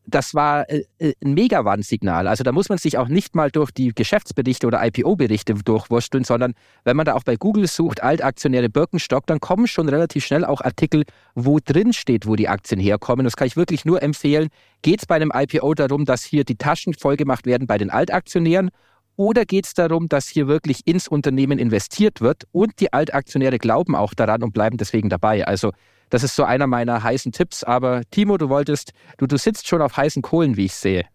das 0.07 0.33
war 0.33 0.69
äh, 0.69 0.83
äh, 0.99 1.13
ein 1.23 1.33
Megawarnsignal. 1.33 2.27
Also 2.27 2.43
da 2.43 2.51
muss 2.51 2.69
man 2.69 2.77
sich 2.77 2.97
auch 2.97 3.07
nicht 3.07 3.35
mal 3.35 3.51
durch 3.51 3.71
die 3.71 3.93
Geschäftsberichte 3.93 4.67
oder 4.67 4.85
IPO-Berichte 4.85 5.53
durchwursteln, 5.53 6.23
sondern 6.23 6.53
wenn 6.83 6.97
man 6.97 7.05
da 7.05 7.13
auch 7.13 7.23
bei 7.23 7.35
Google 7.35 7.67
sucht, 7.67 8.01
Altaktionäre 8.01 8.69
Birkenstock, 8.69 9.27
dann 9.27 9.39
kommen 9.39 9.67
schon 9.67 9.89
relativ 9.89 10.25
schnell 10.25 10.43
auch 10.43 10.61
Artikel, 10.61 11.03
wo 11.35 11.59
drin 11.63 11.93
steht, 11.93 12.27
wo 12.27 12.35
die 12.35 12.48
Aktien 12.48 12.79
herkommen. 12.79 13.24
Das 13.24 13.35
kann 13.35 13.48
ich 13.48 13.55
wirklich 13.55 13.85
nur 13.85 14.01
empfehlen. 14.01 14.50
Geht 14.81 15.01
es 15.01 15.05
bei 15.05 15.15
einem 15.15 15.31
IPO 15.33 15.74
darum, 15.75 16.05
dass 16.05 16.24
hier 16.24 16.43
die 16.43 16.55
Taschen 16.55 16.93
vollgemacht 16.93 17.46
werden 17.46 17.67
bei 17.67 17.77
den 17.77 17.89
Altaktionären 17.89 18.72
oder 19.15 19.45
geht 19.45 19.65
es 19.65 19.74
darum, 19.74 20.07
dass 20.07 20.27
hier 20.27 20.47
wirklich 20.47 20.81
ins 20.85 21.07
Unternehmen 21.07 21.59
investiert 21.59 22.21
wird 22.21 22.43
und 22.51 22.79
die 22.79 22.91
Altaktionäre 22.93 23.57
glauben 23.57 23.95
auch 23.95 24.13
daran 24.13 24.43
und 24.43 24.53
bleiben 24.53 24.77
deswegen 24.77 25.09
dabei? 25.09 25.45
Also 25.45 25.71
das 26.09 26.24
ist 26.24 26.35
so 26.35 26.43
einer 26.43 26.67
meiner 26.67 27.01
heißen 27.01 27.31
Tipps. 27.31 27.63
Aber 27.63 28.01
Timo, 28.11 28.37
du 28.37 28.50
wolltest, 28.50 28.91
du, 29.17 29.27
du 29.27 29.37
sitzt 29.37 29.67
schon 29.67 29.81
auf 29.81 29.97
heißen 29.97 30.21
Kohlen, 30.21 30.57
wie 30.57 30.65
ich 30.65 30.75
sehe. 30.75 31.05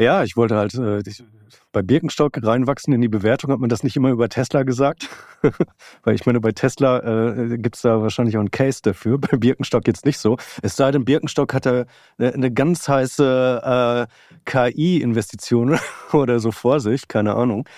Ja, 0.00 0.24
ich 0.24 0.34
wollte 0.34 0.56
halt 0.56 0.74
äh, 0.76 1.02
bei 1.72 1.82
Birkenstock 1.82 2.42
reinwachsen 2.42 2.94
in 2.94 3.02
die 3.02 3.08
Bewertung. 3.08 3.52
Hat 3.52 3.60
man 3.60 3.68
das 3.68 3.82
nicht 3.82 3.96
immer 3.96 4.08
über 4.08 4.30
Tesla 4.30 4.62
gesagt? 4.62 5.10
Weil 6.04 6.14
ich 6.14 6.24
meine, 6.24 6.40
bei 6.40 6.52
Tesla 6.52 7.00
äh, 7.00 7.58
gibt 7.58 7.76
es 7.76 7.82
da 7.82 8.00
wahrscheinlich 8.00 8.34
auch 8.38 8.40
einen 8.40 8.50
Case 8.50 8.80
dafür. 8.82 9.18
Bei 9.20 9.36
Birkenstock 9.36 9.86
jetzt 9.86 10.06
nicht 10.06 10.16
so. 10.16 10.38
Es 10.62 10.76
sei 10.76 10.90
denn, 10.90 11.04
Birkenstock 11.04 11.52
hat 11.52 11.66
da 11.66 11.84
eine 12.18 12.50
ganz 12.50 12.88
heiße 12.88 14.08
äh, 14.08 14.40
KI-Investition 14.46 15.78
oder 16.14 16.40
so 16.40 16.50
vor 16.50 16.80
sich, 16.80 17.06
keine 17.06 17.34
Ahnung. 17.34 17.68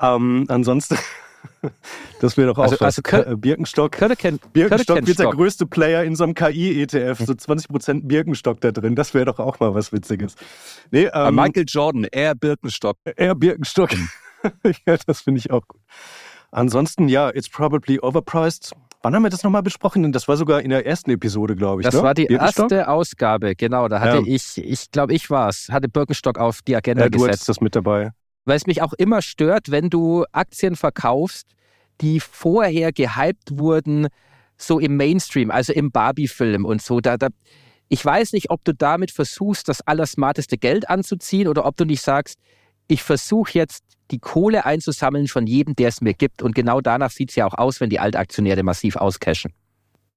Ähm, 0.00 0.46
ansonsten 0.48 0.96
Das 2.20 2.36
wäre 2.38 2.48
doch 2.48 2.58
auch 2.58 2.62
also, 2.64 2.76
was. 2.80 2.98
Also 3.04 3.30
äh, 3.30 3.36
Birkenstock. 3.36 3.98
Birkenstock 3.98 5.06
wird 5.06 5.18
der 5.18 5.30
größte 5.30 5.66
Player 5.66 6.02
in 6.02 6.16
so 6.16 6.24
einem 6.24 6.34
KI-ETF. 6.34 7.18
So 7.18 7.32
20% 7.34 8.06
Birkenstock 8.06 8.60
da 8.62 8.72
drin. 8.72 8.94
Das 8.94 9.12
wäre 9.12 9.26
doch 9.26 9.38
auch 9.38 9.60
mal 9.60 9.74
was 9.74 9.92
Witziges. 9.92 10.34
Nee, 10.90 11.10
ähm, 11.12 11.34
Michael 11.34 11.64
Jordan, 11.66 12.06
Air 12.10 12.34
Birkenstock. 12.34 12.96
Air 13.04 13.34
Birkenstock. 13.34 13.90
ja, 14.86 14.96
das 15.06 15.20
finde 15.20 15.40
ich 15.40 15.50
auch 15.50 15.66
gut. 15.68 15.80
Ansonsten, 16.50 17.08
ja, 17.08 17.28
it's 17.28 17.50
probably 17.50 18.00
overpriced. 18.00 18.72
Wann 19.02 19.14
haben 19.14 19.22
wir 19.22 19.30
das 19.30 19.42
nochmal 19.42 19.62
besprochen? 19.62 20.10
Das 20.12 20.26
war 20.26 20.38
sogar 20.38 20.62
in 20.62 20.70
der 20.70 20.86
ersten 20.86 21.10
Episode, 21.10 21.54
glaube 21.54 21.82
ich. 21.82 21.84
Das 21.84 21.94
ne? 21.94 22.02
war 22.02 22.14
die 22.14 22.26
erste 22.26 22.88
Ausgabe, 22.88 23.54
genau. 23.54 23.88
Da 23.88 24.00
hatte 24.00 24.18
ja. 24.18 24.22
ich, 24.26 24.56
ich 24.56 24.90
glaube, 24.90 25.12
ich 25.12 25.28
war 25.28 25.48
es, 25.48 25.68
hatte 25.68 25.88
Birkenstock 25.88 26.38
auf 26.38 26.62
die 26.62 26.74
Agenda 26.74 27.04
ja, 27.04 27.08
du 27.10 27.18
gesetzt. 27.18 27.26
Du 27.26 27.32
hattest 27.32 27.48
das 27.50 27.60
mit 27.60 27.76
dabei 27.76 28.12
weil 28.46 28.56
es 28.56 28.66
mich 28.66 28.80
auch 28.80 28.94
immer 28.94 29.20
stört, 29.20 29.70
wenn 29.70 29.90
du 29.90 30.24
Aktien 30.32 30.76
verkaufst, 30.76 31.48
die 32.00 32.20
vorher 32.20 32.92
gehypt 32.92 33.58
wurden, 33.58 34.08
so 34.56 34.78
im 34.78 34.96
Mainstream, 34.96 35.50
also 35.50 35.72
im 35.72 35.90
Barbie-Film 35.90 36.64
und 36.64 36.80
so. 36.80 37.00
Da, 37.00 37.18
da, 37.18 37.28
ich 37.88 38.04
weiß 38.04 38.32
nicht, 38.32 38.50
ob 38.50 38.64
du 38.64 38.72
damit 38.72 39.10
versuchst, 39.10 39.68
das 39.68 39.82
allersmarteste 39.82 40.56
Geld 40.56 40.88
anzuziehen 40.88 41.48
oder 41.48 41.66
ob 41.66 41.76
du 41.76 41.84
nicht 41.84 42.00
sagst, 42.00 42.38
ich 42.88 43.02
versuche 43.02 43.52
jetzt 43.52 43.84
die 44.10 44.18
Kohle 44.18 44.64
einzusammeln 44.64 45.26
von 45.26 45.46
jedem, 45.46 45.74
der 45.74 45.88
es 45.88 46.00
mir 46.00 46.14
gibt. 46.14 46.42
Und 46.42 46.54
genau 46.54 46.80
danach 46.80 47.10
sieht 47.10 47.30
es 47.30 47.36
ja 47.36 47.46
auch 47.46 47.54
aus, 47.54 47.80
wenn 47.80 47.90
die 47.90 47.98
Altaktionäre 47.98 48.62
massiv 48.62 48.96
auscashen. 48.96 49.52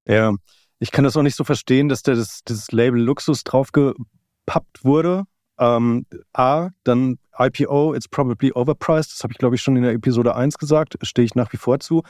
Ja, 0.05 0.33
ich 0.79 0.91
kann 0.91 1.03
das 1.03 1.17
auch 1.17 1.23
nicht 1.23 1.35
so 1.35 1.43
verstehen, 1.43 1.89
dass 1.89 2.03
da 2.03 2.13
das, 2.13 2.41
das 2.45 2.71
Label 2.71 3.01
Luxus 3.01 3.43
draufgepappt 3.43 4.83
wurde. 4.83 5.23
Ähm, 5.59 6.05
A, 6.33 6.69
dann 6.83 7.17
IPO, 7.37 7.93
it's 7.93 8.07
probably 8.07 8.51
overpriced. 8.51 9.13
Das 9.13 9.23
habe 9.23 9.33
ich, 9.33 9.37
glaube 9.37 9.55
ich, 9.55 9.61
schon 9.61 9.75
in 9.75 9.83
der 9.83 9.93
Episode 9.93 10.35
1 10.35 10.57
gesagt. 10.57 10.97
Stehe 11.03 11.25
ich 11.25 11.35
nach 11.35 11.51
wie 11.53 11.57
vor 11.57 11.79
zu. 11.79 12.03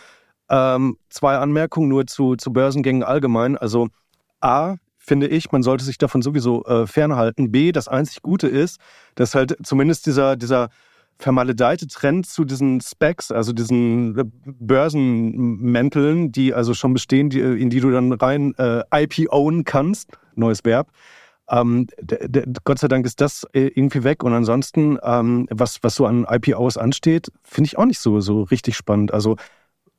Ähm, 0.49 0.97
zwei 1.09 1.37
Anmerkungen 1.37 1.89
nur 1.89 2.07
zu, 2.07 2.35
zu 2.35 2.51
Börsengängen 2.51 3.03
allgemein. 3.03 3.57
Also 3.57 3.89
A, 4.41 4.75
finde 4.97 5.27
ich, 5.27 5.51
man 5.51 5.63
sollte 5.63 5.83
sich 5.83 5.97
davon 5.97 6.21
sowieso 6.21 6.63
äh, 6.65 6.87
fernhalten. 6.87 7.51
B, 7.51 7.71
das 7.71 7.87
einzig 7.87 8.21
Gute 8.21 8.47
ist, 8.47 8.79
dass 9.15 9.35
halt 9.35 9.57
zumindest 9.63 10.05
dieser, 10.05 10.35
dieser 10.35 10.69
vermaledeite 11.17 11.87
Trend 11.87 12.25
zu 12.25 12.45
diesen 12.45 12.79
Specs, 12.81 13.31
also 13.31 13.51
diesen 13.51 14.17
äh, 14.17 14.23
Börsenmänteln, 14.45 16.31
die 16.31 16.53
also 16.53 16.73
schon 16.73 16.93
bestehen, 16.93 17.29
die, 17.29 17.39
in 17.39 17.69
die 17.69 17.81
du 17.81 17.91
dann 17.91 18.13
rein 18.13 18.55
äh, 18.57 18.83
IPOen 18.91 19.65
kannst, 19.65 20.11
neues 20.35 20.63
Verb, 20.63 20.91
ähm, 21.49 21.87
Gott 22.63 22.79
sei 22.79 22.87
Dank 22.87 23.05
ist 23.05 23.21
das 23.21 23.45
äh, 23.53 23.67
irgendwie 23.67 24.03
weg. 24.03 24.23
Und 24.23 24.33
ansonsten, 24.33 24.97
ähm, 25.03 25.47
was, 25.51 25.79
was 25.81 25.95
so 25.95 26.05
an 26.05 26.25
IPOs 26.29 26.77
ansteht, 26.77 27.31
finde 27.43 27.67
ich 27.67 27.77
auch 27.77 27.85
nicht 27.85 27.99
so, 27.99 28.19
so 28.19 28.43
richtig 28.43 28.75
spannend. 28.75 29.13
Also 29.13 29.35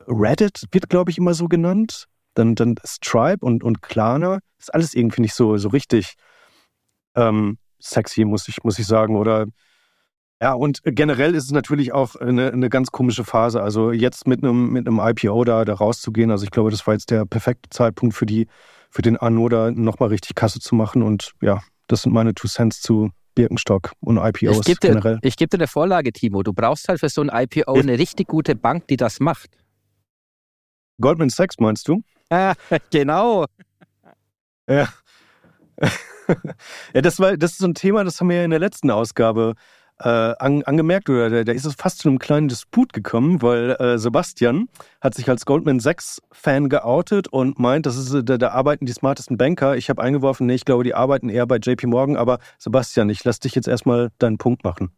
Reddit 0.06 0.64
wird, 0.72 0.88
glaube 0.88 1.10
ich, 1.10 1.18
immer 1.18 1.34
so 1.34 1.48
genannt. 1.48 2.06
Dann, 2.34 2.54
dann 2.54 2.76
Stripe 2.86 3.44
und, 3.44 3.64
und 3.64 3.82
Klarna. 3.82 4.38
Ist 4.58 4.72
alles 4.72 4.94
irgendwie 4.94 5.22
nicht 5.22 5.34
so, 5.34 5.56
so 5.56 5.68
richtig 5.68 6.14
ähm, 7.16 7.58
sexy, 7.80 8.24
muss 8.24 8.46
ich, 8.48 8.62
muss 8.62 8.78
ich 8.78 8.86
sagen. 8.86 9.16
Oder 9.16 9.46
ja, 10.40 10.54
und 10.54 10.80
generell 10.84 11.34
ist 11.34 11.44
es 11.44 11.50
natürlich 11.50 11.92
auch 11.92 12.16
eine, 12.16 12.52
eine 12.52 12.70
ganz 12.70 12.92
komische 12.92 13.24
Phase. 13.24 13.62
Also 13.62 13.90
jetzt 13.90 14.26
mit 14.26 14.42
einem, 14.42 14.70
mit 14.70 14.86
einem 14.86 15.00
IPO 15.00 15.44
da, 15.44 15.64
da 15.64 15.74
rauszugehen, 15.74 16.30
also 16.30 16.44
ich 16.44 16.50
glaube, 16.50 16.70
das 16.70 16.86
war 16.86 16.94
jetzt 16.94 17.10
der 17.10 17.26
perfekte 17.26 17.68
Zeitpunkt 17.70 18.14
für 18.14 18.26
die 18.26 18.46
für 18.90 19.02
den 19.02 19.16
Anoda 19.16 19.70
nochmal 19.70 20.10
richtig 20.10 20.34
Kasse 20.34 20.60
zu 20.60 20.74
machen. 20.74 21.02
Und 21.02 21.32
ja, 21.40 21.62
das 21.86 22.02
sind 22.02 22.12
meine 22.12 22.34
Two 22.34 22.48
Cents 22.48 22.80
zu 22.80 23.10
Birkenstock 23.34 23.92
und 24.00 24.18
IPOs 24.18 24.58
ich 24.58 24.64
geb 24.64 24.80
dir, 24.80 24.88
generell. 24.88 25.18
Ich 25.22 25.36
gebe 25.36 25.48
dir 25.48 25.58
eine 25.58 25.68
Vorlage, 25.68 26.12
Timo. 26.12 26.42
Du 26.42 26.52
brauchst 26.52 26.88
halt 26.88 27.00
für 27.00 27.08
so 27.08 27.22
ein 27.22 27.30
IPO 27.32 27.72
eine 27.72 27.98
richtig 27.98 28.28
gute 28.28 28.54
Bank, 28.54 28.88
die 28.88 28.96
das 28.96 29.20
macht. 29.20 29.50
Goldman 31.00 31.30
Sachs 31.30 31.56
meinst 31.58 31.88
du? 31.88 32.02
Ah, 32.32 32.54
genau. 32.92 33.46
Ja. 34.68 34.88
ja, 36.94 37.00
das 37.02 37.18
war, 37.18 37.36
das 37.36 37.50
ist 37.50 37.58
so 37.58 37.66
ein 37.66 37.74
Thema, 37.74 38.04
das 38.04 38.20
haben 38.20 38.28
wir 38.28 38.36
ja 38.36 38.44
in 38.44 38.50
der 38.50 38.60
letzten 38.60 38.88
Ausgabe 38.88 39.54
äh, 39.56 39.79
an, 40.04 40.62
angemerkt 40.62 41.08
oder 41.10 41.44
da, 41.44 41.52
ist 41.52 41.66
es 41.66 41.74
fast 41.74 41.98
zu 41.98 42.08
einem 42.08 42.18
kleinen 42.18 42.48
Disput 42.48 42.92
gekommen, 42.92 43.42
weil 43.42 43.72
äh, 43.72 43.98
Sebastian 43.98 44.68
hat 45.00 45.14
sich 45.14 45.28
als 45.28 45.44
Goldman 45.44 45.80
Sachs-Fan 45.80 46.68
geoutet 46.68 47.28
und 47.28 47.58
meint, 47.58 47.86
das 47.86 47.96
ist, 47.96 48.28
da, 48.28 48.38
da 48.38 48.50
arbeiten 48.50 48.86
die 48.86 48.92
smartesten 48.92 49.36
Banker. 49.36 49.76
Ich 49.76 49.90
habe 49.90 50.02
eingeworfen, 50.02 50.46
nee, 50.46 50.54
ich 50.54 50.64
glaube, 50.64 50.84
die 50.84 50.94
arbeiten 50.94 51.28
eher 51.28 51.46
bei 51.46 51.56
JP 51.56 51.86
Morgan, 51.86 52.16
aber 52.16 52.38
Sebastian, 52.58 53.10
ich 53.10 53.22
lasse 53.24 53.40
dich 53.40 53.54
jetzt 53.54 53.68
erstmal 53.68 54.10
deinen 54.18 54.38
Punkt 54.38 54.64
machen. 54.64 54.90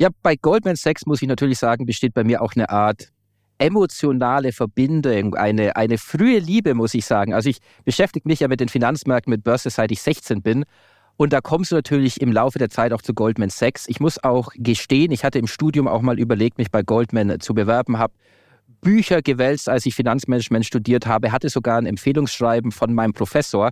Ja, 0.00 0.10
bei 0.22 0.36
Goldman 0.36 0.76
Sachs 0.76 1.06
muss 1.06 1.20
ich 1.22 1.28
natürlich 1.28 1.58
sagen, 1.58 1.84
besteht 1.84 2.14
bei 2.14 2.22
mir 2.22 2.40
auch 2.40 2.54
eine 2.54 2.70
Art 2.70 3.08
emotionale 3.58 4.52
Verbindung, 4.52 5.34
eine, 5.34 5.76
eine 5.76 5.98
frühe 5.98 6.38
Liebe, 6.38 6.74
muss 6.74 6.94
ich 6.94 7.04
sagen. 7.04 7.34
Also 7.34 7.50
ich 7.50 7.58
beschäftige 7.84 8.28
mich 8.28 8.40
ja 8.40 8.48
mit 8.48 8.60
den 8.60 8.68
Finanzmärkten 8.68 9.30
mit 9.30 9.42
Börse, 9.42 9.70
seit 9.70 9.90
ich 9.90 10.00
16 10.00 10.42
bin. 10.42 10.64
Und 11.18 11.32
da 11.32 11.40
kommst 11.40 11.72
du 11.72 11.74
natürlich 11.74 12.20
im 12.20 12.30
Laufe 12.30 12.60
der 12.60 12.70
Zeit 12.70 12.92
auch 12.92 13.02
zu 13.02 13.12
Goldman 13.12 13.50
Sachs. 13.50 13.86
Ich 13.88 13.98
muss 13.98 14.22
auch 14.22 14.50
gestehen, 14.54 15.10
ich 15.10 15.24
hatte 15.24 15.40
im 15.40 15.48
Studium 15.48 15.88
auch 15.88 16.00
mal 16.00 16.16
überlegt, 16.16 16.58
mich 16.58 16.70
bei 16.70 16.82
Goldman 16.82 17.40
zu 17.40 17.54
bewerben, 17.54 17.98
habe 17.98 18.14
Bücher 18.80 19.20
gewälzt, 19.20 19.68
als 19.68 19.84
ich 19.84 19.96
Finanzmanagement 19.96 20.64
studiert 20.64 21.06
habe, 21.06 21.32
hatte 21.32 21.48
sogar 21.48 21.78
ein 21.78 21.86
Empfehlungsschreiben 21.86 22.70
von 22.70 22.94
meinem 22.94 23.14
Professor. 23.14 23.70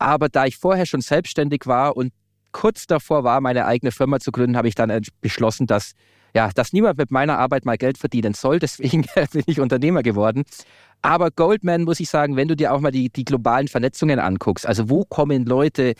Aber 0.00 0.28
da 0.28 0.46
ich 0.46 0.56
vorher 0.56 0.84
schon 0.84 1.02
selbstständig 1.02 1.68
war 1.68 1.96
und 1.96 2.12
kurz 2.50 2.88
davor 2.88 3.22
war, 3.22 3.40
meine 3.40 3.64
eigene 3.64 3.92
Firma 3.92 4.18
zu 4.18 4.32
gründen, 4.32 4.56
habe 4.56 4.66
ich 4.66 4.74
dann 4.74 4.90
beschlossen, 5.20 5.68
dass 5.68 5.92
ja, 6.34 6.50
dass 6.54 6.72
niemand 6.72 6.98
mit 6.98 7.10
meiner 7.10 7.38
Arbeit 7.38 7.64
mal 7.64 7.76
Geld 7.76 7.98
verdienen 7.98 8.34
soll. 8.34 8.58
Deswegen 8.58 9.04
bin 9.32 9.42
ich 9.46 9.60
Unternehmer 9.60 10.02
geworden. 10.02 10.44
Aber 11.02 11.30
Goldman, 11.30 11.82
muss 11.82 12.00
ich 12.00 12.08
sagen, 12.08 12.36
wenn 12.36 12.48
du 12.48 12.56
dir 12.56 12.72
auch 12.72 12.80
mal 12.80 12.92
die, 12.92 13.10
die 13.10 13.24
globalen 13.24 13.68
Vernetzungen 13.68 14.18
anguckst, 14.18 14.66
also 14.66 14.88
wo 14.88 15.04
kommen 15.04 15.44
Leute 15.46 15.94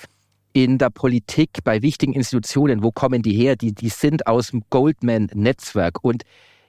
in 0.53 0.79
der 0.79 0.91
Politik, 0.91 1.51
bei 1.65 1.83
wichtigen 1.83 2.13
Institutionen, 2.13 2.83
wo 2.83 2.93
kommen 2.93 3.23
die 3.23 3.35
her? 3.35 3.57
Die, 3.57 3.73
die 3.73 3.89
sind 3.89 4.27
aus 4.27 4.49
dem 4.49 4.63
Goldman-Netzwerk. 4.71 6.03
Und 6.03 6.23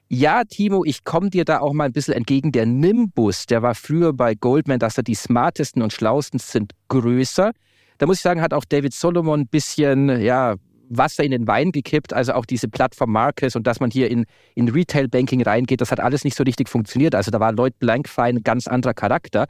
ja, 0.10 0.44
Timo, 0.44 0.84
ich 0.86 1.04
komme 1.04 1.30
dir 1.30 1.46
da 1.46 1.60
auch 1.60 1.74
mal 1.74 1.86
ein 1.86 1.94
bisschen 1.94 2.14
entgegen. 2.14 2.52
Der 2.52 2.66
Nimbus, 2.66 3.46
der 3.46 3.62
war 3.62 3.76
früher 3.76 4.14
bei 4.14 4.36
Goldman, 4.36 4.80
dass 4.80 4.98
er 4.98 5.04
die 5.04 5.16
smartesten 5.16 5.82
und 5.82 5.92
schlauesten 5.92 6.40
sind, 6.40 6.74
größer. 6.88 7.52
Da 7.98 8.06
muss 8.06 8.18
ich 8.18 8.22
sagen, 8.22 8.42
hat 8.42 8.54
auch 8.54 8.66
David 8.66 8.94
Solomon 8.94 9.42
ein 9.42 9.48
bisschen, 9.48 10.22
ja, 10.22 10.56
Wasser 10.90 11.24
in 11.24 11.32
den 11.32 11.48
Wein 11.48 11.72
gekippt, 11.72 12.14
also 12.14 12.34
auch 12.34 12.46
diese 12.46 12.68
Plattform 12.68 13.12
Marcus 13.12 13.56
und 13.56 13.66
dass 13.66 13.80
man 13.80 13.90
hier 13.90 14.12
in, 14.12 14.26
in 14.56 14.70
Retail-Banking 14.70 15.42
reingeht, 15.42 15.82
das 15.82 15.92
hat 15.92 16.00
alles 16.00 16.24
nicht 16.24 16.36
so 16.36 16.44
richtig 16.44 16.70
funktioniert. 16.70 17.16
Also 17.16 17.32
da 17.32 17.40
war 17.40 17.52
Lloyd 17.52 17.80
Blankfein 17.80 18.38
ein 18.38 18.44
ganz 18.44 18.68
anderer 18.68 18.94
Charakter. 18.94 19.48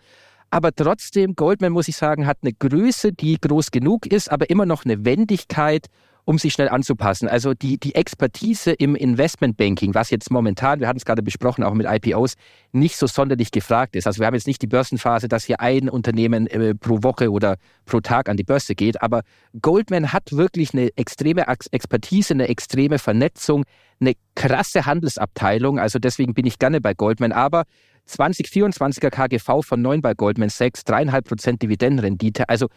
Aber 0.53 0.71
trotzdem, 0.71 1.35
Goldman, 1.35 1.71
muss 1.71 1.87
ich 1.87 1.97
sagen, 1.97 2.27
hat 2.27 2.37
eine 2.43 2.53
Größe, 2.53 3.11
die 3.11 3.41
groß 3.41 3.71
genug 3.71 4.05
ist, 4.05 4.31
aber 4.31 4.51
immer 4.51 4.67
noch 4.67 4.85
eine 4.85 5.03
Wendigkeit 5.03 5.87
um 6.25 6.37
sich 6.37 6.53
schnell 6.53 6.69
anzupassen. 6.69 7.27
Also 7.27 7.55
die, 7.55 7.79
die 7.79 7.95
Expertise 7.95 8.71
im 8.71 8.95
Investmentbanking, 8.95 9.95
was 9.95 10.11
jetzt 10.11 10.29
momentan, 10.29 10.79
wir 10.79 10.87
hatten 10.87 10.97
es 10.97 11.05
gerade 11.05 11.23
besprochen, 11.23 11.63
auch 11.63 11.73
mit 11.73 11.87
IPOs, 11.89 12.35
nicht 12.71 12.97
so 12.97 13.07
sonderlich 13.07 13.51
gefragt 13.51 13.95
ist. 13.95 14.05
Also 14.05 14.19
wir 14.19 14.27
haben 14.27 14.35
jetzt 14.35 14.45
nicht 14.45 14.61
die 14.61 14.67
Börsenphase, 14.67 15.27
dass 15.27 15.43
hier 15.43 15.59
ein 15.59 15.89
Unternehmen 15.89 16.45
äh, 16.45 16.75
pro 16.75 17.01
Woche 17.01 17.31
oder 17.31 17.57
pro 17.85 17.99
Tag 17.99 18.29
an 18.29 18.37
die 18.37 18.43
Börse 18.43 18.75
geht, 18.75 19.01
aber 19.01 19.23
Goldman 19.59 20.13
hat 20.13 20.31
wirklich 20.31 20.73
eine 20.73 20.95
extreme 20.95 21.45
Expertise, 21.47 22.35
eine 22.35 22.47
extreme 22.47 22.99
Vernetzung, 22.99 23.65
eine 23.99 24.13
krasse 24.35 24.85
Handelsabteilung. 24.85 25.79
Also 25.79 25.99
deswegen 25.99 26.33
bin 26.33 26.45
ich 26.45 26.59
gerne 26.59 26.79
bei 26.79 26.93
Goldman. 26.93 27.31
Aber 27.31 27.63
2024er 28.07 29.09
KGV 29.09 29.65
von 29.65 29.81
9 29.81 30.01
bei 30.01 30.13
Goldman 30.13 30.49
Sachs, 30.49 30.81
3,5% 30.81 31.59
Dividendenrendite. 31.59 32.49
Also 32.49 32.67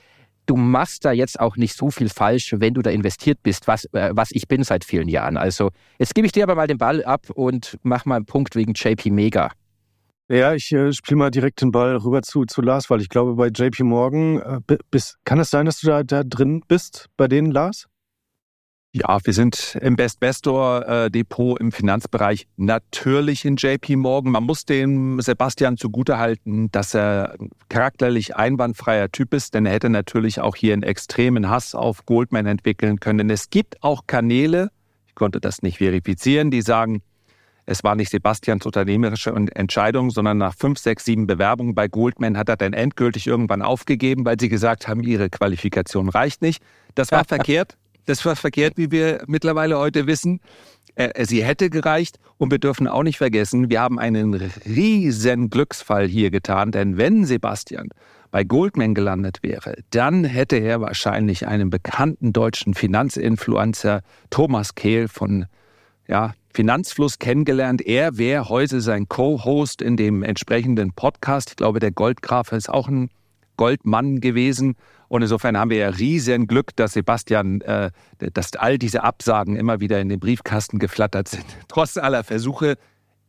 du 0.47 0.57
machst 0.57 1.05
da 1.05 1.13
jetzt 1.13 1.39
auch 1.41 1.57
nicht 1.57 1.77
so 1.77 1.91
viel 1.91 2.09
falsch, 2.09 2.55
wenn 2.59 2.75
du 2.75 2.83
da 2.83 2.91
investiert 2.91 3.43
bist, 3.43 3.67
was, 3.67 3.85
äh, 3.93 4.11
was 4.13 4.31
ich 4.31 4.49
bin 4.49 4.63
seit 4.63 4.85
vielen 4.85 5.09
Jahren. 5.09 5.37
Also 5.37 5.71
jetzt 5.99 6.15
gebe 6.15 6.27
ich 6.27 6.33
dir 6.33 6.45
aber 6.45 6.55
mal 6.55 6.67
den 6.67 6.79
Ball 6.79 7.05
ab 7.05 7.31
und 7.31 7.79
mach 7.83 8.05
mal 8.05 8.17
einen 8.17 8.27
Punkt 8.27 8.55
wegen 8.57 8.73
JP 8.75 9.11
Mega. 9.11 9.51
Ja, 10.29 10.55
ich 10.55 10.73
äh, 10.73 10.93
spiele 10.93 11.19
mal 11.19 11.31
direkt 11.31 11.61
den 11.61 11.71
Ball 11.71 11.97
rüber 11.97 12.23
zu, 12.23 12.45
zu 12.47 12.61
Lars, 12.61 12.91
weil 12.91 13.01
ich 13.01 13.09
glaube, 13.09 13.35
bei 13.35 13.47
JP 13.47 13.85
Morgan, 13.85 14.41
äh, 14.67 14.79
bis, 14.91 15.17
kann 15.25 15.39
es 15.39 15.51
sein, 15.51 15.67
dass 15.67 15.81
du 15.81 15.87
da, 15.87 16.03
da 16.03 16.25
drin 16.25 16.63
bist 16.67 17.07
bei 17.17 17.29
denen, 17.29 17.53
Lars? 17.53 17.87
Ja, 18.99 19.19
wir 19.23 19.35
sind 19.35 19.77
im 19.83 19.95
Best 19.95 20.21
Bestor 20.21 20.89
äh, 20.89 21.11
Depot 21.11 21.61
im 21.61 21.71
Finanzbereich 21.71 22.47
natürlich 22.57 23.45
in 23.45 23.57
JP 23.57 23.97
Morgan. 23.97 24.33
Man 24.33 24.45
muss 24.45 24.65
dem 24.65 25.21
Sebastian 25.21 25.77
zugutehalten, 25.77 26.71
dass 26.73 26.95
er 26.95 27.35
charakterlich 27.69 28.37
einwandfreier 28.37 29.13
Typ 29.13 29.35
ist, 29.35 29.53
denn 29.53 29.67
er 29.67 29.73
hätte 29.73 29.91
natürlich 29.91 30.41
auch 30.41 30.57
hier 30.57 30.73
einen 30.73 30.83
extremen 30.83 31.51
Hass 31.51 31.75
auf 31.75 32.07
Goldman 32.07 32.47
entwickeln 32.47 32.99
können. 32.99 33.29
Es 33.29 33.51
gibt 33.51 33.83
auch 33.83 34.05
Kanäle, 34.07 34.71
ich 35.09 35.15
konnte 35.15 35.41
das 35.41 35.61
nicht 35.61 35.77
verifizieren, 35.77 36.51
die 36.51 36.63
sagen, 36.63 37.03
es 37.67 37.85
war 37.85 37.97
nicht 37.97 38.11
Sebastians 38.11 38.65
unternehmerische 38.65 39.31
Entscheidung, 39.31 40.09
sondern 40.09 40.39
nach 40.39 40.55
fünf, 40.55 40.79
sechs, 40.79 41.05
sieben 41.05 41.27
Bewerbungen 41.27 41.75
bei 41.75 41.87
Goldman 41.87 42.39
hat 42.39 42.49
er 42.49 42.57
dann 42.57 42.73
endgültig 42.73 43.27
irgendwann 43.27 43.61
aufgegeben, 43.61 44.25
weil 44.25 44.41
sie 44.41 44.49
gesagt 44.49 44.89
haben, 44.89 45.03
ihre 45.03 45.29
Qualifikation 45.29 46.09
reicht 46.09 46.41
nicht. 46.41 46.63
Das 46.95 47.13
war 47.13 47.25
verkehrt. 47.29 47.77
Das 48.07 48.25
war 48.25 48.37
verkehrt, 48.37 48.75
wie 48.77 48.91
wir 48.91 49.25
mittlerweile 49.27 49.79
heute 49.79 50.07
wissen. 50.07 50.41
Äh, 50.95 51.25
sie 51.27 51.45
hätte 51.45 51.71
gereicht 51.71 52.19
und 52.39 52.51
wir 52.51 52.59
dürfen 52.59 52.89
auch 52.89 53.03
nicht 53.03 53.19
vergessen, 53.19 53.69
wir 53.69 53.81
haben 53.81 53.99
einen 53.99 54.35
riesen 54.35 55.51
Glücksfall 55.51 56.07
hier 56.07 56.31
getan, 56.31 56.73
denn 56.73 56.97
wenn 56.97 57.25
Sebastian 57.25 57.89
bei 58.31 58.45
Goldman 58.45 58.95
gelandet 58.95 59.39
wäre, 59.43 59.77
dann 59.91 60.25
hätte 60.25 60.57
er 60.57 60.81
wahrscheinlich 60.81 61.47
einen 61.47 61.71
bekannten 61.71 62.33
deutschen 62.33 62.75
Finanzinfluencer 62.75 64.03
Thomas 64.31 64.75
Kehl 64.75 65.09
von 65.09 65.47
ja, 66.09 66.35
Finanzfluss 66.53 67.19
kennengelernt. 67.19 67.83
Er 67.83 68.19
wäre 68.19 68.49
heute 68.49 68.81
sein 68.81 69.09
Co-Host 69.09 69.83
in 69.83 69.97
dem 69.97 70.23
entsprechenden 70.23 70.93
Podcast. 70.93 71.51
Ich 71.51 71.57
glaube, 71.57 71.81
der 71.81 71.91
Goldgraf 71.91 72.53
ist 72.53 72.69
auch 72.69 72.89
ein 72.89 73.11
Goldmann 73.57 74.21
gewesen. 74.21 74.77
Und 75.09 75.23
insofern 75.23 75.57
haben 75.57 75.71
wir 75.71 75.79
ja 75.79 75.89
riesen 75.89 76.47
Glück, 76.47 76.75
dass 76.77 76.93
Sebastian, 76.93 77.61
äh, 77.61 77.91
dass 78.19 78.55
all 78.57 78.79
diese 78.79 79.05
Absagen 79.05 79.57
immer 79.57 79.81
wieder 79.81 80.01
in 80.01 80.09
den 80.09 80.21
Briefkasten 80.21 80.79
geflattert 80.79 81.29
sind, 81.29 81.45
trotz 81.69 81.97
aller 81.97 82.25
Versuche. 82.25 82.77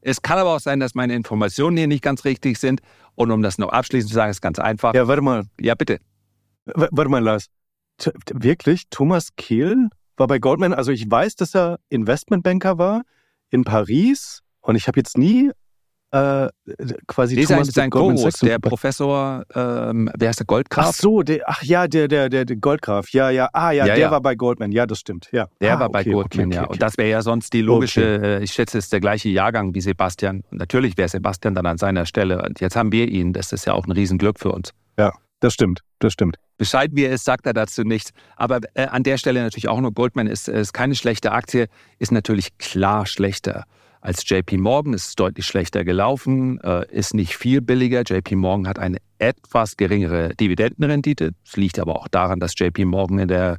Es 0.02 0.22
kann 0.22 0.38
aber 0.40 0.56
auch 0.56 0.60
sein, 0.60 0.80
dass 0.80 0.96
meine 0.96 1.16
Informationen 1.16 1.78
hier 1.78 1.88
nicht 1.88 2.04
ganz 2.04 2.24
richtig 2.26 2.60
sind. 2.60 2.82
Und 3.16 3.32
um 3.32 3.42
das 3.42 3.58
noch 3.58 3.70
abschließend 3.70 4.10
zu 4.10 4.16
sagen, 4.16 4.32
ist 4.32 4.42
ganz 4.42 4.60
einfach. 4.60 4.94
Ja, 4.94 5.08
warte 5.08 5.22
mal. 5.22 5.44
Ja, 5.60 5.76
bitte. 5.76 6.00
W 6.66 6.88
warte 6.92 7.10
mal, 7.10 7.24
Lars. 7.24 7.48
T 7.98 8.12
wirklich? 8.32 8.84
Thomas 8.90 9.30
Kehl 9.36 9.90
war 10.18 10.28
bei 10.28 10.40
Goldman? 10.40 10.74
Also 10.74 10.92
ich 10.92 11.10
weiß, 11.10 11.36
dass 11.36 11.56
er 11.56 11.80
Investmentbanker 11.90 12.78
war 12.78 13.02
in 13.50 13.64
Paris. 13.64 14.42
Und 14.62 14.76
ich 14.76 14.88
habe 14.88 15.00
jetzt 15.00 15.18
nie 15.18 15.52
äh, 16.12 16.48
quasi 17.08 17.36
nee, 17.36 17.46
Thomas 17.46 17.68
sein, 17.68 17.90
Co-Host, 17.90 18.42
der 18.42 18.60
Professor, 18.60 19.44
ähm, 19.54 20.10
wer 20.18 20.30
ist 20.30 20.40
der 20.40 20.46
Goldgraf? 20.46 20.88
Ach 20.90 20.94
so, 20.94 21.22
der, 21.22 21.42
ach 21.46 21.64
ja, 21.64 21.88
der, 21.88 22.08
der, 22.08 22.30
der, 22.30 22.46
der 22.46 22.56
Goldgraf, 22.56 23.10
ja, 23.10 23.30
ja, 23.30 23.50
ah 23.52 23.72
ja, 23.72 23.86
ja 23.86 23.96
der 23.96 23.98
ja. 23.98 24.12
war 24.12 24.22
bei 24.22 24.36
Goldman, 24.36 24.72
ja, 24.72 24.86
das 24.86 25.00
stimmt, 25.00 25.28
ja. 25.32 25.48
Der 25.60 25.76
ah, 25.76 25.80
war 25.82 25.90
bei 25.90 26.04
Goldman, 26.04 26.48
okay, 26.48 26.56
ja. 26.56 26.64
Und 26.64 26.82
das 26.82 26.98
wäre 26.98 27.10
ja 27.10 27.22
sonst 27.22 27.52
die 27.52 27.62
logische, 27.62 28.22
äh, 28.40 28.44
ich 28.44 28.54
schätze, 28.54 28.78
es 28.78 28.86
ist 28.86 28.94
der 28.94 29.02
gleiche 29.02 29.30
Jahrgang 29.30 29.76
wie 29.76 29.82
Sebastian. 29.82 30.44
Und 30.50 30.60
natürlich 30.60 30.98
wäre 30.98 31.10
Sebastian 31.10 31.56
dann 31.56 31.66
an 31.66 31.78
seiner 31.78 32.06
Stelle. 32.06 32.42
Und 32.42 32.62
jetzt 32.62 32.76
haben 32.76 32.92
wir 32.92 33.10
ihn, 33.10 33.34
das 33.34 33.52
ist 33.52 33.66
ja 33.66 33.74
auch 33.74 33.86
ein 33.86 33.92
Riesenglück 33.92 34.40
für 34.40 34.52
uns. 34.52 34.72
Ja, 34.98 35.14
das 35.42 35.54
stimmt, 35.54 35.82
das 36.00 36.14
stimmt. 36.14 36.38
Bescheid 36.58 36.92
wie 36.94 37.04
er 37.04 37.12
ist, 37.12 37.26
sagt 37.26 37.46
er 37.46 37.54
dazu 37.54 37.84
nichts. 37.84 38.12
Aber 38.38 38.62
äh, 38.76 38.86
an 38.86 39.04
der 39.04 39.18
Stelle 39.18 39.42
natürlich 39.42 39.68
auch 39.68 39.80
nur 39.82 39.92
Goldman 39.92 40.28
ist, 40.28 40.48
ist 40.48 40.74
keine 40.74 40.96
schlechte 40.96 41.34
Aktie, 41.34 41.68
ist 42.00 42.12
natürlich 42.12 42.58
klar 42.58 43.06
schlechter 43.06 43.66
als 44.08 44.28
JP 44.28 44.58
Morgan. 44.60 44.94
Es 44.94 45.10
ist 45.10 45.20
deutlich 45.20 45.46
schlechter 45.46 45.84
gelaufen, 45.84 46.62
äh, 46.62 46.90
ist 46.90 47.14
nicht 47.14 47.36
viel 47.36 47.60
billiger. 47.60 48.04
JP 48.04 48.36
Morgan 48.36 48.68
hat 48.68 48.80
eine 48.80 49.00
etwas 49.20 49.76
geringere 49.76 50.34
Dividendenrendite. 50.36 51.32
Es 51.46 51.58
liegt 51.58 51.78
aber 51.78 51.98
auch 51.98 52.08
daran, 52.08 52.40
dass 52.40 52.54
JP 52.58 52.86
Morgan 52.86 53.20
in, 53.20 53.28
der, 53.28 53.58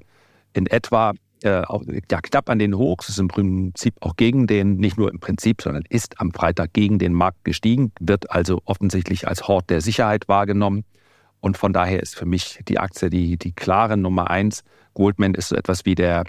in 0.55 0.67
etwa 0.67 1.13
äh, 1.43 1.63
ja, 2.11 2.21
knapp 2.23 2.49
an 2.49 2.59
den 2.59 2.75
Hochs 2.79 3.11
ist 3.11 3.19
im 3.19 3.29
Prinzip 3.29 3.95
auch 4.01 4.17
gegen 4.17 4.47
den, 4.47 4.77
nicht 4.77 4.97
nur 4.97 5.11
im 5.11 5.21
Prinzip, 5.21 5.61
sondern 5.61 5.85
ist 5.91 6.19
am 6.19 6.33
Freitag 6.33 6.73
gegen 6.73 6.99
den 6.99 7.13
Markt 7.13 7.45
gestiegen, 7.45 7.93
wird 8.01 8.31
also 8.31 8.63
offensichtlich 8.65 9.29
als 9.29 9.47
Hort 9.49 9.69
der 9.69 9.83
Sicherheit 9.83 10.29
wahrgenommen. 10.29 10.85
Und 11.41 11.59
von 11.59 11.75
daher 11.75 12.03
ist 12.03 12.17
für 12.17 12.27
mich 12.27 12.59
die 12.67 12.79
Aktie 12.79 13.11
die, 13.11 13.37
die 13.37 13.53
klare 13.53 13.99
Nummer 13.99 14.31
eins. 14.31 14.65
Goldman 14.95 15.35
ist 15.35 15.49
so 15.49 15.57
etwas 15.57 15.85
wie 15.85 15.95
der, 15.95 16.25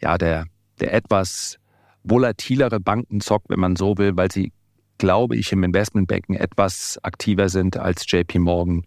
ja, 0.00 0.18
der, 0.18 0.46
der 0.80 0.92
etwas 0.92 1.59
volatilere 2.02 2.80
Bankenzock, 2.80 3.44
wenn 3.48 3.60
man 3.60 3.76
so 3.76 3.98
will, 3.98 4.16
weil 4.16 4.30
sie, 4.30 4.52
glaube 4.98 5.36
ich, 5.36 5.52
im 5.52 5.64
Investmentbanking 5.64 6.36
etwas 6.36 6.98
aktiver 7.02 7.48
sind 7.48 7.76
als 7.76 8.04
JP 8.10 8.38
Morgan. 8.38 8.84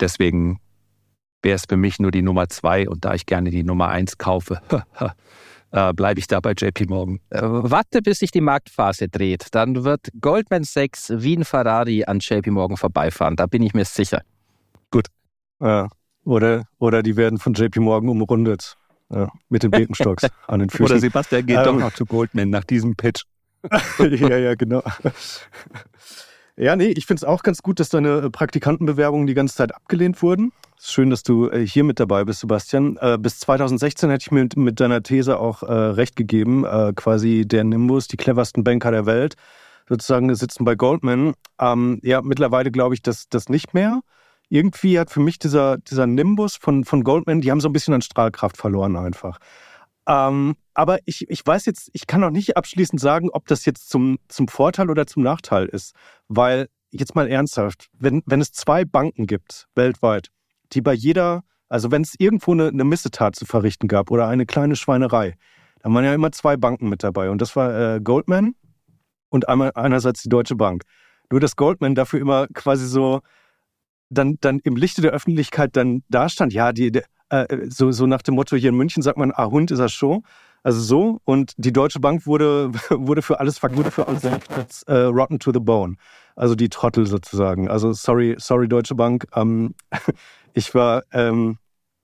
Deswegen 0.00 0.60
wäre 1.42 1.56
es 1.56 1.64
für 1.68 1.76
mich 1.76 1.98
nur 1.98 2.10
die 2.10 2.22
Nummer 2.22 2.48
zwei 2.48 2.88
und 2.88 3.04
da 3.04 3.14
ich 3.14 3.26
gerne 3.26 3.50
die 3.50 3.62
Nummer 3.62 3.88
eins 3.88 4.18
kaufe, 4.18 4.60
äh, 5.70 5.92
bleibe 5.92 6.20
ich 6.20 6.26
da 6.26 6.40
bei 6.40 6.52
JP 6.52 6.86
Morgan. 6.88 7.20
Äh, 7.30 7.40
warte, 7.42 8.02
bis 8.02 8.18
sich 8.18 8.30
die 8.30 8.40
Marktphase 8.40 9.08
dreht. 9.08 9.48
Dann 9.52 9.84
wird 9.84 10.08
Goldman 10.20 10.64
Sachs 10.64 11.12
wie 11.14 11.36
ein 11.36 11.44
Ferrari 11.44 12.04
an 12.04 12.18
JP 12.20 12.50
Morgan 12.50 12.76
vorbeifahren. 12.76 13.36
Da 13.36 13.46
bin 13.46 13.62
ich 13.62 13.74
mir 13.74 13.84
sicher. 13.84 14.22
Gut. 14.90 15.06
Ja. 15.60 15.88
Oder, 16.24 16.64
oder 16.78 17.02
die 17.02 17.16
werden 17.16 17.38
von 17.38 17.54
JP 17.54 17.80
Morgan 17.80 18.08
umrundet. 18.10 18.76
Ja, 19.08 19.28
mit 19.48 19.62
den 19.62 19.70
Birkenstocks 19.70 20.26
an 20.48 20.60
den 20.60 20.70
Füßen. 20.70 20.84
Oder 20.86 20.98
Sebastian 20.98 21.46
geht 21.46 21.58
ähm, 21.58 21.64
doch 21.64 21.76
noch 21.76 21.94
zu 21.94 22.06
Goldman 22.06 22.50
nach 22.50 22.64
diesem 22.64 22.96
Pitch. 22.96 23.24
ja, 23.98 24.36
ja, 24.36 24.54
genau. 24.54 24.82
Ja, 26.56 26.74
nee, 26.74 26.88
ich 26.88 27.04
finde 27.06 27.20
es 27.20 27.24
auch 27.24 27.42
ganz 27.42 27.62
gut, 27.62 27.80
dass 27.80 27.90
deine 27.90 28.30
Praktikantenbewerbungen 28.30 29.26
die 29.26 29.34
ganze 29.34 29.56
Zeit 29.56 29.74
abgelehnt 29.74 30.22
wurden. 30.22 30.52
Schön, 30.80 31.10
dass 31.10 31.22
du 31.22 31.50
äh, 31.50 31.66
hier 31.66 31.84
mit 31.84 32.00
dabei 32.00 32.24
bist, 32.24 32.40
Sebastian. 32.40 32.96
Äh, 33.00 33.18
bis 33.18 33.38
2016 33.40 34.08
hätte 34.08 34.22
ich 34.22 34.30
mir 34.30 34.48
mit, 34.56 34.80
deiner 34.80 35.02
These 35.02 35.38
auch 35.38 35.62
äh, 35.62 35.72
recht 35.72 36.16
gegeben. 36.16 36.64
Quasi 36.94 37.44
der 37.46 37.64
Nimbus, 37.64 38.08
die 38.08 38.16
cleversten 38.16 38.64
Banker 38.64 38.90
der 38.90 39.04
Welt, 39.06 39.34
sozusagen 39.88 40.34
sitzen 40.34 40.64
bei 40.64 40.74
Goldman. 40.74 41.34
Ähm, 41.60 42.00
ja, 42.02 42.22
mittlerweile 42.22 42.70
glaube 42.70 42.94
ich 42.94 43.02
das, 43.02 43.28
das 43.28 43.48
nicht 43.48 43.74
mehr. 43.74 44.00
Irgendwie 44.48 44.98
hat 44.98 45.10
für 45.10 45.20
mich 45.20 45.38
dieser, 45.38 45.78
dieser 45.78 46.06
Nimbus 46.06 46.56
von, 46.56 46.84
von 46.84 47.02
Goldman, 47.02 47.40
die 47.40 47.50
haben 47.50 47.60
so 47.60 47.68
ein 47.68 47.72
bisschen 47.72 47.94
an 47.94 48.02
Strahlkraft 48.02 48.56
verloren 48.56 48.96
einfach. 48.96 49.38
Ähm, 50.06 50.54
aber 50.74 50.98
ich, 51.04 51.28
ich 51.28 51.44
weiß 51.44 51.66
jetzt, 51.66 51.90
ich 51.92 52.06
kann 52.06 52.20
noch 52.20 52.30
nicht 52.30 52.56
abschließend 52.56 53.00
sagen, 53.00 53.28
ob 53.30 53.46
das 53.48 53.64
jetzt 53.64 53.88
zum, 53.88 54.18
zum 54.28 54.46
Vorteil 54.46 54.90
oder 54.90 55.06
zum 55.06 55.22
Nachteil 55.22 55.66
ist. 55.66 55.94
Weil, 56.28 56.68
jetzt 56.90 57.14
mal 57.14 57.28
ernsthaft, 57.28 57.88
wenn, 57.98 58.22
wenn 58.26 58.40
es 58.40 58.52
zwei 58.52 58.84
Banken 58.84 59.26
gibt, 59.26 59.66
weltweit, 59.74 60.28
die 60.72 60.80
bei 60.80 60.92
jeder, 60.92 61.42
also 61.68 61.90
wenn 61.90 62.02
es 62.02 62.14
irgendwo 62.18 62.52
eine, 62.52 62.68
eine 62.68 62.84
Missetat 62.84 63.34
zu 63.34 63.46
verrichten 63.46 63.88
gab 63.88 64.10
oder 64.10 64.28
eine 64.28 64.46
kleine 64.46 64.76
Schweinerei, 64.76 65.34
dann 65.80 65.94
waren 65.94 66.04
ja 66.04 66.14
immer 66.14 66.32
zwei 66.32 66.56
Banken 66.56 66.88
mit 66.88 67.02
dabei. 67.02 67.30
Und 67.30 67.40
das 67.40 67.56
war 67.56 67.96
äh, 67.96 68.00
Goldman 68.00 68.54
und 69.28 69.48
einmal 69.48 69.72
einerseits 69.74 70.22
die 70.22 70.28
Deutsche 70.28 70.54
Bank. 70.54 70.82
Nur 71.30 71.40
dass 71.40 71.56
Goldman 71.56 71.96
dafür 71.96 72.20
immer 72.20 72.46
quasi 72.54 72.86
so 72.86 73.20
dann, 74.08 74.38
dann 74.40 74.60
im 74.60 74.76
Lichte 74.76 75.02
der 75.02 75.12
Öffentlichkeit 75.12 75.76
dann 75.76 76.02
dastand, 76.08 76.52
ja, 76.52 76.72
die, 76.72 76.92
äh, 77.30 77.66
so, 77.68 77.90
so 77.90 78.06
nach 78.06 78.22
dem 78.22 78.34
Motto, 78.34 78.56
hier 78.56 78.70
in 78.70 78.76
München 78.76 79.02
sagt 79.02 79.18
man, 79.18 79.32
ah, 79.34 79.46
Hund 79.50 79.70
ist 79.70 79.78
er 79.78 79.88
schon. 79.88 80.22
Also 80.62 80.80
so. 80.80 81.20
Und 81.24 81.52
die 81.56 81.72
Deutsche 81.72 82.00
Bank 82.00 82.26
wurde, 82.26 82.72
wurde 82.90 83.22
für 83.22 83.40
alles 83.40 83.62
wurde 83.62 83.90
für 83.90 84.08
alles 84.08 84.82
äh, 84.84 84.94
rotten 84.94 85.38
to 85.38 85.52
the 85.52 85.60
bone. 85.60 85.96
Also 86.34 86.54
die 86.54 86.68
Trottel 86.68 87.06
sozusagen. 87.06 87.68
Also 87.68 87.92
sorry, 87.92 88.36
sorry 88.38 88.68
Deutsche 88.68 88.94
Bank. 88.94 89.26
Ähm, 89.34 89.74
ich 90.54 90.74
war, 90.74 91.02
ähm, 91.12 91.58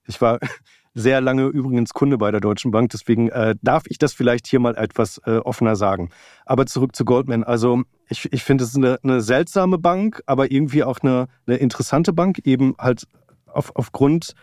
ich 0.06 0.20
war 0.20 0.38
sehr 0.94 1.20
lange 1.20 1.46
übrigens 1.46 1.92
Kunde 1.92 2.18
bei 2.18 2.30
der 2.30 2.40
Deutschen 2.40 2.70
Bank, 2.70 2.90
deswegen 2.90 3.30
äh, 3.30 3.54
darf 3.62 3.84
ich 3.86 3.98
das 3.98 4.12
vielleicht 4.12 4.46
hier 4.46 4.60
mal 4.60 4.76
etwas 4.76 5.20
äh, 5.26 5.38
offener 5.38 5.74
sagen. 5.74 6.10
Aber 6.44 6.66
zurück 6.66 6.94
zu 6.94 7.04
Goldman. 7.04 7.44
Also 7.44 7.82
ich, 8.12 8.32
ich 8.32 8.44
finde, 8.44 8.64
es 8.64 8.70
ist 8.70 8.76
eine, 8.76 8.98
eine 9.02 9.20
seltsame 9.20 9.78
Bank, 9.78 10.22
aber 10.26 10.52
irgendwie 10.52 10.84
auch 10.84 11.00
eine, 11.00 11.26
eine 11.46 11.56
interessante 11.56 12.12
Bank, 12.12 12.40
eben 12.44 12.74
halt 12.78 13.08
auf, 13.46 13.74
aufgrund 13.74 14.34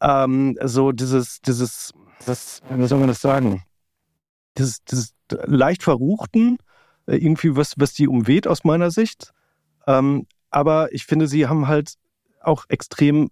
ähm, 0.00 0.58
so 0.62 0.92
dieses, 0.92 1.40
dieses, 1.40 1.92
was, 2.26 2.62
wie 2.68 2.86
soll 2.86 2.98
man 2.98 3.08
das 3.08 3.20
sagen? 3.20 3.62
Dieses, 4.58 4.84
dieses 4.84 5.14
leicht 5.30 5.82
verruchten, 5.82 6.58
äh, 7.06 7.16
irgendwie 7.16 7.56
was, 7.56 7.74
was 7.76 7.92
die 7.92 8.08
umweht 8.08 8.46
aus 8.46 8.64
meiner 8.64 8.90
Sicht. 8.90 9.32
Ähm, 9.86 10.26
aber 10.50 10.92
ich 10.92 11.04
finde, 11.06 11.28
sie 11.28 11.46
haben 11.46 11.68
halt 11.68 11.94
auch 12.40 12.64
extrem, 12.68 13.30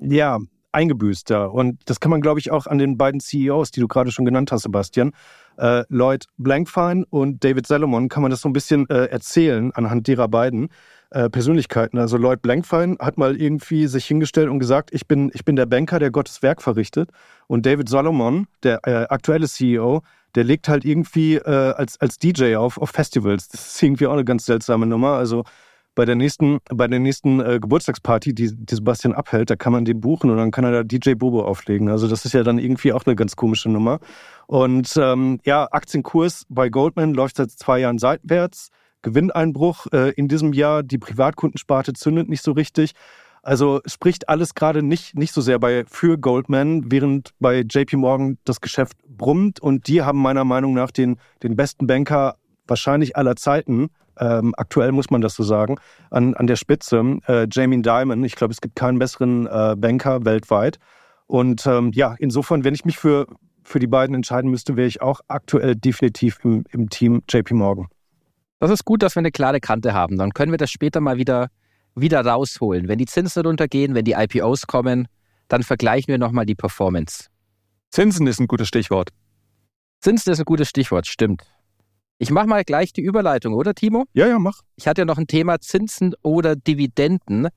ja, 0.00 0.38
eingebüßt 0.76 1.30
da. 1.30 1.46
Und 1.46 1.80
das 1.86 1.98
kann 2.00 2.10
man, 2.10 2.20
glaube 2.20 2.38
ich, 2.38 2.50
auch 2.50 2.66
an 2.66 2.78
den 2.78 2.96
beiden 2.96 3.20
CEOs, 3.20 3.70
die 3.70 3.80
du 3.80 3.88
gerade 3.88 4.12
schon 4.12 4.24
genannt 4.24 4.52
hast, 4.52 4.62
Sebastian, 4.62 5.12
äh, 5.56 5.84
Lloyd 5.88 6.26
Blankfein 6.36 7.04
und 7.04 7.42
David 7.42 7.66
Salomon, 7.66 8.08
kann 8.08 8.22
man 8.22 8.30
das 8.30 8.42
so 8.42 8.48
ein 8.48 8.52
bisschen 8.52 8.88
äh, 8.90 9.06
erzählen 9.06 9.72
anhand 9.72 10.06
derer 10.06 10.28
beiden. 10.28 10.68
Äh, 11.10 11.30
Persönlichkeiten. 11.30 11.98
Also 11.98 12.16
Lloyd 12.16 12.42
Blankfein 12.42 12.96
hat 12.98 13.16
mal 13.16 13.40
irgendwie 13.40 13.86
sich 13.86 14.06
hingestellt 14.06 14.48
und 14.50 14.58
gesagt, 14.58 14.90
ich 14.92 15.06
bin, 15.06 15.30
ich 15.34 15.44
bin 15.44 15.54
der 15.54 15.66
Banker, 15.66 16.00
der 16.00 16.10
Gottes 16.10 16.42
Werk 16.42 16.60
verrichtet. 16.60 17.10
Und 17.46 17.64
David 17.64 17.88
Solomon, 17.88 18.48
der 18.64 18.80
äh, 18.84 19.06
aktuelle 19.08 19.46
CEO, 19.46 20.02
der 20.34 20.42
legt 20.42 20.68
halt 20.68 20.84
irgendwie 20.84 21.36
äh, 21.36 21.74
als, 21.76 22.00
als 22.00 22.18
DJ 22.18 22.56
auf, 22.56 22.76
auf 22.78 22.90
Festivals. 22.90 23.48
Das 23.48 23.68
ist 23.68 23.82
irgendwie 23.82 24.08
auch 24.08 24.14
eine 24.14 24.24
ganz 24.24 24.46
seltsame 24.46 24.84
Nummer. 24.84 25.12
Also 25.12 25.44
bei 25.96 26.04
der 26.04 26.14
nächsten, 26.14 26.58
bei 26.68 26.86
der 26.86 27.00
nächsten 27.00 27.40
äh, 27.40 27.58
Geburtstagsparty, 27.60 28.34
die, 28.34 28.54
die 28.54 28.74
Sebastian 28.74 29.14
abhält, 29.14 29.50
da 29.50 29.56
kann 29.56 29.72
man 29.72 29.84
den 29.84 30.00
buchen 30.00 30.30
und 30.30 30.36
dann 30.36 30.52
kann 30.52 30.64
er 30.64 30.70
da 30.70 30.82
DJ 30.84 31.14
Bobo 31.14 31.42
auflegen. 31.42 31.88
Also 31.88 32.06
das 32.06 32.24
ist 32.24 32.34
ja 32.34 32.44
dann 32.44 32.58
irgendwie 32.58 32.92
auch 32.92 33.04
eine 33.06 33.16
ganz 33.16 33.34
komische 33.34 33.68
Nummer. 33.68 33.98
Und 34.46 34.96
ähm, 34.96 35.40
ja, 35.44 35.66
Aktienkurs 35.72 36.44
bei 36.48 36.68
Goldman 36.68 37.14
läuft 37.14 37.38
seit 37.38 37.50
zwei 37.50 37.80
Jahren 37.80 37.98
seitwärts. 37.98 38.68
Gewinneinbruch 39.02 39.86
äh, 39.92 40.10
in 40.10 40.28
diesem 40.28 40.52
Jahr. 40.52 40.82
Die 40.82 40.98
Privatkundensparte 40.98 41.94
zündet 41.94 42.28
nicht 42.28 42.42
so 42.42 42.52
richtig. 42.52 42.92
Also 43.42 43.80
spricht 43.86 44.28
alles 44.28 44.54
gerade 44.54 44.82
nicht, 44.82 45.16
nicht 45.16 45.32
so 45.32 45.40
sehr 45.40 45.58
bei, 45.58 45.84
für 45.86 46.18
Goldman, 46.18 46.90
während 46.90 47.30
bei 47.38 47.60
JP 47.60 47.96
Morgan 47.96 48.38
das 48.44 48.60
Geschäft 48.60 48.98
brummt. 49.08 49.60
Und 49.60 49.86
die 49.86 50.02
haben 50.02 50.20
meiner 50.20 50.44
Meinung 50.44 50.74
nach 50.74 50.90
den, 50.90 51.16
den 51.42 51.56
besten 51.56 51.86
Banker 51.86 52.36
wahrscheinlich 52.66 53.16
aller 53.16 53.36
Zeiten. 53.36 53.88
Ähm, 54.18 54.54
aktuell 54.56 54.92
muss 54.92 55.10
man 55.10 55.20
das 55.20 55.34
so 55.34 55.42
sagen, 55.42 55.76
an, 56.10 56.34
an 56.34 56.46
der 56.46 56.56
Spitze. 56.56 57.18
Äh, 57.26 57.46
Jamie 57.50 57.82
Dimon, 57.82 58.24
ich 58.24 58.36
glaube, 58.36 58.52
es 58.52 58.60
gibt 58.60 58.76
keinen 58.76 58.98
besseren 58.98 59.46
äh, 59.46 59.74
Banker 59.76 60.24
weltweit. 60.24 60.78
Und 61.26 61.66
ähm, 61.66 61.90
ja, 61.94 62.14
insofern, 62.18 62.64
wenn 62.64 62.74
ich 62.74 62.84
mich 62.84 62.98
für, 62.98 63.26
für 63.64 63.78
die 63.78 63.86
beiden 63.86 64.14
entscheiden 64.14 64.50
müsste, 64.50 64.76
wäre 64.76 64.88
ich 64.88 65.02
auch 65.02 65.20
aktuell 65.28 65.74
definitiv 65.74 66.38
im, 66.44 66.64
im 66.70 66.88
Team 66.88 67.22
JP 67.28 67.54
Morgan. 67.54 67.86
Das 68.58 68.70
ist 68.70 68.84
gut, 68.84 69.02
dass 69.02 69.16
wir 69.16 69.20
eine 69.20 69.32
klare 69.32 69.60
Kante 69.60 69.92
haben. 69.92 70.16
Dann 70.16 70.32
können 70.32 70.52
wir 70.52 70.58
das 70.58 70.70
später 70.70 71.00
mal 71.00 71.18
wieder, 71.18 71.48
wieder 71.94 72.24
rausholen. 72.24 72.88
Wenn 72.88 72.98
die 72.98 73.06
Zinsen 73.06 73.44
runtergehen, 73.44 73.94
wenn 73.94 74.04
die 74.04 74.12
IPOs 74.12 74.66
kommen, 74.66 75.08
dann 75.48 75.62
vergleichen 75.62 76.08
wir 76.08 76.18
nochmal 76.18 76.46
die 76.46 76.54
Performance. 76.54 77.26
Zinsen 77.90 78.26
ist 78.26 78.40
ein 78.40 78.46
gutes 78.46 78.68
Stichwort. 78.68 79.10
Zinsen 80.00 80.32
ist 80.32 80.38
ein 80.38 80.44
gutes 80.44 80.68
Stichwort, 80.68 81.06
stimmt. 81.06 81.44
Ich 82.18 82.30
mache 82.30 82.46
mal 82.46 82.64
gleich 82.64 82.92
die 82.92 83.02
Überleitung, 83.02 83.54
oder 83.54 83.74
Timo? 83.74 84.04
Ja, 84.14 84.26
ja, 84.26 84.38
mach. 84.38 84.62
Ich 84.76 84.88
hatte 84.88 85.02
ja 85.02 85.04
noch 85.04 85.18
ein 85.18 85.26
Thema 85.26 85.60
Zinsen 85.60 86.14
oder 86.22 86.56
Dividenden. 86.56 87.48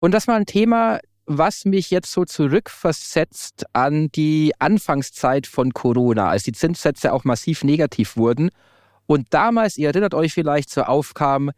Und 0.00 0.12
das 0.12 0.28
war 0.28 0.36
ein 0.36 0.46
Thema, 0.46 1.00
was 1.24 1.64
mich 1.64 1.90
jetzt 1.90 2.12
so 2.12 2.24
zurückversetzt 2.24 3.64
an 3.72 4.08
die 4.12 4.52
Anfangszeit 4.58 5.46
von 5.46 5.72
Corona, 5.72 6.28
als 6.28 6.42
die 6.42 6.52
Zinssätze 6.52 7.12
auch 7.12 7.24
massiv 7.24 7.64
negativ 7.64 8.16
wurden 8.16 8.50
und 9.08 9.28
damals, 9.32 9.78
ihr 9.78 9.88
erinnert 9.88 10.12
euch 10.12 10.34
vielleicht, 10.34 10.68
so 10.68 10.82
aufkam, 10.82 11.50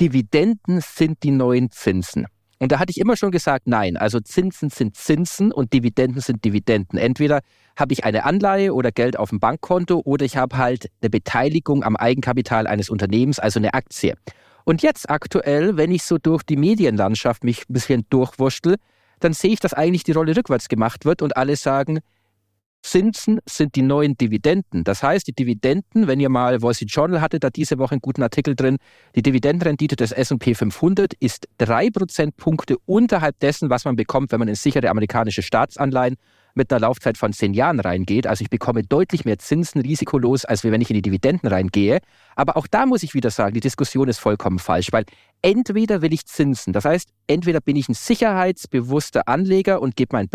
Dividenden 0.00 0.82
sind 0.82 1.22
die 1.22 1.30
neuen 1.30 1.70
Zinsen. 1.70 2.26
Und 2.58 2.72
da 2.72 2.78
hatte 2.78 2.90
ich 2.90 2.98
immer 2.98 3.16
schon 3.16 3.30
gesagt, 3.30 3.66
nein, 3.66 3.96
also 3.96 4.20
Zinsen 4.20 4.70
sind 4.70 4.96
Zinsen 4.96 5.52
und 5.52 5.72
Dividenden 5.72 6.20
sind 6.20 6.44
Dividenden. 6.44 6.98
Entweder 6.98 7.40
habe 7.76 7.92
ich 7.92 8.04
eine 8.04 8.24
Anleihe 8.24 8.72
oder 8.72 8.92
Geld 8.92 9.18
auf 9.18 9.30
dem 9.30 9.40
Bankkonto 9.40 10.00
oder 10.04 10.24
ich 10.24 10.36
habe 10.36 10.56
halt 10.56 10.90
eine 11.02 11.10
Beteiligung 11.10 11.82
am 11.82 11.96
Eigenkapital 11.96 12.66
eines 12.66 12.90
Unternehmens, 12.90 13.38
also 13.38 13.58
eine 13.58 13.74
Aktie. 13.74 14.14
Und 14.64 14.82
jetzt 14.82 15.10
aktuell, 15.10 15.76
wenn 15.76 15.90
ich 15.90 16.04
so 16.04 16.18
durch 16.18 16.42
die 16.42 16.56
Medienlandschaft 16.56 17.44
mich 17.44 17.68
ein 17.68 17.72
bisschen 17.72 18.06
durchwurschtel, 18.08 18.76
dann 19.20 19.32
sehe 19.32 19.52
ich, 19.52 19.60
dass 19.60 19.74
eigentlich 19.74 20.04
die 20.04 20.12
Rolle 20.12 20.36
rückwärts 20.36 20.68
gemacht 20.68 21.04
wird 21.04 21.22
und 21.22 21.36
alle 21.36 21.56
sagen, 21.56 22.00
Zinsen 22.84 23.40
sind 23.46 23.76
die 23.76 23.82
neuen 23.82 24.16
Dividenden. 24.16 24.84
Das 24.84 25.02
heißt, 25.02 25.26
die 25.26 25.32
Dividenden, 25.32 26.06
wenn 26.06 26.20
ihr 26.20 26.28
mal 26.28 26.60
Wall 26.60 26.74
Street 26.74 26.90
Journal 26.90 27.20
hattet, 27.22 27.42
da 27.42 27.48
diese 27.48 27.78
Woche 27.78 27.92
einen 27.92 28.02
guten 28.02 28.22
Artikel 28.22 28.54
drin, 28.54 28.76
die 29.16 29.22
Dividendenrendite 29.22 29.96
des 29.96 30.12
S&P 30.12 30.54
500 30.54 31.14
ist 31.14 31.48
drei 31.56 31.88
Prozentpunkte 31.88 32.76
unterhalb 32.84 33.38
dessen, 33.40 33.70
was 33.70 33.86
man 33.86 33.96
bekommt, 33.96 34.32
wenn 34.32 34.38
man 34.38 34.48
in 34.48 34.54
sichere 34.54 34.90
amerikanische 34.90 35.40
Staatsanleihen 35.40 36.16
mit 36.54 36.72
einer 36.72 36.80
Laufzeit 36.80 37.18
von 37.18 37.32
zehn 37.32 37.54
Jahren 37.54 37.80
reingeht. 37.80 38.26
Also 38.26 38.42
ich 38.42 38.50
bekomme 38.50 38.82
deutlich 38.82 39.24
mehr 39.24 39.38
Zinsen 39.38 39.80
risikolos, 39.80 40.44
als 40.44 40.64
wenn 40.64 40.80
ich 40.80 40.90
in 40.90 40.94
die 40.94 41.02
Dividenden 41.02 41.48
reingehe. 41.48 41.98
Aber 42.36 42.56
auch 42.56 42.66
da 42.66 42.86
muss 42.86 43.02
ich 43.02 43.14
wieder 43.14 43.30
sagen, 43.30 43.54
die 43.54 43.60
Diskussion 43.60 44.08
ist 44.08 44.18
vollkommen 44.18 44.58
falsch, 44.58 44.88
weil 44.92 45.04
entweder 45.42 46.00
will 46.00 46.12
ich 46.12 46.26
Zinsen, 46.26 46.72
das 46.72 46.84
heißt, 46.84 47.10
entweder 47.26 47.60
bin 47.60 47.76
ich 47.76 47.88
ein 47.88 47.94
sicherheitsbewusster 47.94 49.28
Anleger 49.28 49.82
und 49.82 49.94
gebe 49.94 50.16
mein, 50.16 50.28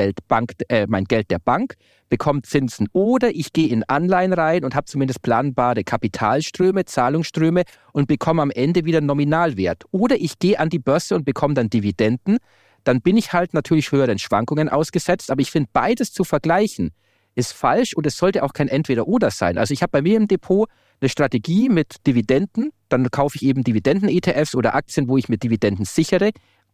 äh, 0.69 0.86
mein 0.88 1.05
Geld 1.05 1.32
der 1.32 1.39
Bank, 1.39 1.73
bekomme 2.10 2.41
Zinsen, 2.43 2.88
oder 2.93 3.29
ich 3.34 3.53
gehe 3.53 3.69
in 3.69 3.84
Anleihen 3.84 4.34
rein 4.34 4.63
und 4.63 4.75
habe 4.75 4.86
zumindest 4.86 5.21
planbare 5.21 5.84
Kapitalströme, 5.84 6.86
Zahlungsströme 6.86 7.63
und 7.91 8.08
bekomme 8.08 8.41
am 8.41 8.51
Ende 8.51 8.86
wieder 8.86 9.01
Nominalwert. 9.01 9.84
Oder 9.91 10.15
ich 10.15 10.39
gehe 10.39 10.60
an 10.60 10.69
die 10.69 10.79
Börse 10.79 11.15
und 11.15 11.25
bekomme 11.25 11.53
dann 11.53 11.69
Dividenden 11.69 12.38
dann 12.83 13.01
bin 13.01 13.17
ich 13.17 13.33
halt 13.33 13.53
natürlich 13.53 13.91
höheren 13.91 14.19
Schwankungen 14.19 14.69
ausgesetzt. 14.69 15.31
Aber 15.31 15.41
ich 15.41 15.51
finde, 15.51 15.69
beides 15.73 16.11
zu 16.11 16.23
vergleichen 16.23 16.91
ist 17.35 17.53
falsch 17.53 17.93
und 17.93 18.05
es 18.05 18.17
sollte 18.17 18.43
auch 18.43 18.53
kein 18.53 18.67
Entweder-Oder 18.67 19.31
sein. 19.31 19.57
Also 19.57 19.73
ich 19.73 19.81
habe 19.81 19.91
bei 19.91 20.01
mir 20.01 20.17
im 20.17 20.27
Depot 20.27 20.69
eine 21.01 21.09
Strategie 21.09 21.69
mit 21.69 22.05
Dividenden, 22.05 22.71
dann 22.89 23.09
kaufe 23.11 23.37
ich 23.37 23.43
eben 23.43 23.63
Dividenden-ETFs 23.63 24.55
oder 24.55 24.75
Aktien, 24.75 25.07
wo 25.07 25.17
ich 25.17 25.29
mit 25.29 25.43
Dividenden 25.43 25.85
sichere, 25.85 26.31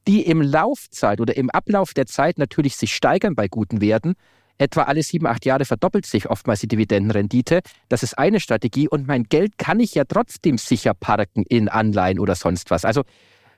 die 0.08 0.22
im 0.26 0.42
Laufzeit 0.42 1.20
oder 1.20 1.36
im 1.36 1.50
Ablauf 1.50 1.94
der 1.94 2.06
Zeit 2.06 2.38
natürlich 2.38 2.76
sich 2.76 2.96
steigern 2.96 3.36
bei 3.36 3.48
guten 3.48 3.82
Werten. 3.82 4.16
Etwa 4.58 4.84
alle 4.84 5.04
sieben, 5.04 5.28
acht 5.28 5.46
Jahre 5.46 5.66
verdoppelt 5.66 6.06
sich 6.06 6.30
oftmals 6.30 6.62
die 6.62 6.68
Dividendenrendite. 6.68 7.60
Das 7.90 8.04
ist 8.04 8.18
eine 8.18 8.40
Strategie 8.40 8.88
und 8.88 9.06
mein 9.06 9.24
Geld 9.24 9.58
kann 9.58 9.80
ich 9.80 9.94
ja 9.96 10.06
trotzdem 10.06 10.58
sicher 10.58 10.94
parken 10.94 11.44
in 11.44 11.68
Anleihen 11.68 12.20
oder 12.20 12.36
sonst 12.36 12.72
was. 12.72 12.86
Also 12.86 13.04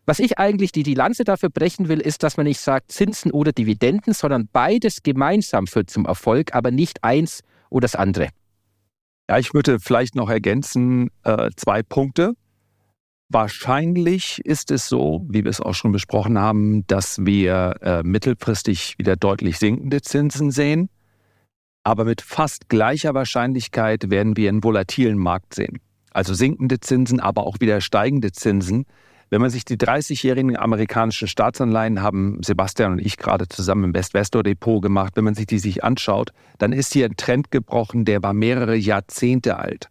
Was 0.07 0.19
ich 0.19 0.39
eigentlich 0.39 0.71
die, 0.71 0.83
die 0.83 0.93
Lanze 0.93 1.25
dafür 1.25 1.49
brechen 1.49 1.89
will, 1.89 1.99
ist, 1.99 2.23
dass 2.23 2.37
man 2.37 2.45
nicht 2.45 2.61
sagt 2.61 2.93
Zinsen 2.93 3.29
oder 3.29 3.51
Dividenden, 3.51 4.13
sondern 4.13 4.47
beides 4.47 5.03
gemeinsam 5.03 5.67
führt 5.67 5.89
zum 5.89 6.05
Erfolg, 6.05 6.55
aber 6.55 6.71
nicht 6.71 7.03
eins 7.03 7.41
oder 7.69 7.81
das 7.81 7.95
andere. 7.95 8.29
Ja, 9.29 9.37
ich 9.37 9.53
würde 9.53 9.81
vielleicht 9.81 10.15
noch 10.15 10.29
ergänzen, 10.29 11.09
äh, 11.23 11.49
zwei 11.57 11.83
Punkte. 11.83 12.35
Wahrscheinlich 13.27 14.39
ist 14.45 14.71
es 14.71 14.87
so, 14.87 15.25
wie 15.27 15.43
wir 15.43 15.51
es 15.51 15.59
auch 15.59 15.73
schon 15.73 15.91
besprochen 15.91 16.39
haben, 16.39 16.87
dass 16.87 17.25
wir 17.25 17.75
äh, 17.81 18.01
mittelfristig 18.03 18.95
wieder 18.97 19.17
deutlich 19.17 19.59
sinkende 19.59 20.01
Zinsen 20.01 20.51
sehen. 20.51 20.89
Aber 21.83 22.05
mit 22.05 22.21
fast 22.21 22.69
gleicher 22.69 23.13
Wahrscheinlichkeit 23.13 24.09
werden 24.09 24.37
wir 24.37 24.47
einen 24.47 24.63
volatilen 24.63 25.17
Markt 25.17 25.53
sehen. 25.53 25.79
Also 26.11 26.33
sinkende 26.33 26.79
Zinsen, 26.79 27.19
aber 27.19 27.45
auch 27.45 27.57
wieder 27.59 27.81
steigende 27.81 28.31
Zinsen. 28.31 28.85
Wenn 29.29 29.41
man 29.41 29.49
sich 29.49 29.65
die 29.65 29.75
30-jährigen 29.75 30.55
amerikanischen 30.55 31.27
Staatsanleihen 31.27 32.01
haben 32.01 32.41
Sebastian 32.43 32.93
und 32.93 32.99
ich 32.99 33.17
gerade 33.17 33.47
zusammen 33.49 33.85
im 33.85 33.93
Westvestor 33.93 34.41
Depot 34.41 34.81
gemacht, 34.81 35.13
wenn 35.15 35.25
man 35.25 35.35
sich 35.35 35.47
die 35.47 35.59
sich 35.59 35.83
anschaut, 35.83 36.31
dann 36.59 36.71
ist 36.71 36.93
hier 36.93 37.05
ein 37.05 37.17
Trend 37.17 37.51
gebrochen, 37.51 38.05
der 38.05 38.23
war 38.23 38.33
mehrere 38.33 38.75
Jahrzehnte 38.75 39.57
alt. 39.57 39.89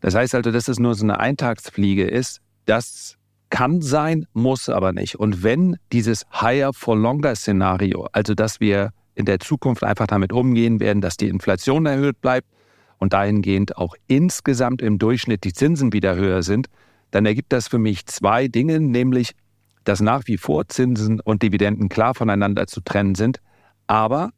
Das 0.00 0.14
heißt 0.14 0.34
also, 0.34 0.50
dass 0.50 0.68
es 0.68 0.78
nur 0.78 0.94
so 0.94 1.04
eine 1.04 1.18
Eintagsfliege 1.18 2.06
ist, 2.06 2.40
das 2.66 3.16
kann 3.48 3.80
sein, 3.80 4.26
muss 4.32 4.68
aber 4.68 4.92
nicht. 4.92 5.16
Und 5.16 5.42
wenn 5.42 5.76
dieses 5.92 6.24
Higher 6.32 6.72
for 6.72 6.96
Longer 6.96 7.34
Szenario, 7.34 8.08
also 8.12 8.34
dass 8.34 8.60
wir 8.60 8.90
in 9.14 9.24
der 9.24 9.40
Zukunft 9.40 9.84
einfach 9.84 10.06
damit 10.06 10.32
umgehen 10.32 10.80
werden, 10.80 11.00
dass 11.00 11.16
die 11.16 11.28
Inflation 11.28 11.86
erhöht 11.86 12.20
bleibt 12.20 12.46
und 12.98 13.12
dahingehend 13.12 13.76
auch 13.76 13.94
insgesamt 14.06 14.82
im 14.82 14.98
Durchschnitt 14.98 15.44
die 15.44 15.52
Zinsen 15.52 15.92
wieder 15.92 16.14
höher 16.14 16.42
sind, 16.42 16.68
dann 17.10 17.26
ergibt 17.26 17.52
das 17.52 17.68
für 17.68 17.78
mich 17.78 18.06
zwei 18.06 18.48
Dinge, 18.48 18.80
nämlich, 18.80 19.32
dass 19.84 20.00
nach 20.00 20.22
wie 20.26 20.36
vor 20.36 20.68
Zinsen 20.68 21.20
und 21.20 21.42
Dividenden 21.42 21.88
klar 21.88 22.14
voneinander 22.14 22.66
zu 22.66 22.80
trennen 22.80 23.14
sind, 23.14 23.40
aber 23.86 24.30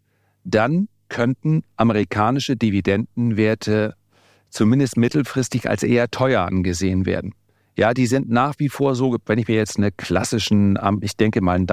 dann 0.45 0.89
könnten 1.09 1.63
amerikanische 1.77 2.57
Dividendenwerte 2.57 3.95
zumindest 4.49 4.97
mittelfristig 4.97 5.69
als 5.69 5.83
eher 5.83 6.11
teuer 6.11 6.43
angesehen 6.43 7.07
werden. 7.07 7.35
Ja, 7.77 7.95
die 7.95 8.07
sind 8.07 8.31
nach 8.31 8.55
wie 8.59 8.69
vor 8.69 8.95
so, 8.95 9.17
wenn 9.27 9.39
ich 9.39 9.49
mir 9.49 9.57
jetzt 9.57 9.79
eine 9.79 9.93
klassischen, 9.93 10.79
ich 11.01 11.17
denke 11.17 11.41
mal 11.41 11.59
ein 11.59 11.67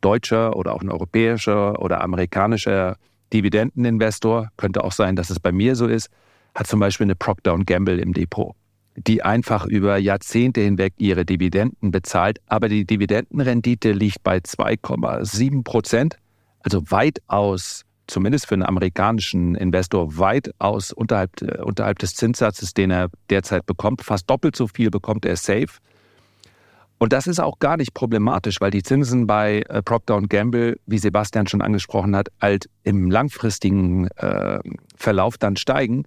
deutscher 0.00 0.56
oder 0.56 0.74
auch 0.74 0.82
ein 0.82 0.90
europäischer 0.90 1.80
oder 1.80 2.02
amerikanischer 2.02 2.96
Dividendeninvestor, 3.32 4.50
könnte 4.56 4.84
auch 4.84 4.92
sein, 4.92 5.16
dass 5.16 5.30
es 5.30 5.40
bei 5.40 5.50
mir 5.50 5.76
so 5.76 5.86
ist, 5.86 6.10
hat 6.54 6.66
zum 6.66 6.80
Beispiel 6.80 7.06
eine 7.06 7.16
Procter 7.16 7.58
Gamble 7.58 7.98
im 7.98 8.12
Depot 8.12 8.54
die 8.96 9.22
einfach 9.22 9.66
über 9.66 9.96
Jahrzehnte 9.96 10.60
hinweg 10.60 10.94
ihre 10.98 11.24
Dividenden 11.24 11.90
bezahlt. 11.90 12.40
Aber 12.46 12.68
die 12.68 12.84
Dividendenrendite 12.84 13.92
liegt 13.92 14.22
bei 14.22 14.38
2,7 14.38 15.64
Prozent, 15.64 16.16
also 16.60 16.82
weitaus, 16.90 17.84
zumindest 18.06 18.46
für 18.46 18.54
einen 18.54 18.62
amerikanischen 18.62 19.54
Investor, 19.54 20.16
weitaus 20.18 20.92
unterhalb, 20.92 21.42
äh, 21.42 21.60
unterhalb 21.62 21.98
des 21.98 22.14
Zinssatzes, 22.14 22.74
den 22.74 22.90
er 22.90 23.08
derzeit 23.30 23.66
bekommt. 23.66 24.02
Fast 24.02 24.30
doppelt 24.30 24.56
so 24.56 24.68
viel 24.68 24.90
bekommt 24.90 25.24
er 25.24 25.36
safe. 25.36 25.78
Und 26.98 27.12
das 27.12 27.26
ist 27.26 27.40
auch 27.40 27.58
gar 27.58 27.76
nicht 27.76 27.92
problematisch, 27.92 28.60
weil 28.60 28.70
die 28.70 28.82
Zinsen 28.82 29.26
bei 29.26 29.62
äh, 29.68 29.82
Procter 29.82 30.20
Gamble, 30.22 30.78
wie 30.86 30.98
Sebastian 30.98 31.46
schon 31.48 31.60
angesprochen 31.60 32.14
hat, 32.14 32.28
halt 32.40 32.70
im 32.84 33.10
langfristigen 33.10 34.06
äh, 34.16 34.60
Verlauf 34.96 35.36
dann 35.36 35.56
steigen. 35.56 36.04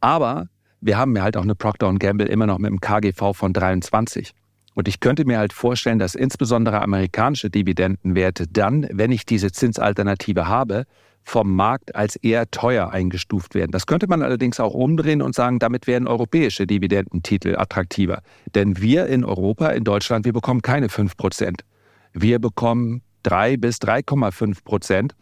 Aber 0.00 0.48
wir 0.80 0.98
haben 0.98 1.14
ja 1.16 1.22
halt 1.22 1.36
auch 1.36 1.42
eine 1.42 1.54
Procter 1.54 1.92
Gamble 1.94 2.26
immer 2.26 2.46
noch 2.46 2.58
mit 2.58 2.68
einem 2.68 2.80
KGV 2.80 3.32
von 3.34 3.52
23. 3.52 4.32
Und 4.74 4.88
ich 4.88 5.00
könnte 5.00 5.24
mir 5.24 5.38
halt 5.38 5.52
vorstellen, 5.52 5.98
dass 5.98 6.14
insbesondere 6.14 6.80
amerikanische 6.80 7.50
Dividendenwerte 7.50 8.46
dann, 8.46 8.86
wenn 8.90 9.12
ich 9.12 9.26
diese 9.26 9.50
Zinsalternative 9.50 10.46
habe, 10.46 10.84
vom 11.22 11.54
Markt 11.54 11.94
als 11.94 12.16
eher 12.16 12.50
teuer 12.50 12.90
eingestuft 12.90 13.54
werden. 13.54 13.72
Das 13.72 13.86
könnte 13.86 14.06
man 14.06 14.22
allerdings 14.22 14.58
auch 14.58 14.74
umdrehen 14.74 15.22
und 15.22 15.34
sagen, 15.34 15.58
damit 15.58 15.86
werden 15.86 16.08
europäische 16.08 16.66
Dividendentitel 16.66 17.56
attraktiver. 17.56 18.22
Denn 18.54 18.80
wir 18.80 19.06
in 19.06 19.24
Europa, 19.24 19.68
in 19.68 19.84
Deutschland, 19.84 20.24
wir 20.24 20.32
bekommen 20.32 20.62
keine 20.62 20.88
5 20.88 21.16
Prozent. 21.16 21.64
Wir 22.12 22.38
bekommen 22.38 23.02
3 23.24 23.58
bis 23.58 23.76
3,5 23.78 24.64
Prozent. 24.64 25.14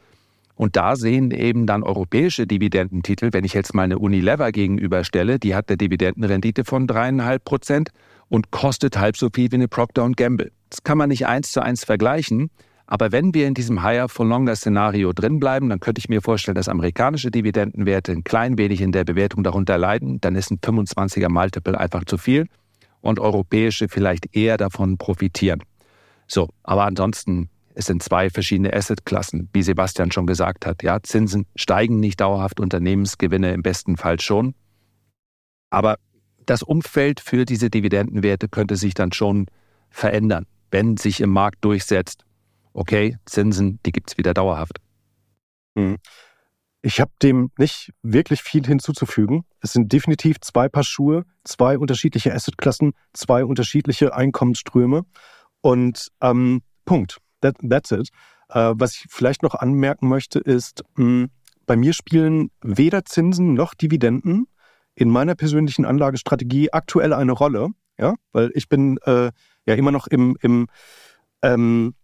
Und 0.58 0.74
da 0.74 0.96
sehen 0.96 1.30
eben 1.30 1.66
dann 1.66 1.84
europäische 1.84 2.44
Dividendentitel, 2.44 3.28
wenn 3.32 3.44
ich 3.44 3.52
jetzt 3.52 3.74
mal 3.74 3.84
eine 3.84 4.00
Unilever 4.00 4.50
gegenüberstelle, 4.50 5.38
die 5.38 5.54
hat 5.54 5.68
eine 5.68 5.76
Dividendenrendite 5.76 6.64
von 6.64 6.88
dreieinhalb 6.88 7.44
Prozent 7.44 7.90
und 8.28 8.50
kostet 8.50 8.98
halb 8.98 9.16
so 9.16 9.28
viel 9.32 9.52
wie 9.52 9.54
eine 9.54 9.68
Procter 9.68 10.10
Gamble. 10.10 10.50
Das 10.68 10.82
kann 10.82 10.98
man 10.98 11.10
nicht 11.10 11.28
eins 11.28 11.52
zu 11.52 11.62
eins 11.62 11.84
vergleichen. 11.84 12.50
Aber 12.88 13.12
wenn 13.12 13.34
wir 13.34 13.46
in 13.46 13.54
diesem 13.54 13.84
Higher 13.84 14.08
for 14.08 14.26
Longer 14.26 14.56
Szenario 14.56 15.12
drinbleiben, 15.12 15.68
dann 15.68 15.78
könnte 15.78 16.00
ich 16.00 16.08
mir 16.08 16.22
vorstellen, 16.22 16.56
dass 16.56 16.68
amerikanische 16.68 17.30
Dividendenwerte 17.30 18.10
ein 18.10 18.24
klein 18.24 18.58
wenig 18.58 18.80
in 18.80 18.90
der 18.90 19.04
Bewertung 19.04 19.44
darunter 19.44 19.78
leiden. 19.78 20.20
Dann 20.20 20.34
ist 20.34 20.50
ein 20.50 20.58
25er 20.58 21.28
Multiple 21.28 21.78
einfach 21.78 22.04
zu 22.04 22.18
viel 22.18 22.48
und 23.00 23.20
europäische 23.20 23.88
vielleicht 23.88 24.34
eher 24.34 24.56
davon 24.56 24.98
profitieren. 24.98 25.62
So, 26.26 26.48
aber 26.64 26.84
ansonsten 26.84 27.48
es 27.78 27.86
sind 27.86 28.02
zwei 28.02 28.28
verschiedene 28.28 28.72
Assetklassen, 28.72 29.48
wie 29.52 29.62
Sebastian 29.62 30.10
schon 30.10 30.26
gesagt 30.26 30.66
hat. 30.66 30.82
Ja, 30.82 31.00
Zinsen 31.00 31.46
steigen 31.54 32.00
nicht 32.00 32.20
dauerhaft, 32.20 32.58
Unternehmensgewinne 32.58 33.52
im 33.52 33.62
besten 33.62 33.96
Fall 33.96 34.18
schon. 34.18 34.56
Aber 35.70 35.98
das 36.44 36.64
Umfeld 36.64 37.20
für 37.20 37.44
diese 37.44 37.70
Dividendenwerte 37.70 38.48
könnte 38.48 38.74
sich 38.74 38.94
dann 38.94 39.12
schon 39.12 39.46
verändern, 39.90 40.46
wenn 40.72 40.96
sich 40.96 41.20
im 41.20 41.30
Markt 41.30 41.64
durchsetzt, 41.64 42.24
okay, 42.72 43.16
Zinsen, 43.26 43.78
die 43.86 43.92
gibt 43.92 44.10
es 44.10 44.18
wieder 44.18 44.34
dauerhaft. 44.34 44.80
Hm. 45.76 45.98
Ich 46.82 47.00
habe 47.00 47.12
dem 47.22 47.52
nicht 47.58 47.92
wirklich 48.02 48.42
viel 48.42 48.66
hinzuzufügen. 48.66 49.44
Es 49.60 49.72
sind 49.72 49.92
definitiv 49.92 50.40
zwei 50.40 50.68
Paar 50.68 50.82
Schuhe, 50.82 51.26
zwei 51.44 51.78
unterschiedliche 51.78 52.34
Assetklassen, 52.34 52.94
zwei 53.12 53.44
unterschiedliche 53.44 54.16
Einkommensströme. 54.16 55.04
Und 55.60 56.08
ähm, 56.20 56.62
Punkt. 56.84 57.20
That, 57.40 57.56
that's 57.62 57.90
it. 57.90 58.10
Äh, 58.48 58.72
was 58.74 58.94
ich 58.94 59.06
vielleicht 59.08 59.42
noch 59.42 59.54
anmerken 59.54 60.08
möchte, 60.08 60.38
ist, 60.38 60.82
mh, 60.96 61.04
hm, 61.04 61.30
bei 61.66 61.76
mir 61.76 61.92
spielen 61.92 62.50
weder 62.62 63.04
Zinsen 63.04 63.54
noch 63.54 63.74
Dividenden 63.74 64.46
in 64.94 65.10
meiner 65.10 65.34
persönlichen 65.34 65.84
Anlagestrategie 65.84 66.72
aktuell 66.72 67.12
eine 67.12 67.32
Rolle. 67.32 67.68
Ja, 67.98 68.14
weil 68.32 68.50
ich 68.54 68.68
bin 68.68 68.98
äh, 69.04 69.30
ja 69.66 69.74
immer 69.74 69.90
noch 69.90 70.06
im, 70.06 70.36
im 70.40 70.68
ähm, 71.42 71.94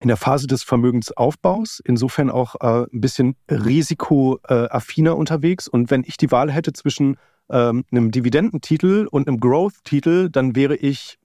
in 0.00 0.08
der 0.08 0.16
Phase 0.16 0.46
des 0.46 0.62
Vermögensaufbaus, 0.62 1.80
insofern 1.84 2.30
auch 2.30 2.56
äh, 2.60 2.86
ein 2.90 3.00
bisschen 3.00 3.36
risikoaffiner 3.50 5.16
unterwegs. 5.16 5.68
Und 5.68 5.90
wenn 5.90 6.04
ich 6.04 6.16
die 6.16 6.30
Wahl 6.30 6.50
hätte 6.50 6.72
zwischen 6.72 7.18
ähm, 7.50 7.84
einem 7.92 8.10
Dividendentitel 8.10 9.06
und 9.10 9.28
einem 9.28 9.40
Growth-Titel, 9.40 10.30
dann 10.30 10.56
wäre 10.56 10.74
ich 10.74 11.18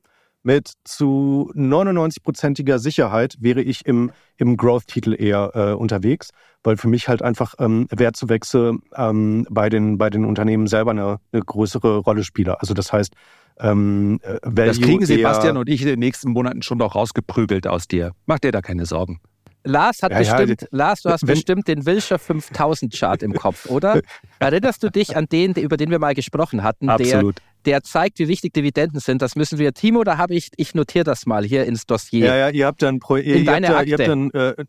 mit 0.46 0.74
zu 0.84 1.52
99-prozentiger 1.56 2.80
Sicherheit 2.80 3.36
wäre 3.40 3.62
ich 3.62 3.86
im, 3.86 4.12
im 4.38 4.58
Growth-Titel 4.58 5.16
eher 5.18 5.52
äh, 5.54 5.74
unterwegs, 5.74 6.30
weil 6.64 6.78
für 6.78 6.88
mich 6.88 7.08
halt 7.08 7.22
einfach 7.22 7.56
ähm, 7.60 7.88
Wertzuwächse 7.90 8.78
ähm, 8.96 9.48
bei, 9.50 9.70
den, 9.70 9.98
bei 9.98 10.10
den 10.10 10.24
Unternehmen 10.24 10.68
selber 10.68 10.92
eine, 10.92 11.20
eine 11.32 11.42
größere 11.42 11.98
Rolle 11.98 12.24
spielen. 12.24 12.56
Also 12.60 12.74
das 12.74 12.94
heißt, 12.94 13.14
ähm, 13.60 14.20
äh, 14.24 14.40
das 14.52 14.80
kriegen 14.80 15.06
Sebastian 15.06 15.58
und 15.58 15.68
ich 15.68 15.82
in 15.82 15.88
den 15.88 16.00
nächsten 16.00 16.32
Monaten 16.32 16.62
schon 16.62 16.78
noch 16.78 16.96
rausgeprügelt 16.96 17.68
aus 17.68 17.88
dir. 17.88 18.12
Mach 18.26 18.40
dir 18.40 18.52
da 18.52 18.62
keine 18.62 18.86
Sorgen. 18.86 19.20
Lars 19.64 20.04
hat 20.04 20.12
ja, 20.12 20.20
bestimmt, 20.20 20.62
ja, 20.62 20.68
Lars, 20.72 21.02
du 21.02 21.10
hast 21.10 21.26
bestimmt 21.26 21.68
den 21.68 21.88
Wilshire 21.88 22.20
5000 22.20 22.94
Chart 22.94 23.24
im 23.24 23.34
Kopf, 23.34 23.68
oder? 23.68 24.02
Erinnerst 24.40 24.84
du 24.84 24.92
dich 24.92 25.18
an 25.18 25.26
den, 25.26 25.54
über 25.54 25.76
den 25.76 25.90
wir 25.90 25.98
mal 25.98 26.14
gesprochen 26.14 26.62
hatten? 26.62 26.88
Absolut. 26.88 27.40
Der, 27.40 27.44
der 27.66 27.84
zeigt, 27.84 28.20
wie 28.20 28.28
wichtig 28.28 28.54
Dividenden 28.54 29.00
sind. 29.00 29.22
Das 29.22 29.36
müssen 29.36 29.60
wir, 29.60 29.74
Timo, 29.74 30.04
da 30.04 30.18
habe 30.18 30.36
ich, 30.36 30.50
ich 30.58 30.76
notiere 30.76 31.04
das 31.04 31.26
mal 31.26 31.44
hier 31.44 31.66
ins 31.66 31.86
Dossier. 31.86 32.26
Ja, 32.26 32.36
ja, 32.36 32.50
ihr 32.50 32.66
habt 32.66 32.82
dann 32.82 33.00
Pro 33.00 33.16
in 33.16 33.48
habt, 33.48 33.70
Akte. 33.70 33.90
Ihr 33.90 33.98
habt 33.98 34.08
dann, 34.08 34.32
äh, 34.32 34.66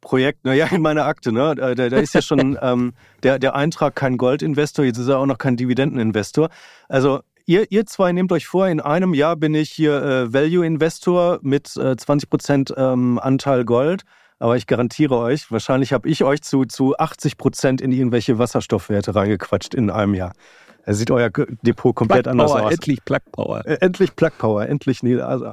Projekt, 0.00 0.44
naja, 0.44 0.66
in 0.70 0.82
meiner 0.82 1.04
Akte, 1.04 1.32
ne? 1.32 1.54
Da, 1.54 1.74
da 1.74 1.84
ist 1.98 2.14
ja 2.14 2.22
schon 2.22 2.58
ähm, 2.62 2.92
der, 3.22 3.38
der 3.38 3.54
Eintrag 3.54 3.94
kein 3.94 4.16
Goldinvestor, 4.16 4.84
jetzt 4.84 4.98
ist 4.98 5.08
er 5.08 5.18
auch 5.18 5.26
noch 5.26 5.38
kein 5.38 5.56
Dividendeninvestor. 5.56 6.48
Also 6.88 7.20
ihr, 7.46 7.70
ihr 7.70 7.86
zwei 7.86 8.12
nehmt 8.12 8.32
euch 8.32 8.46
vor, 8.46 8.68
in 8.68 8.80
einem 8.80 9.14
Jahr 9.14 9.36
bin 9.36 9.54
ich 9.54 9.70
hier 9.70 10.02
äh, 10.02 10.32
Value 10.32 10.66
Investor 10.66 11.38
mit 11.42 11.76
äh, 11.76 11.92
20% 11.92 12.76
ähm, 12.76 13.18
Anteil 13.18 13.64
Gold. 13.64 14.02
Aber 14.38 14.56
ich 14.56 14.66
garantiere 14.66 15.18
euch, 15.18 15.50
wahrscheinlich 15.52 15.92
habe 15.92 16.08
ich 16.08 16.24
euch 16.24 16.40
zu, 16.40 16.64
zu 16.64 16.96
80 16.96 17.36
Prozent 17.36 17.82
in 17.82 17.92
irgendwelche 17.92 18.38
Wasserstoffwerte 18.38 19.14
reingequatscht 19.14 19.74
in 19.74 19.90
einem 19.90 20.14
Jahr. 20.14 20.32
Da 20.90 20.94
sieht 20.94 21.12
euer 21.12 21.30
Depot 21.30 21.94
komplett 21.94 22.24
Plug 22.24 22.32
anders 22.32 22.50
Power, 22.50 22.64
aus. 22.64 22.72
Endlich 22.72 23.04
Plug 23.04 23.20
Power. 23.30 23.64
Äh, 23.64 23.74
endlich 23.74 24.16
Plug 24.16 24.32
Power, 24.36 24.66
endlich 24.66 25.04
Neil 25.04 25.20
Also. 25.20 25.52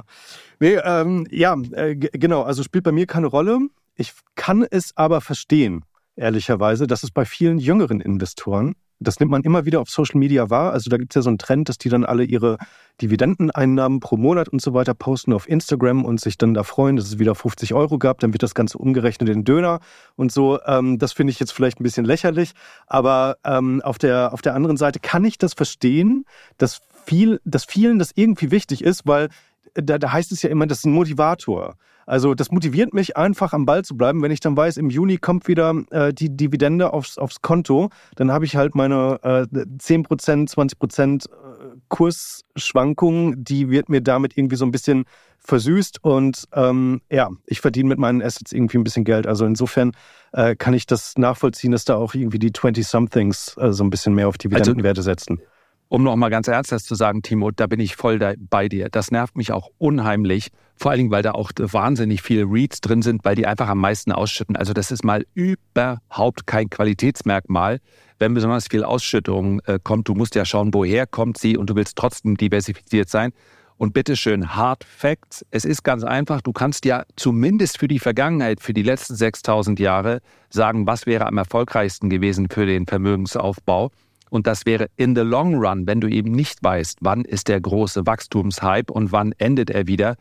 Nee, 0.58 0.80
ähm, 0.82 1.28
ja, 1.30 1.56
äh, 1.74 1.94
genau, 1.94 2.42
also 2.42 2.64
spielt 2.64 2.82
bei 2.82 2.90
mir 2.90 3.06
keine 3.06 3.28
Rolle. 3.28 3.60
Ich 3.94 4.14
kann 4.34 4.66
es 4.68 4.96
aber 4.96 5.20
verstehen, 5.20 5.84
ehrlicherweise, 6.16 6.88
dass 6.88 7.04
es 7.04 7.12
bei 7.12 7.24
vielen 7.24 7.58
jüngeren 7.58 8.00
Investoren 8.00 8.74
Das 9.00 9.20
nimmt 9.20 9.30
man 9.30 9.42
immer 9.42 9.64
wieder 9.64 9.80
auf 9.80 9.90
Social 9.90 10.18
Media 10.18 10.50
wahr. 10.50 10.72
Also 10.72 10.90
da 10.90 10.96
gibt 10.96 11.12
es 11.12 11.16
ja 11.16 11.22
so 11.22 11.30
einen 11.30 11.38
Trend, 11.38 11.68
dass 11.68 11.78
die 11.78 11.88
dann 11.88 12.04
alle 12.04 12.24
ihre 12.24 12.58
Dividendeneinnahmen 13.00 14.00
pro 14.00 14.16
Monat 14.16 14.48
und 14.48 14.60
so 14.60 14.74
weiter 14.74 14.94
posten 14.94 15.32
auf 15.32 15.48
Instagram 15.48 16.04
und 16.04 16.20
sich 16.20 16.36
dann 16.36 16.54
da 16.54 16.64
freuen, 16.64 16.96
dass 16.96 17.06
es 17.06 17.18
wieder 17.18 17.34
50 17.34 17.74
Euro 17.74 17.98
gab. 17.98 18.18
Dann 18.20 18.32
wird 18.32 18.42
das 18.42 18.54
Ganze 18.54 18.78
umgerechnet 18.78 19.28
in 19.28 19.44
Döner 19.44 19.80
und 20.16 20.32
so. 20.32 20.58
Ähm, 20.66 20.98
das 20.98 21.12
finde 21.12 21.30
ich 21.30 21.40
jetzt 21.40 21.52
vielleicht 21.52 21.80
ein 21.80 21.84
bisschen 21.84 22.04
lächerlich. 22.04 22.52
Aber 22.86 23.38
ähm, 23.44 23.80
auf, 23.82 23.98
der, 23.98 24.32
auf 24.32 24.42
der 24.42 24.54
anderen 24.54 24.76
Seite 24.76 24.98
kann 24.98 25.24
ich 25.24 25.38
das 25.38 25.54
verstehen, 25.54 26.24
dass, 26.56 26.80
viel, 27.06 27.40
dass 27.44 27.64
vielen 27.64 27.98
das 27.98 28.10
irgendwie 28.14 28.50
wichtig 28.50 28.82
ist, 28.82 29.06
weil 29.06 29.28
da, 29.82 29.98
da 29.98 30.12
heißt 30.12 30.32
es 30.32 30.42
ja 30.42 30.50
immer, 30.50 30.66
das 30.66 30.78
ist 30.78 30.84
ein 30.86 30.92
Motivator. 30.92 31.76
Also 32.06 32.34
das 32.34 32.50
motiviert 32.50 32.94
mich 32.94 33.18
einfach 33.18 33.52
am 33.52 33.66
Ball 33.66 33.84
zu 33.84 33.94
bleiben, 33.94 34.22
wenn 34.22 34.30
ich 34.30 34.40
dann 34.40 34.56
weiß, 34.56 34.78
im 34.78 34.88
Juni 34.88 35.18
kommt 35.18 35.46
wieder 35.46 35.74
äh, 35.90 36.14
die 36.14 36.34
Dividende 36.34 36.94
aufs, 36.94 37.18
aufs 37.18 37.42
Konto, 37.42 37.90
dann 38.16 38.32
habe 38.32 38.46
ich 38.46 38.56
halt 38.56 38.74
meine 38.74 39.18
äh, 39.22 39.42
10%, 39.42 40.50
20% 40.50 41.26
äh, 41.26 41.28
Kursschwankungen, 41.88 43.44
die 43.44 43.68
wird 43.68 43.90
mir 43.90 44.00
damit 44.00 44.38
irgendwie 44.38 44.56
so 44.56 44.64
ein 44.64 44.70
bisschen 44.70 45.04
versüßt 45.40 46.02
und 46.02 46.44
ähm, 46.54 47.02
ja, 47.10 47.28
ich 47.44 47.60
verdiene 47.60 47.90
mit 47.90 47.98
meinen 47.98 48.22
Assets 48.22 48.52
irgendwie 48.52 48.78
ein 48.78 48.84
bisschen 48.84 49.04
Geld. 49.04 49.26
Also 49.26 49.44
insofern 49.44 49.92
äh, 50.32 50.56
kann 50.56 50.72
ich 50.72 50.86
das 50.86 51.18
nachvollziehen, 51.18 51.72
dass 51.72 51.84
da 51.84 51.96
auch 51.96 52.14
irgendwie 52.14 52.38
die 52.38 52.52
20-somethings 52.52 53.60
äh, 53.60 53.72
so 53.72 53.84
ein 53.84 53.90
bisschen 53.90 54.14
mehr 54.14 54.28
auf 54.28 54.36
also 54.36 54.48
Dividendenwerte 54.48 55.02
setzen. 55.02 55.40
Um 55.88 56.02
nochmal 56.02 56.28
ganz 56.28 56.48
ernsthaft 56.48 56.84
zu 56.84 56.94
sagen, 56.94 57.22
Timo, 57.22 57.50
da 57.50 57.66
bin 57.66 57.80
ich 57.80 57.96
voll 57.96 58.18
da, 58.18 58.34
bei 58.38 58.68
dir. 58.68 58.90
Das 58.90 59.10
nervt 59.10 59.36
mich 59.36 59.52
auch 59.52 59.70
unheimlich. 59.78 60.50
Vor 60.76 60.90
allen 60.90 60.98
Dingen, 60.98 61.10
weil 61.10 61.22
da 61.22 61.32
auch 61.32 61.50
wahnsinnig 61.56 62.20
viele 62.20 62.44
Reads 62.44 62.82
drin 62.82 63.00
sind, 63.00 63.24
weil 63.24 63.34
die 63.34 63.46
einfach 63.46 63.68
am 63.68 63.78
meisten 63.78 64.12
ausschütten. 64.12 64.54
Also 64.54 64.74
das 64.74 64.90
ist 64.90 65.02
mal 65.02 65.24
überhaupt 65.34 66.46
kein 66.46 66.68
Qualitätsmerkmal, 66.68 67.80
wenn 68.18 68.34
besonders 68.34 68.68
viel 68.68 68.84
Ausschüttung 68.84 69.60
äh, 69.60 69.78
kommt. 69.82 70.08
Du 70.08 70.14
musst 70.14 70.34
ja 70.34 70.44
schauen, 70.44 70.74
woher 70.74 71.06
kommt 71.06 71.38
sie 71.38 71.56
und 71.56 71.70
du 71.70 71.74
willst 71.74 71.96
trotzdem 71.96 72.36
diversifiziert 72.36 73.08
sein. 73.08 73.32
Und 73.78 73.94
bitteschön, 73.94 74.56
Hard 74.56 74.84
Facts. 74.84 75.46
Es 75.52 75.64
ist 75.64 75.84
ganz 75.84 76.02
einfach. 76.02 76.42
Du 76.42 76.52
kannst 76.52 76.84
ja 76.84 77.04
zumindest 77.16 77.78
für 77.78 77.88
die 77.88 78.00
Vergangenheit, 78.00 78.60
für 78.60 78.74
die 78.74 78.82
letzten 78.82 79.14
6000 79.14 79.78
Jahre 79.78 80.20
sagen, 80.50 80.86
was 80.86 81.06
wäre 81.06 81.26
am 81.26 81.38
erfolgreichsten 81.38 82.10
gewesen 82.10 82.48
für 82.50 82.66
den 82.66 82.86
Vermögensaufbau. 82.86 83.90
Und 84.30 84.46
das 84.46 84.66
wäre 84.66 84.88
in 84.96 85.14
the 85.14 85.22
long 85.22 85.54
run, 85.54 85.86
wenn 85.86 86.00
du 86.00 86.08
eben 86.08 86.32
nicht 86.32 86.62
weißt, 86.62 86.98
wann 87.00 87.24
ist 87.24 87.48
der 87.48 87.60
große 87.60 88.06
Wachstumshype 88.06 88.92
und 88.92 89.12
wann 89.12 89.32
endet 89.38 89.70
er 89.70 89.86
wieder, 89.86 90.16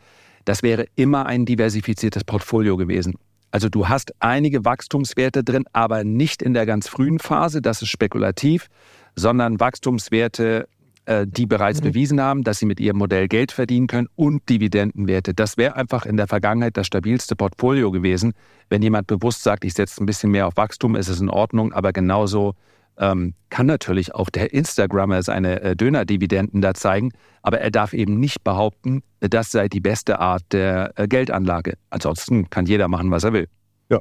das 0.46 0.64
wäre 0.64 0.86
immer 0.96 1.26
ein 1.26 1.46
diversifiziertes 1.46 2.24
Portfolio 2.24 2.78
gewesen. 2.78 3.16
Also 3.52 3.70
du 3.70 3.88
hast 3.88 4.14
einige 4.20 4.66
Wachstumswerte 4.66 5.44
drin, 5.44 5.66
aber 5.74 6.04
nicht 6.04 6.42
in 6.42 6.54
der 6.54 6.66
ganz 6.66 6.88
frühen 6.88 7.20
Phase, 7.20 7.62
das 7.62 7.82
ist 7.82 7.90
spekulativ, 7.90 8.68
sondern 9.16 9.60
Wachstumswerte, 9.60 10.68
äh, 11.06 11.26
die 11.28 11.46
bereits 11.46 11.82
mhm. 11.82 11.86
bewiesen 11.86 12.22
haben, 12.22 12.44
dass 12.44 12.60
sie 12.60 12.66
mit 12.66 12.80
ihrem 12.80 12.98
Modell 12.98 13.28
Geld 13.28 13.52
verdienen 13.52 13.88
können 13.88 14.10
und 14.16 14.48
Dividendenwerte. 14.50 15.34
Das 15.34 15.58
wäre 15.58 15.76
einfach 15.76 16.06
in 16.06 16.18
der 16.18 16.28
Vergangenheit 16.28 16.78
das 16.78 16.88
stabilste 16.88 17.36
Portfolio 17.36 17.92
gewesen. 17.92 18.34
Wenn 18.70 18.82
jemand 18.82 19.08
bewusst 19.08 19.44
sagt, 19.44 19.64
ich 19.66 19.74
setze 19.74 20.04
ein 20.04 20.06
bisschen 20.06 20.32
mehr 20.32 20.48
auf 20.48 20.58
Wachstum, 20.58 20.96
ist 20.96 21.08
es 21.08 21.22
in 21.22 21.30
Ordnung, 21.30 21.72
aber 21.74 21.94
genauso 21.94 22.54
ähm, 22.98 23.34
kann 23.50 23.66
natürlich 23.66 24.14
auch 24.14 24.30
der 24.30 24.54
Instagrammer 24.54 25.22
seine 25.24 25.62
äh, 25.62 25.76
Dönerdividenden 25.76 26.62
da 26.62 26.74
zeigen, 26.74 27.12
aber 27.42 27.60
er 27.60 27.72
darf 27.72 27.94
eben 27.94 28.20
nicht 28.20 28.44
behaupten, 28.44 29.04
das 29.20 29.52
sei 29.52 29.68
die 29.68 29.80
beste 29.80 30.20
Art 30.20 30.44
der 30.52 30.94
äh, 30.96 31.08
Geldanlage. 31.08 31.76
Ansonsten 31.90 32.50
kann 32.50 32.66
jeder 32.66 32.88
machen, 32.88 33.12
was 33.12 33.24
er 33.24 33.34
will. 33.34 33.48
Ja, 33.90 34.00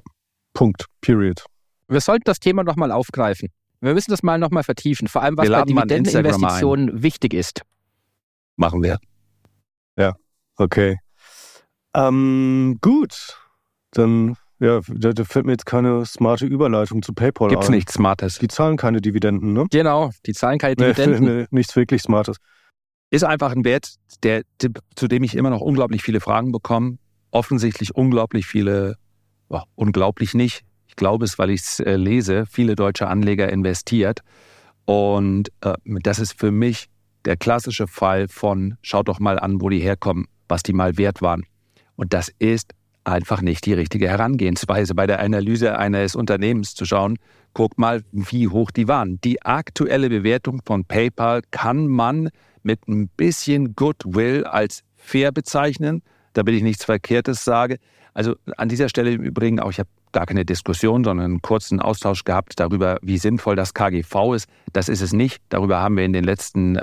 Punkt, 0.55 0.87
period. 1.01 1.45
Wir 1.89 2.01
sollten 2.01 2.25
das 2.25 2.41
Thema 2.41 2.65
nochmal 2.65 2.91
aufgreifen. 2.91 3.49
Wir 3.81 3.95
müssen 3.95 4.11
das 4.11 4.23
mal 4.23 4.39
nochmal 4.39 4.65
vertiefen, 4.65 5.07
vor 5.07 5.23
allem 5.23 5.37
was 5.37 5.49
bei 5.49 5.63
Dividendeninvestitionen 5.63 7.03
wichtig 7.03 7.35
ist. 7.35 7.63
Machen 8.57 8.83
wir. 8.83 8.99
Ja, 9.99 10.15
okay. 10.57 10.99
Ähm, 11.95 12.79
gut, 12.81 13.39
dann 13.93 14.37
ja, 14.59 14.81
da, 14.89 15.13
da, 15.13 15.25
fällt 15.25 15.45
mir 15.47 15.53
jetzt 15.53 15.67
keine 15.67 16.05
smarte 16.07 16.47
Überleitung 16.47 17.03
zu 17.03 17.13
PayPal 17.13 17.51
Gibt's 17.51 17.69
ein. 17.69 17.75
nichts 17.75 17.95
Smartes. 17.95 18.39
Die 18.39 18.49
zahlen 18.49 18.77
keine 18.77 19.01
Dividenden, 19.01 19.53
ne? 19.53 19.67
Genau, 19.71 20.11
die 20.25 20.33
zahlen 20.33 20.59
keine 20.59 20.77
Dividenden. 20.77 21.25
Nee, 21.25 21.41
nee, 21.43 21.47
nichts 21.51 21.77
wirklich 21.77 22.03
Smartes. 22.03 22.37
Ist 23.11 23.25
einfach 23.25 23.53
ein 23.53 23.65
Wert, 23.65 23.97
der, 24.23 24.43
zu 24.97 25.09
dem 25.09 25.23
ich 25.23 25.37
immer 25.37 25.51
noch 25.51 25.61
unglaublich 25.61 26.03
viele 26.03 26.21
Fragen 26.21 26.53
bekomme. 26.53 26.99
Offensichtlich 27.31 27.95
unglaublich 27.95 28.47
viele, 28.47 28.97
oh, 29.49 29.61
unglaublich 29.75 30.35
nicht. 30.35 30.63
Ich 30.87 30.97
glaube 30.97 31.25
es, 31.27 31.39
weil 31.39 31.51
ich 31.51 31.61
es 31.61 31.81
äh, 31.81 31.97
lese, 31.97 32.45
viele 32.47 32.75
deutsche 32.75 33.09
Anleger 33.09 33.51
investiert. 33.51 34.21
Und 34.87 35.51
äh, 35.61 35.75
das 35.85 36.19
ist 36.19 36.33
für 36.39 36.51
mich 36.51 36.89
der 37.27 37.37
klassische 37.37 37.87
Fall 37.87 38.29
von, 38.29 38.77
schaut 38.81 39.09
doch 39.09 39.21
mal 39.21 39.39
an, 39.39 39.61
wo 39.61 39.69
die 39.69 39.81
herkommen, 39.81 40.27
was 40.49 40.63
die 40.63 40.73
mal 40.73 40.97
wert 40.97 41.21
waren. 41.21 41.45
Und 41.97 42.15
das 42.15 42.31
ist 42.39 42.73
einfach 43.07 43.41
nicht 43.41 43.67
die 43.67 43.73
richtige 43.73 44.09
Herangehensweise 44.09 44.95
bei 44.95 45.07
der 45.07 45.21
Analyse 45.21 45.79
eines 45.79 46.17
Unternehmens 46.17 46.75
zu 46.75 46.85
schauen, 46.85 47.19
guck 47.55 47.79
mal, 47.79 48.03
wie 48.13 48.49
hoch 48.49 48.71
die 48.71 48.89
waren. 48.89 49.21
Die 49.23 49.43
aktuelle 49.43 50.09
Bewertung 50.09 50.61
von 50.65 50.85
PayPal 50.85 51.43
kann 51.51 51.87
man 51.87 52.31
mit 52.63 52.89
ein 52.89 53.09
bisschen 53.09 53.77
Goodwill 53.77 54.45
als 54.45 54.83
fair 54.97 55.33
bezeichnen, 55.33 56.03
damit 56.33 56.55
ich 56.55 56.63
nichts 56.63 56.85
Verkehrtes 56.85 57.45
sage. 57.45 57.79
Also 58.13 58.35
an 58.57 58.69
dieser 58.69 58.89
Stelle 58.89 59.13
im 59.13 59.23
Übrigen 59.23 59.61
auch, 59.61 59.71
ich 59.71 59.79
habe 59.79 59.89
gar 60.13 60.27
keine 60.27 60.45
Diskussion, 60.45 61.05
sondern 61.05 61.27
einen 61.27 61.43
kurzen 61.43 61.81
Austausch 61.81 62.25
gehabt 62.25 62.59
darüber, 62.59 62.99
wie 63.03 63.19
sinnvoll 63.19 63.55
das 63.55 63.75
KGV 63.75 64.35
ist. 64.35 64.49
Das 64.73 64.89
ist 64.89 65.01
es 65.01 65.13
nicht. 65.13 65.43
Darüber 65.49 65.81
haben 65.81 65.97
wir 65.97 66.05
in 66.05 66.13
den 66.13 66.25
letzten 66.25 66.79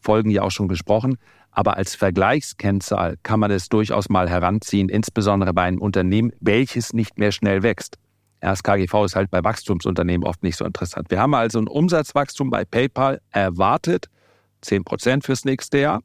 Folgen 0.00 0.30
ja 0.30 0.42
auch 0.42 0.50
schon 0.50 0.68
gesprochen. 0.68 1.18
Aber 1.50 1.76
als 1.76 1.94
Vergleichskennzahl 1.94 3.16
kann 3.22 3.40
man 3.40 3.50
es 3.50 3.68
durchaus 3.68 4.08
mal 4.08 4.28
heranziehen, 4.28 4.88
insbesondere 4.88 5.52
bei 5.52 5.62
einem 5.62 5.80
Unternehmen, 5.80 6.32
welches 6.40 6.92
nicht 6.92 7.18
mehr 7.18 7.32
schnell 7.32 7.62
wächst. 7.62 7.96
Das 8.40 8.62
KGV 8.62 9.04
ist 9.04 9.16
halt 9.16 9.30
bei 9.30 9.42
Wachstumsunternehmen 9.42 10.26
oft 10.26 10.42
nicht 10.42 10.56
so 10.56 10.64
interessant. 10.64 11.10
Wir 11.10 11.20
haben 11.20 11.34
also 11.34 11.58
ein 11.58 11.66
Umsatzwachstum 11.66 12.50
bei 12.50 12.64
PayPal 12.64 13.20
erwartet, 13.30 14.06
10 14.60 14.84
Prozent 14.84 15.24
fürs 15.24 15.44
nächste 15.44 15.78
Jahr. 15.78 16.02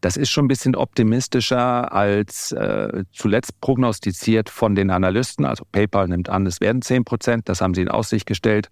Das 0.00 0.18
ist 0.18 0.28
schon 0.28 0.44
ein 0.44 0.48
bisschen 0.48 0.76
optimistischer 0.76 1.90
als 1.90 2.52
äh, 2.52 3.04
zuletzt 3.12 3.58
prognostiziert 3.62 4.50
von 4.50 4.74
den 4.74 4.90
Analysten. 4.90 5.46
Also 5.46 5.64
PayPal 5.72 6.08
nimmt 6.08 6.28
an, 6.28 6.44
es 6.44 6.60
werden 6.60 6.82
10 6.82 7.04
Prozent, 7.06 7.48
das 7.48 7.62
haben 7.62 7.72
sie 7.72 7.80
in 7.80 7.88
Aussicht 7.88 8.26
gestellt. 8.26 8.68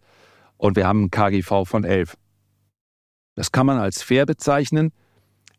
Und 0.59 0.77
wir 0.77 0.87
haben 0.87 1.05
ein 1.05 1.11
KGV 1.11 1.65
von 1.65 1.85
11. 1.85 2.17
Das 3.35 3.53
kann 3.53 3.67
man 3.67 3.79
als 3.79 4.03
fair 4.03 4.27
bezeichnen. 4.27 4.93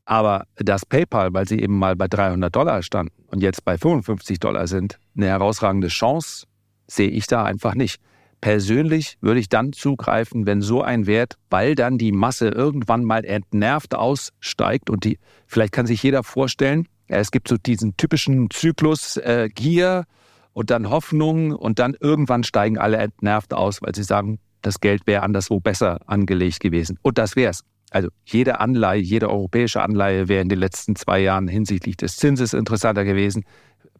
Aber 0.05 0.45
dass 0.55 0.85
PayPal, 0.85 1.33
weil 1.33 1.47
sie 1.47 1.59
eben 1.59 1.79
mal 1.79 1.95
bei 1.95 2.07
300 2.07 2.53
Dollar 2.53 2.83
standen 2.83 3.13
und 3.27 3.41
jetzt 3.41 3.63
bei 3.63 3.77
55 3.77 4.39
Dollar 4.39 4.67
sind, 4.67 4.99
eine 5.15 5.27
herausragende 5.27 5.87
Chance, 5.87 6.45
sehe 6.87 7.09
ich 7.09 7.27
da 7.27 7.45
einfach 7.45 7.73
nicht. 7.73 8.01
Persönlich 8.41 9.17
würde 9.21 9.39
ich 9.39 9.47
dann 9.47 9.71
zugreifen, 9.71 10.45
wenn 10.45 10.61
so 10.61 10.81
ein 10.81 11.07
Wert, 11.07 11.37
weil 11.49 11.75
dann 11.75 11.97
die 11.97 12.11
Masse 12.11 12.49
irgendwann 12.49 13.05
mal 13.05 13.23
entnervt 13.23 13.95
aussteigt 13.95 14.89
und 14.89 15.05
die, 15.05 15.17
vielleicht 15.47 15.71
kann 15.71 15.85
sich 15.85 16.03
jeder 16.03 16.23
vorstellen, 16.23 16.89
es 17.07 17.31
gibt 17.31 17.47
so 17.47 17.55
diesen 17.57 17.95
typischen 17.95 18.49
Zyklus 18.49 19.15
äh, 19.17 19.47
Gier 19.53 20.05
und 20.51 20.69
dann 20.71 20.89
Hoffnung 20.89 21.53
und 21.53 21.79
dann 21.79 21.95
irgendwann 21.99 22.43
steigen 22.43 22.77
alle 22.77 22.97
entnervt 22.97 23.53
aus, 23.53 23.81
weil 23.81 23.95
sie 23.95 24.03
sagen, 24.03 24.39
das 24.63 24.79
Geld 24.79 25.05
wäre 25.05 25.21
anderswo 25.21 25.59
besser 25.59 25.99
angelegt 26.07 26.59
gewesen. 26.59 26.97
Und 27.03 27.19
das 27.19 27.35
wäre 27.35 27.51
es. 27.51 27.63
Also 27.91 28.09
jede 28.25 28.59
Anleihe, 28.59 28.99
jede 28.99 29.29
europäische 29.29 29.83
Anleihe 29.83 30.27
wäre 30.27 30.41
in 30.41 30.49
den 30.49 30.57
letzten 30.57 30.95
zwei 30.95 31.19
Jahren 31.19 31.47
hinsichtlich 31.47 31.95
des 31.95 32.17
Zinses 32.17 32.53
interessanter 32.53 33.03
gewesen. 33.03 33.45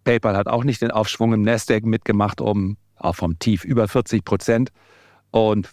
PayPal 0.03 0.35
hat 0.35 0.47
auch 0.47 0.63
nicht 0.63 0.81
den 0.81 0.89
Aufschwung 0.89 1.33
im 1.33 1.43
Nasdaq 1.43 1.85
mitgemacht, 1.85 2.41
um 2.41 2.77
auch 2.95 3.15
vom 3.15 3.37
Tief 3.37 3.63
über 3.63 3.87
40 3.87 4.25
Prozent. 4.25 4.71
Und 5.29 5.69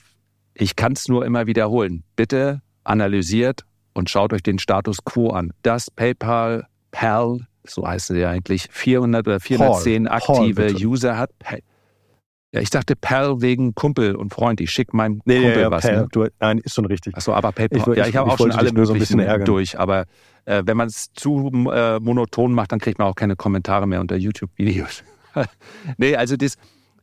ich 0.52 0.76
kann 0.76 0.92
es 0.92 1.08
nur 1.08 1.24
immer 1.24 1.46
wiederholen. 1.46 2.04
Bitte 2.16 2.60
analysiert 2.84 3.64
und 3.94 4.10
schaut 4.10 4.32
euch 4.34 4.42
den 4.42 4.58
Status 4.58 4.98
quo 5.04 5.30
an. 5.30 5.52
Das 5.62 5.90
PayPal 5.90 6.66
PAL, 6.90 7.46
so 7.64 7.86
heißt 7.86 8.10
es 8.10 8.18
ja 8.18 8.30
eigentlich, 8.30 8.68
400 8.70 9.26
oder 9.26 9.40
410 9.40 10.04
Paul, 10.04 10.12
aktive 10.14 10.66
Paul, 10.66 10.86
User 10.86 11.16
hat. 11.16 11.30
Ja, 12.52 12.60
ich 12.60 12.70
dachte 12.70 12.96
Pal 12.96 13.40
wegen 13.40 13.74
Kumpel 13.76 14.16
und 14.16 14.34
Freund. 14.34 14.60
Ich 14.60 14.72
schicke 14.72 14.96
meinem 14.96 15.20
nee, 15.24 15.40
Kumpel 15.40 15.62
ja, 15.62 15.70
was. 15.70 15.82
Pal, 15.84 15.96
ne? 15.96 16.08
du, 16.10 16.26
nein, 16.40 16.58
ist 16.58 16.74
schon 16.74 16.84
richtig. 16.84 17.16
Achso, 17.16 17.32
aber 17.32 17.52
PayPal. 17.52 17.78
Ich, 17.78 17.86
ja, 17.86 18.02
ich, 18.04 18.10
ich 18.10 18.16
habe 18.16 18.30
auch 18.30 18.38
schon 18.38 18.50
alle 18.50 18.72
nur 18.72 18.86
so 18.86 18.92
ein 18.92 18.98
bisschen 18.98 19.20
ärgern. 19.20 19.46
durch. 19.46 19.78
Aber 19.78 20.06
äh, 20.46 20.62
wenn 20.66 20.76
man 20.76 20.88
es 20.88 21.12
zu 21.12 21.50
äh, 21.72 22.00
monoton 22.00 22.52
macht, 22.52 22.72
dann 22.72 22.80
kriegt 22.80 22.98
man 22.98 23.06
auch 23.06 23.14
keine 23.14 23.36
Kommentare 23.36 23.86
mehr 23.86 24.00
unter 24.00 24.16
YouTube-Videos. 24.16 25.04
nee, 25.96 26.16
also 26.16 26.36
das, 26.36 26.56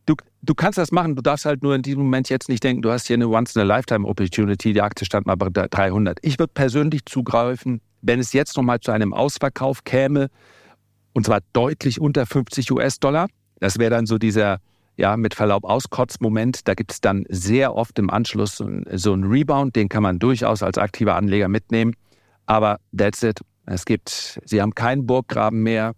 du, 0.06 0.16
du 0.42 0.54
kannst 0.54 0.78
das 0.78 0.92
machen. 0.92 1.16
Du 1.16 1.22
darfst 1.22 1.46
halt 1.46 1.64
nur 1.64 1.76
in 1.76 1.82
diesem 1.82 2.02
Moment 2.02 2.28
jetzt 2.30 2.50
nicht 2.50 2.62
denken, 2.62 2.82
du 2.82 2.92
hast 2.92 3.08
hier 3.08 3.14
eine 3.14 3.30
Once-in-a-Lifetime-Opportunity. 3.30 4.74
Die 4.74 4.82
Aktie 4.82 5.06
stand 5.06 5.28
mal 5.28 5.36
bei 5.36 5.50
300. 5.50 6.20
Ich 6.24 6.40
würde 6.40 6.52
persönlich 6.54 7.06
zugreifen, 7.06 7.80
wenn 8.02 8.20
es 8.20 8.34
jetzt 8.34 8.58
nochmal 8.58 8.82
zu 8.82 8.92
einem 8.92 9.14
Ausverkauf 9.14 9.86
käme, 9.86 10.28
und 11.14 11.26
zwar 11.26 11.40
deutlich 11.54 12.02
unter 12.02 12.26
50 12.26 12.70
US-Dollar. 12.72 13.28
Das 13.60 13.80
wäre 13.80 13.92
dann 13.92 14.06
so 14.06 14.18
dieser 14.18 14.60
ja, 14.98 15.16
mit 15.16 15.34
Verlaub 15.36 15.64
Auskotzmoment. 15.64 16.68
Da 16.68 16.74
gibt 16.74 16.92
es 16.92 17.02
dann 17.02 17.26
sehr 17.30 17.76
oft 17.76 17.98
im 18.00 18.10
Anschluss 18.10 18.58
so, 18.58 19.14
einen 19.14 19.24
Rebound, 19.24 19.76
den 19.76 19.90
kann 19.90 20.04
man 20.04 20.20
durchaus 20.20 20.64
als 20.64 20.78
aktiver 20.78 21.16
Anleger 21.16 21.48
mitnehmen. 21.48 21.94
Aber 22.48 22.80
that's 22.96 23.24
it. 23.24 23.40
Es 23.66 23.86
gibt, 23.86 24.40
sie 24.44 24.62
haben 24.62 24.74
keinen 24.76 25.06
Burggraben 25.06 25.62
mehr. 25.62 25.94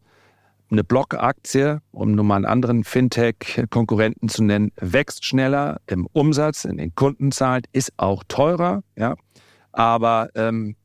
Eine 0.72 0.84
Blockaktie, 0.84 1.80
um 1.92 2.12
nur 2.12 2.26
mal 2.26 2.36
einen 2.36 2.46
anderen 2.46 2.84
Fintech-Konkurrenten 2.84 4.30
zu 4.30 4.44
nennen, 4.44 4.72
wächst 4.76 5.26
schneller 5.26 5.80
im 5.88 6.08
Umsatz, 6.12 6.66
in 6.66 6.78
den 6.78 6.94
Kundenzahlen, 6.94 7.64
ist 7.72 7.92
auch 7.98 8.24
teurer. 8.28 8.84
Ja. 8.96 9.16
Aber 9.72 10.30
ähm, 10.36 10.76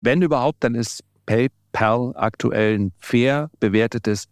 wenn 0.00 0.22
überhaupt, 0.22 0.64
dann 0.64 0.74
ist 0.74 1.04
PayPal 1.26 2.12
aktuell 2.16 2.78
ein 2.78 2.92
fair 2.98 3.50
bewertetes 3.60 4.26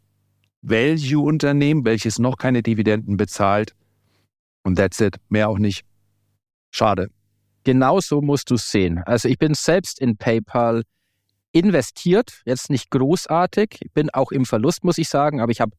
Value-Unternehmen, 0.63 1.85
welches 1.85 2.19
noch 2.19 2.37
keine 2.37 2.63
Dividenden 2.63 3.17
bezahlt. 3.17 3.75
Und 4.63 4.77
that's 4.77 5.01
it. 5.01 5.17
Mehr 5.29 5.49
auch 5.49 5.59
nicht. 5.59 5.85
Schade. 6.71 7.09
Genau 7.65 8.01
so 8.01 8.21
musst 8.21 8.51
du 8.51 8.55
es 8.55 8.71
sehen. 8.71 8.99
Also 9.05 9.29
ich 9.29 9.39
bin 9.39 9.55
selbst 9.55 10.01
in 10.01 10.17
PayPal 10.17 10.83
investiert, 11.53 12.43
jetzt 12.45 12.71
nicht 12.71 12.91
großartig. 12.91 13.79
Ich 13.81 13.93
bin 13.93 14.11
auch 14.11 14.33
im 14.33 14.47
Verlust, 14.47 14.85
muss 14.85 14.99
ich 14.99 15.09
sagen, 15.09 15.41
aber 15.41 15.53
ich 15.53 15.61
habe 15.61 15.73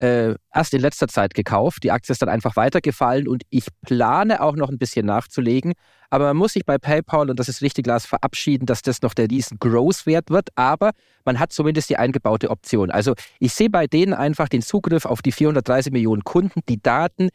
äh, 0.00 0.34
erst 0.52 0.74
in 0.74 0.80
letzter 0.80 1.08
Zeit 1.08 1.34
gekauft. 1.34 1.82
Die 1.84 1.90
Aktie 1.90 2.12
ist 2.12 2.22
dann 2.22 2.28
einfach 2.28 2.56
weitergefallen 2.56 3.28
und 3.28 3.42
ich 3.50 3.66
plane 3.82 4.42
auch 4.42 4.56
noch 4.56 4.70
ein 4.70 4.78
bisschen 4.78 5.06
nachzulegen. 5.06 5.74
Aber 6.08 6.26
man 6.26 6.38
muss 6.38 6.54
sich 6.54 6.64
bei 6.64 6.78
PayPal, 6.78 7.30
und 7.30 7.38
das 7.38 7.48
ist 7.48 7.62
richtig, 7.62 7.86
Lars, 7.86 8.06
verabschieden, 8.06 8.66
dass 8.66 8.82
das 8.82 9.02
noch 9.02 9.14
der 9.14 9.30
riesen 9.30 9.58
Growth-Wert 9.60 10.30
wird. 10.30 10.48
Aber 10.56 10.90
man 11.24 11.38
hat 11.38 11.52
zumindest 11.52 11.90
die 11.90 11.96
eingebaute 11.96 12.50
Option. 12.50 12.90
Also 12.90 13.14
ich 13.38 13.52
sehe 13.52 13.70
bei 13.70 13.86
denen 13.86 14.14
einfach 14.14 14.48
den 14.48 14.62
Zugriff 14.62 15.04
auf 15.04 15.22
die 15.22 15.32
430 15.32 15.92
Millionen 15.92 16.24
Kunden, 16.24 16.60
die 16.68 16.82
Daten, 16.82 17.28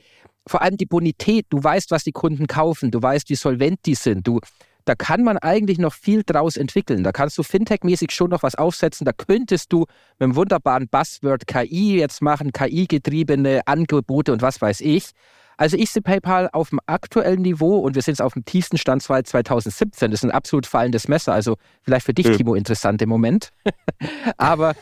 vor 0.48 0.62
allem 0.62 0.78
die 0.78 0.86
Bonität. 0.86 1.46
Du 1.50 1.64
weißt, 1.64 1.92
was 1.92 2.04
die 2.04 2.12
Kunden 2.12 2.48
kaufen. 2.48 2.92
Du 2.92 3.02
weißt, 3.02 3.30
wie 3.30 3.36
solvent 3.36 3.80
die 3.86 3.96
sind. 3.96 4.28
Du 4.28 4.40
da 4.86 4.96
kann 4.96 5.24
man 5.24 5.38
eigentlich 5.38 5.80
noch 5.80 5.94
viel 5.94 6.24
draus 6.24 6.58
entwickeln. 6.58 7.04
Da 7.04 7.12
kannst 7.12 7.38
du 7.38 7.42
Fintech-mäßig 7.42 8.12
schon 8.12 8.30
noch 8.30 8.44
was 8.44 8.56
aufsetzen. 8.56 9.06
Da 9.06 9.12
könntest 9.12 9.74
du 9.74 9.80
mit 9.80 9.90
einem 10.22 10.36
wunderbaren 10.36 10.88
Buzzword 10.88 11.48
KI 11.48 11.98
jetzt 11.98 12.22
machen, 12.22 12.54
KI-getriebene 12.54 13.62
Angebote 13.66 14.32
und 14.32 14.42
was 14.42 14.62
weiß 14.62 14.82
ich. 14.82 15.10
Also 15.58 15.78
ich 15.78 15.90
sehe 15.90 16.02
PayPal 16.02 16.50
auf 16.52 16.70
dem 16.70 16.80
aktuellen 16.86 17.42
Niveau 17.42 17.78
und 17.80 17.96
wir 17.96 18.02
sind 18.02 18.14
jetzt 18.14 18.22
auf 18.22 18.34
dem 18.34 18.46
tiefsten 18.46 18.78
Stand 18.78 19.02
2017. 19.02 20.12
Das 20.12 20.20
ist 20.20 20.24
ein 20.24 20.32
absolut 20.32 20.66
fallendes 20.66 21.08
Messer. 21.08 21.34
Also 21.34 21.58
vielleicht 21.82 22.06
für 22.06 22.14
dich, 22.14 22.28
mhm. 22.28 22.38
Timo, 22.38 22.56
interessant 22.56 23.02
im 23.02 23.10
Moment. 23.10 23.52
Aber 24.38 24.76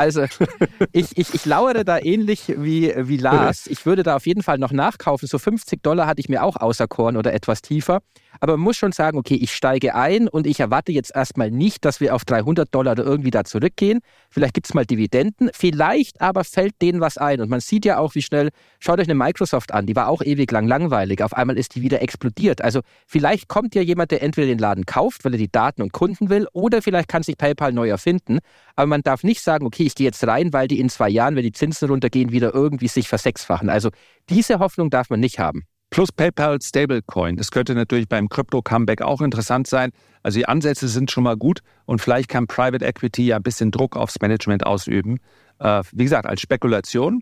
also 0.00 0.24
ich, 0.92 1.18
ich, 1.18 1.34
ich 1.34 1.44
lauere 1.44 1.84
da 1.84 1.98
ähnlich 1.98 2.54
wie, 2.56 2.94
wie 2.96 3.18
Lars. 3.18 3.66
Ich 3.66 3.84
würde 3.84 4.02
da 4.02 4.16
auf 4.16 4.26
jeden 4.26 4.42
Fall 4.42 4.56
noch 4.56 4.72
nachkaufen. 4.72 5.28
So 5.28 5.38
50 5.38 5.82
Dollar 5.82 6.06
hatte 6.06 6.20
ich 6.20 6.30
mir 6.30 6.42
auch 6.42 6.56
außer 6.56 6.88
Korn 6.88 7.18
oder 7.18 7.34
etwas 7.34 7.60
tiefer. 7.60 8.00
Aber 8.40 8.56
man 8.56 8.60
muss 8.60 8.76
schon 8.76 8.92
sagen, 8.92 9.18
okay, 9.18 9.34
ich 9.34 9.52
steige 9.52 9.94
ein 9.94 10.26
und 10.28 10.46
ich 10.46 10.60
erwarte 10.60 10.92
jetzt 10.92 11.14
erstmal 11.14 11.50
nicht, 11.50 11.84
dass 11.84 12.00
wir 12.00 12.14
auf 12.14 12.24
300 12.24 12.74
Dollar 12.74 12.92
oder 12.92 13.04
irgendwie 13.04 13.30
da 13.30 13.44
zurückgehen. 13.44 14.00
Vielleicht 14.30 14.54
gibt 14.54 14.68
es 14.68 14.74
mal 14.74 14.86
Dividenden. 14.86 15.50
Vielleicht 15.52 16.20
aber 16.22 16.44
fällt 16.44 16.80
denen 16.80 17.00
was 17.00 17.18
ein. 17.18 17.40
Und 17.42 17.50
man 17.50 17.60
sieht 17.60 17.84
ja 17.84 17.98
auch, 17.98 18.14
wie 18.14 18.22
schnell, 18.22 18.50
schaut 18.78 19.00
euch 19.00 19.06
eine 19.06 19.14
Microsoft 19.14 19.72
an, 19.72 19.84
die 19.84 19.96
war 19.96 20.08
auch 20.08 20.22
ewig 20.22 20.50
lang 20.50 20.66
langweilig. 20.66 21.22
Auf 21.22 21.34
einmal 21.34 21.58
ist 21.58 21.74
die 21.74 21.82
wieder 21.82 22.00
explodiert. 22.00 22.62
Also 22.62 22.80
vielleicht 23.06 23.48
kommt 23.48 23.74
ja 23.74 23.82
jemand, 23.82 24.12
der 24.12 24.22
entweder 24.22 24.46
den 24.46 24.58
Laden 24.58 24.86
kauft, 24.86 25.24
weil 25.24 25.34
er 25.34 25.38
die 25.38 25.52
Daten 25.52 25.82
und 25.82 25.92
Kunden 25.92 26.30
will, 26.30 26.46
oder 26.52 26.80
vielleicht 26.80 27.08
kann 27.08 27.22
sich 27.22 27.36
PayPal 27.36 27.72
neu 27.72 27.88
erfinden. 27.88 28.38
Aber 28.80 28.86
man 28.86 29.02
darf 29.02 29.24
nicht 29.24 29.42
sagen, 29.42 29.66
okay, 29.66 29.82
ich 29.82 29.94
gehe 29.94 30.06
jetzt 30.06 30.26
rein, 30.26 30.54
weil 30.54 30.66
die 30.66 30.80
in 30.80 30.88
zwei 30.88 31.10
Jahren, 31.10 31.36
wenn 31.36 31.42
die 31.42 31.52
Zinsen 31.52 31.90
runtergehen, 31.90 32.32
wieder 32.32 32.54
irgendwie 32.54 32.88
sich 32.88 33.10
versechsfachen. 33.10 33.68
Also 33.68 33.90
diese 34.30 34.58
Hoffnung 34.58 34.88
darf 34.88 35.10
man 35.10 35.20
nicht 35.20 35.38
haben. 35.38 35.64
Plus 35.90 36.10
PayPal 36.10 36.62
Stablecoin. 36.62 37.36
Das 37.36 37.50
könnte 37.50 37.74
natürlich 37.74 38.08
beim 38.08 38.30
Krypto-Comeback 38.30 39.02
auch 39.02 39.20
interessant 39.20 39.66
sein. 39.66 39.90
Also 40.22 40.38
die 40.38 40.46
Ansätze 40.46 40.88
sind 40.88 41.10
schon 41.10 41.24
mal 41.24 41.36
gut 41.36 41.60
und 41.84 42.00
vielleicht 42.00 42.30
kann 42.30 42.46
Private 42.46 42.82
Equity 42.82 43.26
ja 43.26 43.36
ein 43.36 43.42
bisschen 43.42 43.70
Druck 43.70 43.98
aufs 43.98 44.18
Management 44.22 44.64
ausüben. 44.64 45.18
Äh, 45.58 45.82
wie 45.92 46.04
gesagt, 46.04 46.24
als 46.24 46.40
Spekulation 46.40 47.20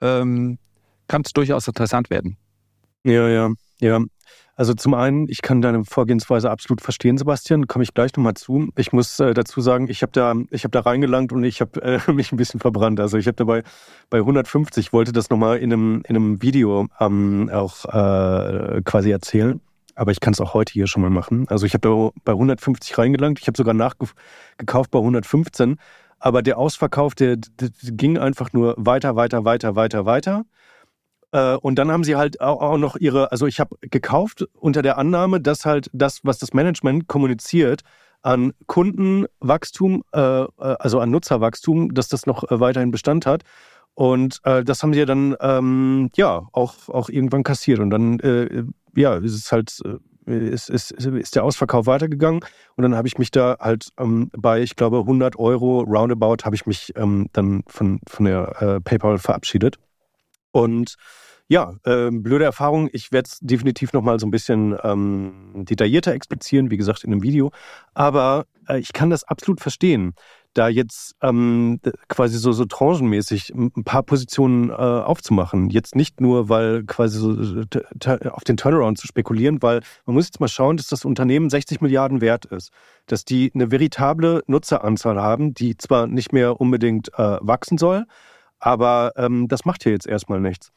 ähm, 0.00 0.58
kann 1.06 1.22
es 1.24 1.32
durchaus 1.32 1.68
interessant 1.68 2.10
werden. 2.10 2.36
Ja, 3.04 3.28
ja, 3.28 3.52
ja. 3.80 4.00
Also 4.60 4.74
zum 4.74 4.92
einen, 4.92 5.26
ich 5.28 5.40
kann 5.40 5.62
deine 5.62 5.84
Vorgehensweise 5.84 6.50
absolut 6.50 6.82
verstehen, 6.82 7.16
Sebastian. 7.16 7.66
Komme 7.66 7.82
ich 7.82 7.94
gleich 7.94 8.14
nochmal 8.14 8.34
zu. 8.34 8.68
Ich 8.76 8.92
muss 8.92 9.18
äh, 9.18 9.32
dazu 9.32 9.62
sagen, 9.62 9.88
ich 9.88 10.02
habe 10.02 10.12
da, 10.12 10.34
ich 10.50 10.64
habe 10.64 10.72
da 10.72 10.80
reingelangt 10.80 11.32
und 11.32 11.44
ich 11.44 11.62
habe 11.62 11.80
äh, 11.82 11.98
mich 12.12 12.30
ein 12.30 12.36
bisschen 12.36 12.60
verbrannt. 12.60 13.00
Also 13.00 13.16
ich 13.16 13.26
habe 13.26 13.36
dabei 13.36 13.62
bei 14.10 14.18
150 14.18 14.92
wollte 14.92 15.12
das 15.12 15.30
nochmal 15.30 15.56
in 15.56 15.72
einem 15.72 16.02
in 16.06 16.14
einem 16.14 16.42
Video 16.42 16.88
ähm, 17.00 17.48
auch 17.50 17.86
äh, 17.86 18.82
quasi 18.82 19.10
erzählen. 19.10 19.60
Aber 19.94 20.12
ich 20.12 20.20
kann 20.20 20.34
es 20.34 20.40
auch 20.40 20.52
heute 20.52 20.74
hier 20.74 20.86
schon 20.86 21.00
mal 21.00 21.10
machen. 21.10 21.46
Also 21.48 21.64
ich 21.64 21.72
habe 21.72 21.88
da 21.88 22.20
bei 22.24 22.32
150 22.32 22.98
reingelangt. 22.98 23.38
Ich 23.40 23.46
habe 23.46 23.56
sogar 23.56 23.72
nachgekauft 23.72 24.90
bei 24.90 24.98
115. 24.98 25.78
Aber 26.18 26.42
der 26.42 26.58
Ausverkauf, 26.58 27.14
der, 27.14 27.36
der 27.36 27.70
ging 27.92 28.18
einfach 28.18 28.52
nur 28.52 28.74
weiter, 28.76 29.16
weiter, 29.16 29.46
weiter, 29.46 29.74
weiter, 29.74 30.04
weiter. 30.04 30.44
Äh, 31.32 31.56
und 31.56 31.76
dann 31.76 31.90
haben 31.90 32.04
sie 32.04 32.16
halt 32.16 32.40
auch, 32.40 32.76
noch 32.78 32.96
ihre, 32.96 33.32
also 33.32 33.46
ich 33.46 33.60
habe 33.60 33.76
gekauft 33.80 34.46
unter 34.54 34.82
der 34.82 34.98
Annahme, 34.98 35.40
dass 35.40 35.64
halt 35.64 35.90
das, 35.92 36.20
was 36.24 36.38
das 36.38 36.52
Management 36.52 37.08
kommuniziert, 37.08 37.82
an 38.22 38.52
Kundenwachstum, 38.66 40.02
äh, 40.12 40.42
äh, 40.42 40.48
also 40.58 41.00
an 41.00 41.10
Nutzerwachstum, 41.10 41.94
dass 41.94 42.08
das 42.08 42.26
noch 42.26 42.44
weiterhin 42.48 42.90
Bestand 42.90 43.26
hat. 43.26 43.42
Und 43.94 44.40
äh, 44.44 44.62
das 44.62 44.82
haben 44.82 44.92
sie 44.92 45.04
dann 45.04 45.36
ähm, 45.40 46.10
ja 46.16 46.46
auch, 46.52 46.88
auch 46.88 47.08
irgendwann 47.08 47.42
kassiert. 47.42 47.80
Und 47.80 47.90
dann 47.90 48.20
äh, 48.20 48.64
ja, 48.94 49.16
ist 49.16 49.34
es 49.34 49.52
halt, 49.52 49.80
ist, 50.26 50.70
ist, 50.70 50.90
ist 50.90 51.34
der 51.34 51.44
Ausverkauf 51.44 51.86
weitergegangen. 51.86 52.40
Und 52.76 52.82
dann 52.82 52.94
habe 52.94 53.08
ich 53.08 53.18
mich 53.18 53.30
da 53.30 53.56
halt 53.58 53.88
ähm, 53.98 54.30
bei, 54.36 54.62
ich 54.62 54.76
glaube, 54.76 54.98
100 54.98 55.38
Euro 55.38 55.80
roundabout, 55.80 56.44
habe 56.44 56.54
ich 56.54 56.66
mich 56.66 56.92
ähm, 56.96 57.28
dann 57.32 57.62
von, 57.66 58.00
von 58.06 58.26
der 58.26 58.62
äh, 58.62 58.80
PayPal 58.80 59.18
verabschiedet. 59.18 59.78
Und 60.52 60.96
ja, 61.48 61.74
äh, 61.84 62.10
blöde 62.12 62.44
Erfahrung. 62.44 62.88
Ich 62.92 63.10
werde 63.10 63.28
es 63.28 63.40
definitiv 63.40 63.92
nochmal 63.92 64.20
so 64.20 64.26
ein 64.26 64.30
bisschen 64.30 64.76
ähm, 64.84 65.64
detaillierter 65.68 66.12
explizieren, 66.14 66.70
wie 66.70 66.76
gesagt, 66.76 67.02
in 67.02 67.12
einem 67.12 67.24
Video. 67.24 67.50
Aber 67.92 68.46
äh, 68.68 68.78
ich 68.78 68.92
kann 68.92 69.10
das 69.10 69.24
absolut 69.24 69.60
verstehen, 69.60 70.14
da 70.54 70.68
jetzt 70.68 71.16
ähm, 71.22 71.80
quasi 72.08 72.38
so, 72.38 72.52
so 72.52 72.64
tranchenmäßig 72.64 73.52
ein 73.54 73.84
paar 73.84 74.04
Positionen 74.04 74.70
äh, 74.70 74.74
aufzumachen. 74.74 75.70
Jetzt 75.70 75.96
nicht 75.96 76.20
nur, 76.20 76.48
weil 76.48 76.84
quasi 76.84 77.18
so 77.18 77.30
auf 78.30 78.44
den 78.44 78.56
Turnaround 78.56 78.98
zu 78.98 79.08
spekulieren, 79.08 79.60
weil 79.60 79.80
man 80.06 80.14
muss 80.14 80.26
jetzt 80.26 80.40
mal 80.40 80.48
schauen, 80.48 80.76
dass 80.76 80.86
das 80.86 81.04
Unternehmen 81.04 81.50
60 81.50 81.80
Milliarden 81.80 82.20
wert 82.20 82.44
ist. 82.46 82.70
Dass 83.06 83.24
die 83.24 83.50
eine 83.54 83.72
veritable 83.72 84.42
Nutzeranzahl 84.46 85.20
haben, 85.20 85.54
die 85.54 85.76
zwar 85.76 86.06
nicht 86.06 86.32
mehr 86.32 86.60
unbedingt 86.60 87.12
äh, 87.14 87.38
wachsen 87.40 87.78
soll, 87.78 88.06
aber 88.60 89.12
ähm, 89.16 89.48
das 89.48 89.64
macht 89.64 89.82
hier 89.82 89.92
jetzt 89.92 90.06
erstmal 90.06 90.40
nichts. 90.40 90.70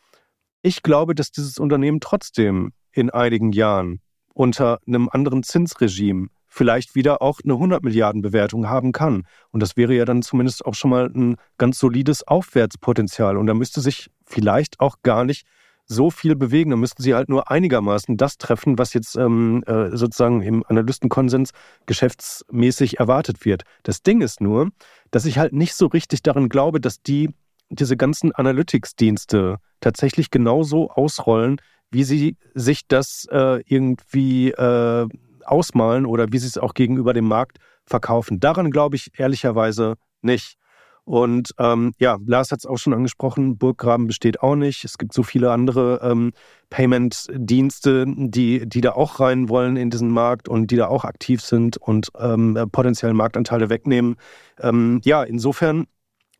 Ich 0.61 0.81
glaube, 0.81 1.13
dass 1.13 1.31
dieses 1.31 1.59
Unternehmen 1.59 1.99
trotzdem 1.99 2.71
in 2.91 3.09
einigen 3.09 3.51
Jahren 3.51 3.99
unter 4.33 4.79
einem 4.87 5.09
anderen 5.09 5.43
Zinsregime 5.43 6.29
vielleicht 6.47 6.95
wieder 6.95 7.21
auch 7.21 7.39
eine 7.43 7.53
100 7.53 7.83
Milliarden 7.83 8.21
Bewertung 8.21 8.69
haben 8.69 8.91
kann. 8.91 9.23
Und 9.51 9.61
das 9.61 9.75
wäre 9.75 9.93
ja 9.95 10.05
dann 10.05 10.21
zumindest 10.21 10.65
auch 10.65 10.75
schon 10.75 10.91
mal 10.91 11.07
ein 11.07 11.35
ganz 11.57 11.79
solides 11.79 12.27
Aufwärtspotenzial. 12.27 13.37
Und 13.37 13.47
da 13.47 13.55
müsste 13.55 13.81
sich 13.81 14.09
vielleicht 14.25 14.79
auch 14.79 14.97
gar 15.01 15.25
nicht 15.25 15.47
so 15.85 16.11
viel 16.11 16.35
bewegen. 16.35 16.69
Da 16.69 16.77
müssten 16.77 17.01
sie 17.01 17.15
halt 17.15 17.27
nur 17.27 17.49
einigermaßen 17.49 18.17
das 18.17 18.37
treffen, 18.37 18.77
was 18.77 18.93
jetzt 18.93 19.15
ähm, 19.15 19.63
äh, 19.65 19.97
sozusagen 19.97 20.41
im 20.41 20.63
Analystenkonsens 20.67 21.51
geschäftsmäßig 21.87 22.99
erwartet 22.99 23.45
wird. 23.45 23.63
Das 23.81 24.03
Ding 24.03 24.21
ist 24.21 24.39
nur, 24.39 24.69
dass 25.11 25.25
ich 25.25 25.39
halt 25.39 25.53
nicht 25.53 25.73
so 25.73 25.87
richtig 25.87 26.21
daran 26.21 26.49
glaube, 26.49 26.79
dass 26.79 27.01
die 27.01 27.31
diese 27.73 27.97
ganzen 27.97 28.31
Analytics-Dienste 28.33 29.57
tatsächlich 29.81 30.31
genauso 30.31 30.89
ausrollen, 30.89 31.57
wie 31.91 32.03
sie 32.03 32.37
sich 32.53 32.87
das 32.87 33.27
äh, 33.31 33.61
irgendwie 33.67 34.51
äh, 34.51 35.07
ausmalen 35.45 36.05
oder 36.05 36.31
wie 36.31 36.39
sie 36.39 36.47
es 36.47 36.57
auch 36.57 36.73
gegenüber 36.73 37.13
dem 37.13 37.27
Markt 37.27 37.57
verkaufen. 37.85 38.39
Daran 38.39 38.71
glaube 38.71 38.95
ich 38.95 39.11
ehrlicherweise 39.17 39.95
nicht. 40.21 40.57
Und 41.05 41.53
ähm, 41.59 41.91
ja, 41.99 42.17
Lars 42.25 42.51
hat 42.51 42.59
es 42.59 42.65
auch 42.65 42.77
schon 42.77 42.93
angesprochen, 42.93 43.57
Burggraben 43.57 44.07
besteht 44.07 44.41
auch 44.41 44.55
nicht. 44.55 44.85
Es 44.85 44.97
gibt 44.97 45.13
so 45.13 45.21
viele 45.21 45.51
andere 45.51 45.99
ähm, 46.01 46.31
Payment-Dienste, 46.69 48.05
die, 48.07 48.67
die 48.67 48.81
da 48.81 48.93
auch 48.93 49.19
rein 49.19 49.49
wollen 49.49 49.75
in 49.75 49.89
diesen 49.89 50.09
Markt 50.09 50.47
und 50.47 50.71
die 50.71 50.77
da 50.77 50.87
auch 50.87 51.03
aktiv 51.03 51.41
sind 51.41 51.75
und 51.75 52.09
ähm, 52.17 52.57
potenziell 52.71 53.13
Marktanteile 53.13 53.69
wegnehmen. 53.69 54.15
Ähm, 54.59 55.01
ja, 55.03 55.23
insofern 55.23 55.87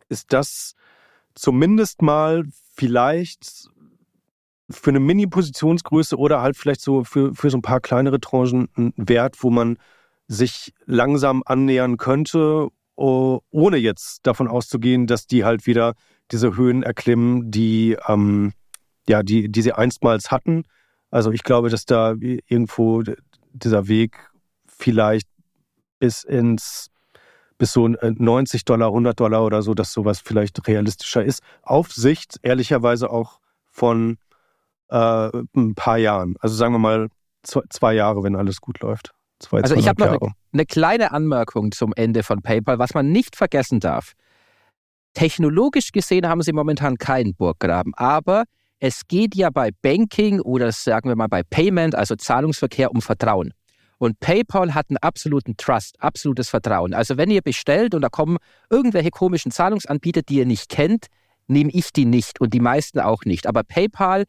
ist 0.07 0.31
das 0.31 0.75
zumindest 1.35 2.01
mal 2.01 2.43
vielleicht 2.75 3.69
für 4.69 4.91
eine 4.91 4.99
Mini-Positionsgröße 4.99 6.17
oder 6.17 6.41
halt 6.41 6.57
vielleicht 6.57 6.81
so 6.81 7.03
für, 7.03 7.33
für 7.33 7.49
so 7.49 7.57
ein 7.57 7.61
paar 7.61 7.79
kleinere 7.79 8.19
Tranchen 8.19 8.69
ein 8.77 8.93
Wert, 8.97 9.37
wo 9.41 9.49
man 9.49 9.77
sich 10.27 10.73
langsam 10.85 11.43
annähern 11.45 11.97
könnte, 11.97 12.69
ohne 12.95 13.77
jetzt 13.77 14.25
davon 14.25 14.47
auszugehen, 14.47 15.07
dass 15.07 15.27
die 15.27 15.43
halt 15.43 15.67
wieder 15.67 15.93
diese 16.31 16.55
Höhen 16.55 16.83
erklimmen, 16.83 17.51
die, 17.51 17.97
ähm, 18.07 18.53
ja, 19.07 19.23
die, 19.23 19.51
die 19.51 19.61
sie 19.61 19.73
einstmals 19.73 20.31
hatten. 20.31 20.63
Also 21.11 21.31
ich 21.31 21.43
glaube, 21.43 21.69
dass 21.69 21.85
da 21.85 22.15
irgendwo 22.19 23.03
dieser 23.51 23.87
Weg 23.87 24.29
vielleicht 24.67 25.27
bis 25.99 26.23
ins 26.23 26.89
bis 27.63 27.71
so 27.71 27.87
90 27.87 28.59
äh, 28.59 28.63
Dollar, 28.65 28.87
100 28.89 29.17
Dollar 29.17 29.45
oder 29.45 29.61
so, 29.61 29.73
dass 29.73 29.93
sowas 29.93 30.19
vielleicht 30.19 30.67
realistischer 30.67 31.23
ist. 31.23 31.41
Auf 31.61 31.93
Sicht 31.93 32.37
ehrlicherweise 32.41 33.09
auch 33.09 33.39
von 33.71 34.17
äh, 34.89 35.29
ein 35.55 35.73
paar 35.73 35.97
Jahren. 35.97 36.35
Also 36.41 36.55
sagen 36.55 36.73
wir 36.73 36.79
mal 36.79 37.07
zwei, 37.41 37.61
zwei 37.69 37.93
Jahre, 37.93 38.21
wenn 38.21 38.35
alles 38.35 38.59
gut 38.59 38.81
läuft. 38.81 39.13
Zwei, 39.39 39.61
also 39.61 39.75
ich 39.75 39.87
habe 39.87 40.03
noch 40.03 40.11
eine, 40.11 40.33
eine 40.51 40.65
kleine 40.65 41.13
Anmerkung 41.13 41.71
zum 41.71 41.93
Ende 41.95 42.23
von 42.23 42.41
PayPal, 42.41 42.79
was 42.79 42.93
man 42.93 43.13
nicht 43.13 43.37
vergessen 43.37 43.79
darf. 43.79 44.11
Technologisch 45.13 45.93
gesehen 45.93 46.27
haben 46.27 46.41
sie 46.41 46.51
momentan 46.51 46.97
keinen 46.97 47.33
Burggraben, 47.33 47.93
aber 47.95 48.43
es 48.79 49.07
geht 49.07 49.35
ja 49.35 49.51
bei 49.51 49.69
Banking 49.81 50.41
oder 50.41 50.73
sagen 50.73 51.07
wir 51.07 51.15
mal 51.15 51.27
bei 51.27 51.43
Payment, 51.43 51.95
also 51.95 52.17
Zahlungsverkehr, 52.17 52.91
um 52.91 53.01
Vertrauen. 53.01 53.53
Und 54.03 54.19
PayPal 54.19 54.73
hat 54.75 54.89
einen 54.89 54.97
absoluten 54.97 55.55
Trust, 55.55 55.95
absolutes 56.01 56.49
Vertrauen. 56.49 56.93
Also 56.93 57.15
wenn 57.15 57.31
ihr 57.31 57.41
bestellt 57.41 57.95
und 57.95 58.01
da 58.01 58.09
kommen 58.09 58.37
irgendwelche 58.69 59.11
komischen 59.11 59.49
Zahlungsanbieter, 59.49 60.23
die 60.23 60.39
ihr 60.39 60.45
nicht 60.45 60.67
kennt, 60.67 61.07
nehme 61.47 61.71
ich 61.71 61.93
die 61.93 62.03
nicht 62.03 62.41
und 62.41 62.53
die 62.53 62.59
meisten 62.59 62.99
auch 62.99 63.23
nicht. 63.23 63.47
Aber 63.47 63.63
PayPal 63.63 64.25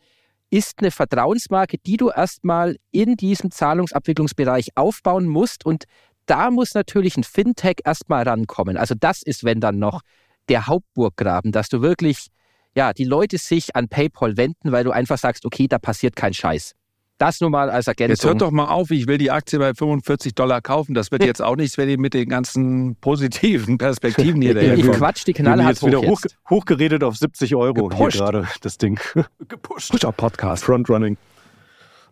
ist 0.49 0.75
eine 0.79 0.93
Vertrauensmarke, 0.93 1.79
die 1.79 1.97
du 1.97 2.11
erstmal 2.11 2.77
in 2.93 3.17
diesem 3.17 3.51
Zahlungsabwicklungsbereich 3.51 4.77
aufbauen 4.77 5.27
musst. 5.27 5.67
Und 5.67 5.87
da 6.27 6.53
muss 6.53 6.75
natürlich 6.75 7.17
ein 7.17 7.25
Fintech 7.25 7.79
erstmal 7.85 8.23
rankommen. 8.23 8.77
Also 8.77 8.95
das 8.95 9.25
ist, 9.25 9.43
wenn 9.43 9.59
dann 9.59 9.81
noch 9.81 10.03
der 10.49 10.69
Hauptburggraben, 10.69 11.51
dass 11.51 11.69
du 11.69 11.83
wirklich, 11.83 12.29
ja, 12.77 12.93
die 12.93 13.07
Leute 13.07 13.39
sich 13.39 13.75
an 13.75 13.89
PayPal 13.89 14.37
wenden, 14.37 14.71
weil 14.71 14.85
du 14.85 14.93
einfach 14.93 15.19
sagst, 15.19 15.45
okay, 15.45 15.67
da 15.67 15.81
passiert 15.81 16.15
kein 16.15 16.33
Scheiß. 16.33 16.77
Das 17.19 17.41
nur 17.41 17.51
mal 17.51 17.71
als 17.71 17.87
Ergänzung. 17.87 18.11
Jetzt 18.11 18.25
hört 18.25 18.43
doch 18.43 18.51
mal 18.51 18.67
auf, 18.67 18.91
ich 18.91 19.07
will 19.07 19.19
die 19.19 19.31
Aktie 19.31 19.59
bei 19.61 19.73
45 19.73 20.35
Dollar 20.35 20.61
kaufen. 20.61 20.95
Das 20.95 21.13
wird 21.13 21.25
jetzt 21.25 21.41
auch 21.41 21.55
nichts, 21.55 21.79
wenn 21.79 21.89
ihr 21.89 21.99
mit 21.99 22.13
den 22.13 22.29
ganzen 22.29 22.97
positiven 22.97 23.79
Perspektiven 23.79 24.43
hier 24.43 24.57
Ich 24.75 24.91
quatsch 24.91 25.25
die 25.25 25.33
Knalle 25.33 25.63
jetzt 25.63 25.87
wieder 25.87 26.01
hoch, 26.01 26.21
hochgeredet 26.51 27.05
auf 27.05 27.17
70 27.17 27.55
Euro 27.55 27.89
Gepusht. 27.89 28.17
hier 28.17 28.25
gerade, 28.25 28.49
das 28.63 28.79
Ding. 28.79 28.99
Gepusht. 29.49 29.93
Pusher 29.93 30.11
Podcast. 30.11 30.65
Frontrunning. 30.65 31.17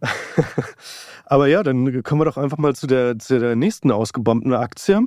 Aber 1.27 1.49
ja, 1.49 1.63
dann 1.63 2.03
kommen 2.05 2.21
wir 2.21 2.25
doch 2.27 2.37
einfach 2.37 2.59
mal 2.59 2.75
zu 2.75 2.87
der, 2.87 3.19
zu 3.19 3.41
der 3.41 3.57
nächsten 3.57 3.91
ausgebombten 3.91 4.55
Aktie. 4.55 5.01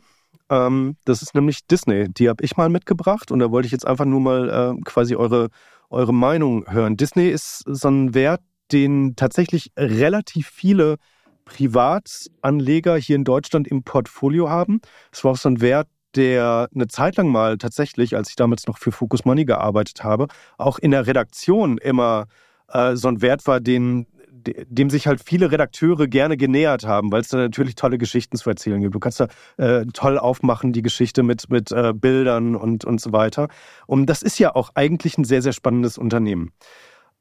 Ähm, 0.50 0.98
das 1.06 1.22
ist 1.22 1.36
nämlich 1.36 1.68
Disney. 1.68 2.10
Die 2.10 2.28
habe 2.28 2.44
ich 2.44 2.58
mal 2.58 2.70
mitgebracht 2.70 3.32
und 3.32 3.40
da 3.40 3.50
wollte 3.50 3.66
ich 3.68 3.72
jetzt 3.72 3.88
einfach 3.88 4.06
nur 4.06 4.20
mal 4.20 4.50
äh, 4.78 4.82
quasi 4.84 5.16
eure, 5.16 5.50
eure 5.90 6.14
Meinung 6.14 6.66
hören. 6.68 6.98
Disney 6.98 7.30
ist 7.30 7.64
so 7.66 7.88
ein 7.88 8.14
Wert, 8.14 8.42
den 8.72 9.16
tatsächlich 9.16 9.72
relativ 9.78 10.50
viele 10.50 10.98
Privatanleger 11.46 12.98
hier 12.98 13.16
in 13.16 13.24
Deutschland 13.24 13.68
im 13.68 13.84
Portfolio 13.84 14.50
haben. 14.50 14.82
Es 15.12 15.24
war 15.24 15.32
auch 15.32 15.38
so 15.38 15.50
ein 15.50 15.62
Wert, 15.62 15.88
der 16.16 16.70
eine 16.74 16.88
Zeit 16.88 17.18
lang 17.18 17.28
mal 17.28 17.58
tatsächlich, 17.58 18.16
als 18.16 18.30
ich 18.30 18.36
damals 18.36 18.68
noch 18.68 18.78
für 18.78 18.92
Focus 18.92 19.26
Money 19.26 19.46
gearbeitet 19.46 20.04
habe, 20.04 20.28
auch 20.58 20.80
in 20.80 20.92
der 20.92 21.08
Redaktion 21.08 21.78
immer 21.78 22.28
äh, 22.70 22.96
so 22.96 23.10
ein 23.10 23.22
Wert 23.22 23.46
war, 23.48 23.60
den, 23.60 24.08
dem 24.32 24.90
sich 24.90 25.08
halt 25.08 25.22
viele 25.24 25.52
Redakteure 25.52 26.08
gerne 26.08 26.38
genähert 26.38 26.86
haben, 26.86 27.12
weil 27.12 27.22
es 27.22 27.30
da 27.30 27.38
natürlich 27.38 27.76
tolle 27.76 27.98
Geschichten 27.98 28.38
zu 28.38 28.50
erzählen 28.50 28.82
gibt. 28.82 28.96
Du 28.96 29.00
kannst 29.00 29.20
da 29.20 29.28
äh, 29.58 29.86
toll 29.94 30.18
aufmachen, 30.18 30.74
die 30.74 30.82
Geschichte 30.82 31.24
mit, 31.24 31.50
mit 31.50 31.72
äh, 31.72 31.94
Bildern 31.94 32.56
und, 32.56 32.86
und 32.86 33.02
so 33.02 33.12
weiter. 33.12 33.50
Und 33.88 34.06
das 34.08 34.22
ist 34.22 34.40
ja 34.40 34.56
auch 34.56 34.72
eigentlich 34.76 35.18
ein 35.18 35.26
sehr, 35.26 35.42
sehr 35.42 35.54
spannendes 35.54 35.98
Unternehmen. 35.98 36.52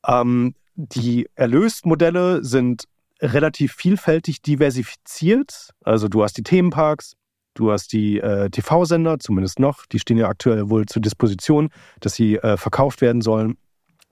Ähm, 0.06 0.54
die 0.74 1.28
Erlösmodelle 1.34 2.44
sind 2.44 2.84
relativ 3.20 3.74
vielfältig 3.74 4.42
diversifiziert. 4.42 5.70
Also 5.84 6.08
du 6.08 6.22
hast 6.22 6.36
die 6.36 6.42
Themenparks, 6.42 7.14
du 7.54 7.70
hast 7.70 7.92
die 7.92 8.18
äh, 8.18 8.50
TV-Sender, 8.50 9.18
zumindest 9.18 9.60
noch, 9.60 9.86
die 9.86 9.98
stehen 9.98 10.18
ja 10.18 10.28
aktuell 10.28 10.68
wohl 10.68 10.86
zur 10.86 11.00
Disposition, 11.00 11.70
dass 12.00 12.14
sie 12.14 12.36
äh, 12.36 12.56
verkauft 12.56 13.00
werden 13.00 13.22
sollen. 13.22 13.56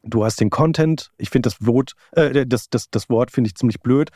Du 0.04 0.24
hast 0.24 0.40
den 0.40 0.50
Content. 0.50 1.10
Ich 1.18 1.30
finde 1.30 1.48
das 1.48 1.64
Wort, 1.64 1.92
äh, 2.12 2.46
das, 2.46 2.70
das, 2.70 2.90
das 2.90 3.08
Wort 3.08 3.30
finde 3.30 3.48
ich 3.48 3.54
ziemlich 3.54 3.80
blöd. 3.80 4.10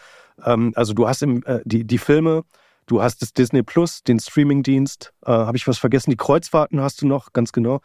Ähm, 0.45 0.73
also 0.77 0.95
du 0.95 1.09
hast 1.09 1.23
im, 1.23 1.43
äh, 1.45 1.61
die, 1.65 1.85
die 1.85 1.99
Filme, 1.99 2.43
du 2.87 3.03
hast 3.03 3.23
das 3.23 3.33
Disney 3.33 3.63
Plus, 3.63 4.03
den 4.03 4.19
Streamingdienst. 4.19 5.13
Äh, 5.25 5.33
Habe 5.33 5.57
ich 5.57 5.67
was 5.69 5.79
vergessen? 5.79 6.11
Die 6.11 6.17
Kreuzfahrten 6.17 6.81
hast 6.81 7.03
du 7.03 7.07
noch, 7.07 7.33
ganz 7.33 7.53
genau. 7.53 7.81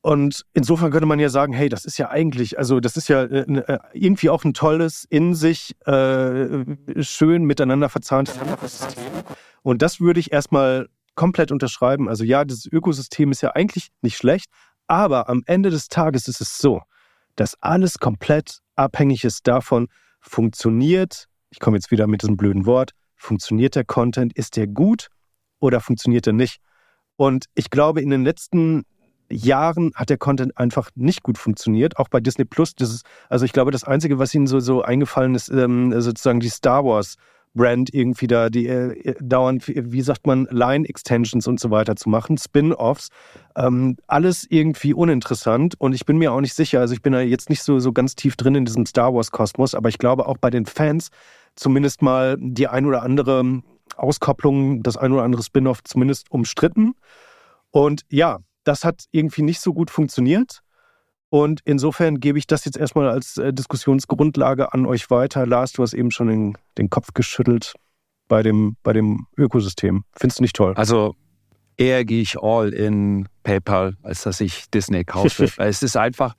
Und 0.00 0.44
insofern 0.54 0.90
könnte 0.90 1.06
man 1.06 1.18
ja 1.18 1.28
sagen, 1.28 1.52
hey, 1.52 1.68
das 1.68 1.84
ist 1.84 1.98
ja 1.98 2.08
eigentlich, 2.10 2.58
also 2.58 2.78
das 2.80 2.96
ist 2.96 3.08
ja 3.08 3.22
äh, 3.24 3.40
äh 3.40 3.78
irgendwie 3.92 4.30
auch 4.30 4.44
ein 4.44 4.54
tolles, 4.54 5.04
in 5.10 5.34
sich 5.34 5.74
äh, 5.86 7.02
schön 7.02 7.44
miteinander 7.44 7.88
verzahntes 7.88 8.38
System. 8.62 9.02
Und 9.62 9.82
das 9.82 10.00
würde 10.00 10.20
ich 10.20 10.32
erstmal 10.32 10.88
komplett 11.14 11.50
unterschreiben. 11.50 12.08
Also 12.08 12.22
ja, 12.22 12.44
das 12.44 12.64
Ökosystem 12.64 13.32
ist 13.32 13.40
ja 13.40 13.50
eigentlich 13.50 13.88
nicht 14.02 14.16
schlecht, 14.16 14.50
aber 14.86 15.28
am 15.28 15.42
Ende 15.46 15.70
des 15.70 15.88
Tages 15.88 16.28
ist 16.28 16.40
es 16.40 16.58
so, 16.58 16.80
dass 17.34 17.60
alles 17.60 17.98
komplett 17.98 18.60
abhängig 18.76 19.24
ist 19.24 19.46
davon, 19.48 19.88
funktioniert, 20.20 21.26
ich 21.50 21.58
komme 21.58 21.76
jetzt 21.76 21.90
wieder 21.90 22.06
mit 22.06 22.22
diesem 22.22 22.36
blöden 22.36 22.66
Wort, 22.66 22.92
funktioniert 23.16 23.74
der 23.74 23.84
Content, 23.84 24.32
ist 24.32 24.56
der 24.56 24.68
gut 24.68 25.08
oder 25.58 25.80
funktioniert 25.80 26.26
er 26.26 26.32
nicht? 26.32 26.60
Und 27.16 27.46
ich 27.54 27.70
glaube, 27.70 28.00
in 28.00 28.10
den 28.10 28.24
letzten 28.24 28.84
Jahren 29.30 29.92
hat 29.94 30.10
der 30.10 30.18
Content 30.18 30.56
einfach 30.56 30.90
nicht 30.94 31.22
gut 31.22 31.38
funktioniert, 31.38 31.98
auch 31.98 32.08
bei 32.08 32.20
Disney 32.20 32.44
Plus. 32.44 32.74
Das 32.74 32.90
ist, 32.90 33.06
also 33.28 33.44
ich 33.44 33.52
glaube, 33.52 33.70
das 33.70 33.84
Einzige, 33.84 34.18
was 34.18 34.34
ihnen 34.34 34.46
so, 34.46 34.60
so 34.60 34.82
eingefallen 34.82 35.34
ist, 35.34 35.50
ähm, 35.50 35.98
sozusagen 36.00 36.40
die 36.40 36.48
Star 36.48 36.84
Wars 36.84 37.16
Brand 37.54 37.92
irgendwie 37.92 38.26
da, 38.26 38.50
die 38.50 38.66
äh, 38.66 39.14
dauernd, 39.20 39.66
wie 39.68 40.00
sagt 40.00 40.26
man, 40.26 40.46
Line-Extensions 40.50 41.46
und 41.46 41.60
so 41.60 41.70
weiter 41.70 41.96
zu 41.96 42.08
machen, 42.08 42.38
Spin-offs. 42.38 43.08
Ähm, 43.56 43.96
alles 44.06 44.46
irgendwie 44.48 44.94
uninteressant 44.94 45.74
und 45.78 45.94
ich 45.94 46.06
bin 46.06 46.18
mir 46.18 46.32
auch 46.32 46.40
nicht 46.40 46.54
sicher, 46.54 46.80
also 46.80 46.94
ich 46.94 47.02
bin 47.02 47.12
da 47.12 47.20
jetzt 47.20 47.50
nicht 47.50 47.62
so, 47.62 47.78
so 47.78 47.92
ganz 47.92 48.14
tief 48.14 48.36
drin 48.36 48.54
in 48.54 48.64
diesem 48.64 48.86
Star 48.86 49.12
Wars-Kosmos, 49.12 49.74
aber 49.74 49.88
ich 49.88 49.98
glaube 49.98 50.26
auch 50.26 50.38
bei 50.38 50.50
den 50.50 50.66
Fans 50.66 51.08
zumindest 51.56 52.02
mal 52.02 52.36
die 52.38 52.68
ein 52.68 52.86
oder 52.86 53.02
andere 53.02 53.62
Auskopplung, 53.96 54.82
das 54.82 54.96
ein 54.96 55.12
oder 55.12 55.24
andere 55.24 55.42
Spin-off 55.42 55.82
zumindest 55.82 56.30
umstritten. 56.30 56.94
Und 57.70 58.02
ja, 58.08 58.38
das 58.68 58.84
hat 58.84 59.06
irgendwie 59.12 59.42
nicht 59.42 59.60
so 59.60 59.72
gut 59.72 59.90
funktioniert. 59.90 60.60
Und 61.30 61.60
insofern 61.64 62.20
gebe 62.20 62.38
ich 62.38 62.46
das 62.46 62.64
jetzt 62.64 62.76
erstmal 62.76 63.08
als 63.08 63.38
äh, 63.38 63.52
Diskussionsgrundlage 63.52 64.72
an 64.72 64.86
euch 64.86 65.10
weiter. 65.10 65.46
Lars, 65.46 65.72
du 65.72 65.82
hast 65.82 65.94
eben 65.94 66.10
schon 66.10 66.28
den, 66.28 66.58
den 66.76 66.90
Kopf 66.90 67.14
geschüttelt 67.14 67.74
bei 68.28 68.42
dem, 68.42 68.76
bei 68.82 68.92
dem 68.92 69.26
Ökosystem. 69.36 70.04
Findest 70.14 70.38
du 70.38 70.42
nicht 70.42 70.56
toll? 70.56 70.74
Also 70.74 71.16
eher 71.78 72.04
gehe 72.04 72.20
ich 72.20 72.38
all 72.38 72.74
in 72.74 73.26
PayPal, 73.42 73.96
als 74.02 74.22
dass 74.22 74.40
ich 74.40 74.70
Disney 74.70 75.04
kaufe. 75.04 75.48
es 75.58 75.82
ist 75.82 75.96
einfach, 75.96 76.34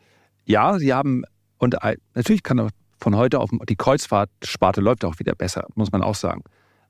ja, 0.46 0.78
sie 0.78 0.94
haben, 0.94 1.24
und 1.58 1.76
natürlich 2.14 2.44
kann 2.44 2.70
von 3.00 3.16
heute 3.16 3.40
auf 3.40 3.50
die 3.68 3.76
Kreuzfahrtsparte 3.76 4.82
läuft 4.82 5.04
auch 5.06 5.18
wieder 5.18 5.34
besser, 5.34 5.68
muss 5.76 5.92
man 5.92 6.04
auch 6.04 6.16
sagen. 6.16 6.44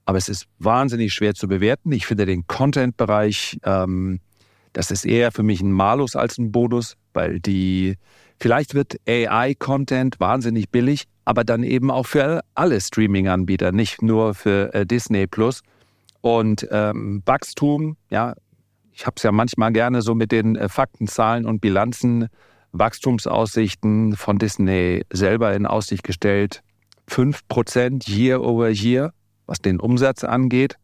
Aber 0.05 0.17
es 0.17 0.27
ist 0.27 0.47
wahnsinnig 0.57 1.13
schwer 1.13 1.33
zu 1.35 1.47
bewerten. 1.47 1.91
Ich 1.91 2.07
finde 2.07 2.25
den 2.25 2.47
Content-Bereich 2.47 3.59
ähm, 3.63 4.19
das 4.73 4.91
ist 4.91 5.05
eher 5.05 5.31
für 5.31 5.43
mich 5.43 5.61
ein 5.61 5.71
Malus 5.71 6.15
als 6.15 6.37
ein 6.37 6.51
Bonus, 6.51 6.95
weil 7.13 7.39
die, 7.39 7.95
vielleicht 8.39 8.75
wird 8.75 8.97
AI-Content 9.07 10.19
wahnsinnig 10.19 10.69
billig, 10.69 11.05
aber 11.25 11.43
dann 11.43 11.63
eben 11.63 11.91
auch 11.91 12.05
für 12.05 12.41
alle 12.55 12.79
Streaming-Anbieter, 12.79 13.71
nicht 13.71 14.01
nur 14.01 14.33
für 14.33 14.73
äh, 14.73 14.85
Disney 14.85 15.27
Plus. 15.27 15.61
Und 16.21 16.67
ähm, 16.71 17.21
Wachstum, 17.25 17.97
ja, 18.09 18.33
ich 18.91 19.05
habe 19.05 19.15
es 19.17 19.23
ja 19.23 19.31
manchmal 19.31 19.71
gerne 19.71 20.01
so 20.01 20.15
mit 20.15 20.31
den 20.31 20.55
äh, 20.55 20.67
Fakten, 20.67 21.07
Zahlen 21.07 21.45
und 21.45 21.61
Bilanzen, 21.61 22.27
Wachstumsaussichten 22.71 24.15
von 24.15 24.37
Disney 24.37 25.03
selber 25.11 25.53
in 25.53 25.65
Aussicht 25.65 26.03
gestellt. 26.03 26.61
5% 27.09 28.07
year 28.09 28.41
over 28.41 28.69
year, 28.69 29.13
was 29.47 29.59
den 29.59 29.79
Umsatz 29.79 30.23
angeht. 30.23 30.75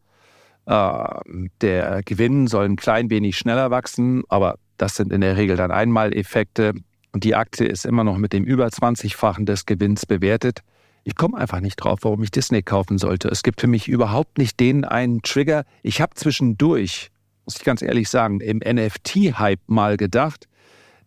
Ähm, 0.66 1.50
der 1.60 2.02
Gewinn 2.04 2.46
soll 2.46 2.64
ein 2.64 2.76
klein 2.76 3.10
wenig 3.10 3.38
schneller 3.38 3.70
wachsen, 3.70 4.24
aber 4.28 4.58
das 4.78 4.96
sind 4.96 5.12
in 5.12 5.20
der 5.20 5.36
Regel 5.36 5.56
dann 5.56 5.70
Einmaleffekte. 5.70 6.74
Und 7.12 7.24
die 7.24 7.34
Aktie 7.34 7.66
ist 7.66 7.86
immer 7.86 8.04
noch 8.04 8.18
mit 8.18 8.32
dem 8.32 8.44
über 8.44 8.66
20-fachen 8.66 9.46
des 9.46 9.64
Gewinns 9.66 10.06
bewertet. 10.06 10.60
Ich 11.04 11.14
komme 11.14 11.38
einfach 11.38 11.60
nicht 11.60 11.76
drauf, 11.76 12.00
warum 12.02 12.22
ich 12.22 12.30
Disney 12.30 12.62
kaufen 12.62 12.98
sollte. 12.98 13.28
Es 13.28 13.42
gibt 13.42 13.60
für 13.60 13.68
mich 13.68 13.88
überhaupt 13.88 14.38
nicht 14.38 14.58
den 14.58 14.84
einen 14.84 15.22
Trigger. 15.22 15.64
Ich 15.82 16.00
habe 16.00 16.14
zwischendurch, 16.14 17.10
muss 17.44 17.56
ich 17.56 17.64
ganz 17.64 17.80
ehrlich 17.80 18.08
sagen, 18.08 18.40
im 18.40 18.58
NFT-Hype 18.58 19.60
mal 19.68 19.96
gedacht, 19.96 20.48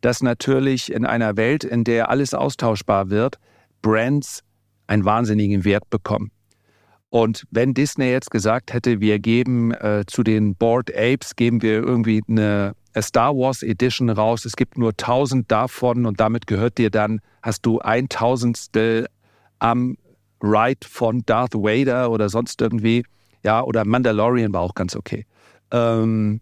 dass 0.01 0.23
natürlich 0.23 0.91
in 0.91 1.05
einer 1.05 1.35
Welt, 1.35 1.65
in 1.65 1.83
der 1.83 2.09
alles 2.09 2.33
austauschbar 2.33 3.09
wird, 3.09 3.39
Brands 3.81 4.43
einen 4.87 5.05
wahnsinnigen 5.05 5.65
Wert 5.65 5.89
bekommen. 5.89 6.31
Und 7.09 7.45
wenn 7.49 7.73
Disney 7.73 8.11
jetzt 8.11 8.29
gesagt 8.29 8.71
hätte, 8.71 8.99
wir 8.99 9.19
geben 9.19 9.71
äh, 9.71 10.03
zu 10.05 10.23
den 10.23 10.55
Board 10.55 10.95
Apes, 10.95 11.35
geben 11.35 11.61
wir 11.61 11.81
irgendwie 11.81 12.21
eine 12.27 12.75
Star 12.99 13.35
Wars 13.35 13.63
Edition 13.63 14.09
raus. 14.09 14.45
Es 14.45 14.55
gibt 14.55 14.77
nur 14.77 14.91
1000 14.91 15.51
davon 15.51 16.05
und 16.05 16.19
damit 16.19 16.45
gehört 16.45 16.77
dir 16.77 16.91
dann, 16.91 17.19
hast 17.41 17.65
du 17.65 17.79
ein 17.79 18.09
Tausendstel 18.09 19.07
am 19.57 19.97
Ride 20.41 20.87
von 20.87 21.23
Darth 21.25 21.55
Vader 21.55 22.11
oder 22.11 22.29
sonst 22.29 22.61
irgendwie. 22.61 23.03
Ja, 23.43 23.63
oder 23.63 23.85
Mandalorian 23.85 24.53
war 24.53 24.61
auch 24.61 24.75
ganz 24.75 24.95
okay. 24.95 25.25
Ähm, 25.71 26.41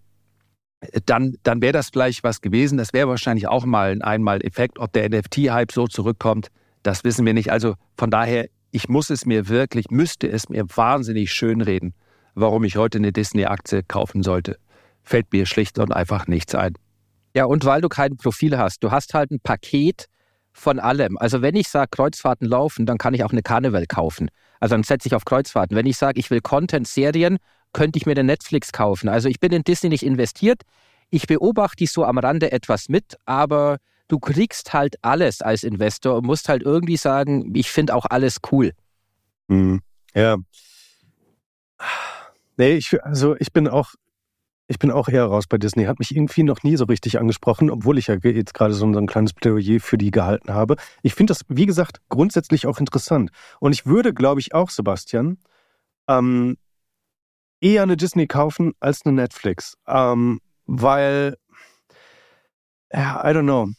dann, 1.05 1.35
dann 1.43 1.61
wäre 1.61 1.73
das 1.73 1.89
vielleicht 1.89 2.23
was 2.23 2.41
gewesen. 2.41 2.77
Das 2.77 2.93
wäre 2.93 3.07
wahrscheinlich 3.07 3.47
auch 3.47 3.65
mal 3.65 3.91
ein 3.91 4.01
Einmal-Effekt. 4.01 4.79
Ob 4.79 4.93
der 4.93 5.09
NFT-Hype 5.09 5.71
so 5.71 5.87
zurückkommt, 5.87 6.49
das 6.83 7.03
wissen 7.03 7.25
wir 7.25 7.33
nicht. 7.33 7.51
Also 7.51 7.75
von 7.97 8.11
daher, 8.11 8.47
ich 8.71 8.89
muss 8.89 9.09
es 9.09 9.25
mir 9.25 9.47
wirklich, 9.47 9.89
müsste 9.89 10.29
es 10.29 10.49
mir 10.49 10.65
wahnsinnig 10.75 11.31
schönreden, 11.31 11.93
warum 12.35 12.63
ich 12.63 12.77
heute 12.77 12.97
eine 12.97 13.11
Disney-Aktie 13.11 13.83
kaufen 13.83 14.23
sollte. 14.23 14.57
Fällt 15.03 15.31
mir 15.31 15.45
schlicht 15.45 15.79
und 15.79 15.93
einfach 15.93 16.27
nichts 16.27 16.53
ein. 16.53 16.73
Ja, 17.33 17.45
und 17.45 17.65
weil 17.65 17.81
du 17.81 17.89
kein 17.89 18.17
Profil 18.17 18.57
hast, 18.57 18.83
du 18.83 18.91
hast 18.91 19.13
halt 19.13 19.31
ein 19.31 19.39
Paket 19.39 20.07
von 20.51 20.79
allem. 20.79 21.17
Also 21.17 21.41
wenn 21.41 21.55
ich 21.55 21.69
sage, 21.69 21.89
Kreuzfahrten 21.91 22.47
laufen, 22.47 22.85
dann 22.85 22.97
kann 22.97 23.13
ich 23.13 23.23
auch 23.23 23.31
eine 23.31 23.43
Karneval 23.43 23.85
kaufen. 23.85 24.29
Also 24.59 24.73
dann 24.73 24.83
setze 24.83 25.07
ich 25.07 25.15
auf 25.15 25.23
Kreuzfahrten. 25.23 25.77
Wenn 25.77 25.85
ich 25.85 25.97
sage, 25.97 26.19
ich 26.19 26.31
will 26.31 26.41
Content-Serien, 26.41 27.37
könnte 27.73 27.97
ich 27.97 28.05
mir 28.05 28.15
den 28.15 28.25
Netflix 28.25 28.71
kaufen. 28.71 29.07
Also 29.07 29.29
ich 29.29 29.39
bin 29.39 29.51
in 29.51 29.63
Disney 29.63 29.89
nicht 29.89 30.03
investiert. 30.03 30.63
Ich 31.09 31.27
beobachte 31.27 31.77
die 31.77 31.85
so 31.85 32.03
am 32.03 32.17
Rande 32.17 32.51
etwas 32.51 32.89
mit, 32.89 33.17
aber 33.25 33.77
du 34.07 34.19
kriegst 34.19 34.73
halt 34.73 34.95
alles 35.01 35.41
als 35.41 35.63
Investor 35.63 36.17
und 36.17 36.25
musst 36.25 36.49
halt 36.49 36.63
irgendwie 36.63 36.97
sagen, 36.97 37.53
ich 37.55 37.71
finde 37.71 37.95
auch 37.95 38.05
alles 38.05 38.37
cool. 38.51 38.71
Mhm. 39.47 39.81
Ja. 40.13 40.37
Nee, 42.57 42.73
ich, 42.73 43.03
also 43.03 43.35
ich 43.37 43.53
bin 43.53 43.67
auch, 43.67 43.93
ich 44.67 44.79
bin 44.79 44.91
auch 44.91 45.07
eher 45.07 45.25
raus 45.25 45.45
bei 45.47 45.57
Disney. 45.57 45.85
Hat 45.85 45.99
mich 45.99 46.15
irgendwie 46.15 46.43
noch 46.43 46.63
nie 46.63 46.75
so 46.75 46.85
richtig 46.85 47.19
angesprochen, 47.19 47.69
obwohl 47.69 47.97
ich 47.97 48.07
ja 48.07 48.15
jetzt 48.15 48.53
gerade 48.53 48.73
so 48.73 48.85
ein, 48.85 49.07
kleines 49.07 49.33
Plädoyer 49.33 49.79
für 49.79 49.97
die 49.97 50.11
gehalten 50.11 50.53
habe. 50.53 50.75
Ich 51.03 51.13
finde 51.13 51.31
das, 51.31 51.41
wie 51.47 51.65
gesagt, 51.65 52.01
grundsätzlich 52.09 52.65
auch 52.65 52.79
interessant. 52.79 53.31
Und 53.59 53.73
ich 53.73 53.85
würde, 53.85 54.13
glaube 54.13 54.41
ich, 54.41 54.53
auch, 54.53 54.69
Sebastian, 54.69 55.37
ähm, 56.07 56.57
eher 57.61 57.83
eine 57.83 57.97
Disney 57.97 58.27
kaufen 58.27 58.73
als 58.79 59.05
eine 59.05 59.15
Netflix. 59.15 59.77
Ähm, 59.87 60.41
weil, 60.65 61.37
ja, 62.91 63.21
I 63.23 63.33
don't 63.33 63.43
know. 63.43 63.69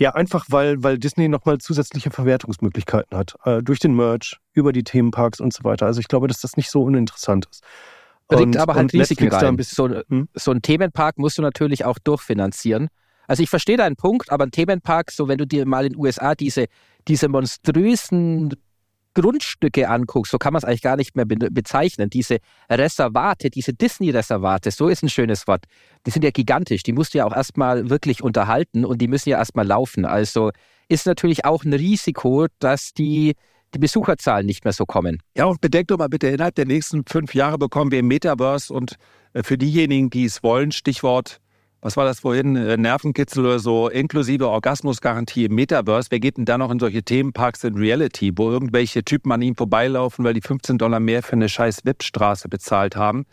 Ja, 0.00 0.14
einfach 0.14 0.46
weil, 0.48 0.82
weil 0.82 0.98
Disney 0.98 1.28
nochmal 1.28 1.58
zusätzliche 1.58 2.10
Verwertungsmöglichkeiten 2.10 3.18
hat. 3.18 3.34
Äh, 3.44 3.62
durch 3.62 3.80
den 3.80 3.94
Merch, 3.94 4.38
über 4.54 4.72
die 4.72 4.82
Themenparks 4.82 5.40
und 5.40 5.52
so 5.52 5.62
weiter. 5.62 5.84
Also 5.84 6.00
ich 6.00 6.08
glaube, 6.08 6.26
dass 6.26 6.40
das 6.40 6.56
nicht 6.56 6.70
so 6.70 6.82
uninteressant 6.82 7.46
ist. 7.50 7.62
Bringt 8.26 8.56
aber 8.56 8.76
halt 8.76 8.94
Risiken 8.94 9.28
rein. 9.28 9.44
Ein 9.44 9.56
bisschen, 9.56 9.76
so, 9.76 10.02
hm? 10.08 10.28
so 10.32 10.52
ein 10.52 10.62
Themenpark 10.62 11.18
musst 11.18 11.36
du 11.36 11.42
natürlich 11.42 11.84
auch 11.84 11.98
durchfinanzieren. 11.98 12.88
Also 13.26 13.42
ich 13.42 13.50
verstehe 13.50 13.76
deinen 13.76 13.96
Punkt, 13.96 14.32
aber 14.32 14.44
ein 14.44 14.50
Themenpark, 14.50 15.10
so 15.10 15.28
wenn 15.28 15.36
du 15.36 15.46
dir 15.46 15.66
mal 15.66 15.84
in 15.84 15.92
den 15.92 16.00
USA 16.00 16.34
diese, 16.34 16.64
diese 17.06 17.28
monströsen 17.28 18.54
Grundstücke 19.14 19.88
anguckst, 19.88 20.30
so 20.30 20.38
kann 20.38 20.52
man 20.52 20.58
es 20.58 20.64
eigentlich 20.64 20.82
gar 20.82 20.96
nicht 20.96 21.16
mehr 21.16 21.26
bezeichnen. 21.26 22.10
Diese 22.10 22.38
Reservate, 22.70 23.50
diese 23.50 23.72
Disney-Reservate, 23.72 24.70
so 24.70 24.88
ist 24.88 25.02
ein 25.02 25.08
schönes 25.08 25.46
Wort. 25.46 25.64
Die 26.06 26.10
sind 26.10 26.24
ja 26.24 26.30
gigantisch. 26.30 26.82
Die 26.82 26.92
musst 26.92 27.14
du 27.14 27.18
ja 27.18 27.24
auch 27.24 27.34
erstmal 27.34 27.90
wirklich 27.90 28.22
unterhalten 28.22 28.84
und 28.84 29.00
die 29.00 29.08
müssen 29.08 29.30
ja 29.30 29.38
erstmal 29.38 29.66
laufen. 29.66 30.04
Also 30.04 30.50
ist 30.88 31.06
natürlich 31.06 31.44
auch 31.44 31.64
ein 31.64 31.72
Risiko, 31.72 32.46
dass 32.58 32.92
die, 32.92 33.34
die 33.74 33.78
Besucherzahlen 33.78 34.46
nicht 34.46 34.64
mehr 34.64 34.72
so 34.72 34.86
kommen. 34.86 35.22
Ja, 35.36 35.46
und 35.46 35.60
bedenkt 35.60 35.90
doch 35.90 35.98
mal 35.98 36.08
bitte, 36.08 36.28
innerhalb 36.28 36.54
der 36.54 36.66
nächsten 36.66 37.04
fünf 37.06 37.34
Jahre 37.34 37.58
bekommen 37.58 37.90
wir 37.90 38.02
Metaverse 38.02 38.72
und 38.72 38.96
äh, 39.32 39.42
für 39.42 39.58
diejenigen, 39.58 40.10
die 40.10 40.24
es 40.24 40.42
wollen, 40.42 40.72
Stichwort 40.72 41.40
was 41.82 41.96
war 41.96 42.04
das 42.04 42.20
vorhin, 42.20 42.56
äh, 42.56 42.76
Nervenkitzel 42.76 43.44
oder 43.44 43.58
so, 43.58 43.88
inklusive 43.88 44.48
Orgasmusgarantie 44.48 45.46
im 45.46 45.54
Metaverse. 45.54 46.10
Wer 46.10 46.20
geht 46.20 46.36
denn 46.36 46.44
da 46.44 46.58
noch 46.58 46.70
in 46.70 46.78
solche 46.78 47.02
Themenparks 47.02 47.64
in 47.64 47.74
Reality, 47.76 48.32
wo 48.36 48.50
irgendwelche 48.50 49.02
Typen 49.02 49.32
an 49.32 49.40
ihm 49.40 49.56
vorbeilaufen, 49.56 50.24
weil 50.24 50.34
die 50.34 50.42
15 50.42 50.78
Dollar 50.78 51.00
mehr 51.00 51.22
für 51.22 51.32
eine 51.32 51.48
scheiß 51.48 51.84
VIP-Straße 51.84 52.48
bezahlt 52.48 52.96
haben? 52.96 53.24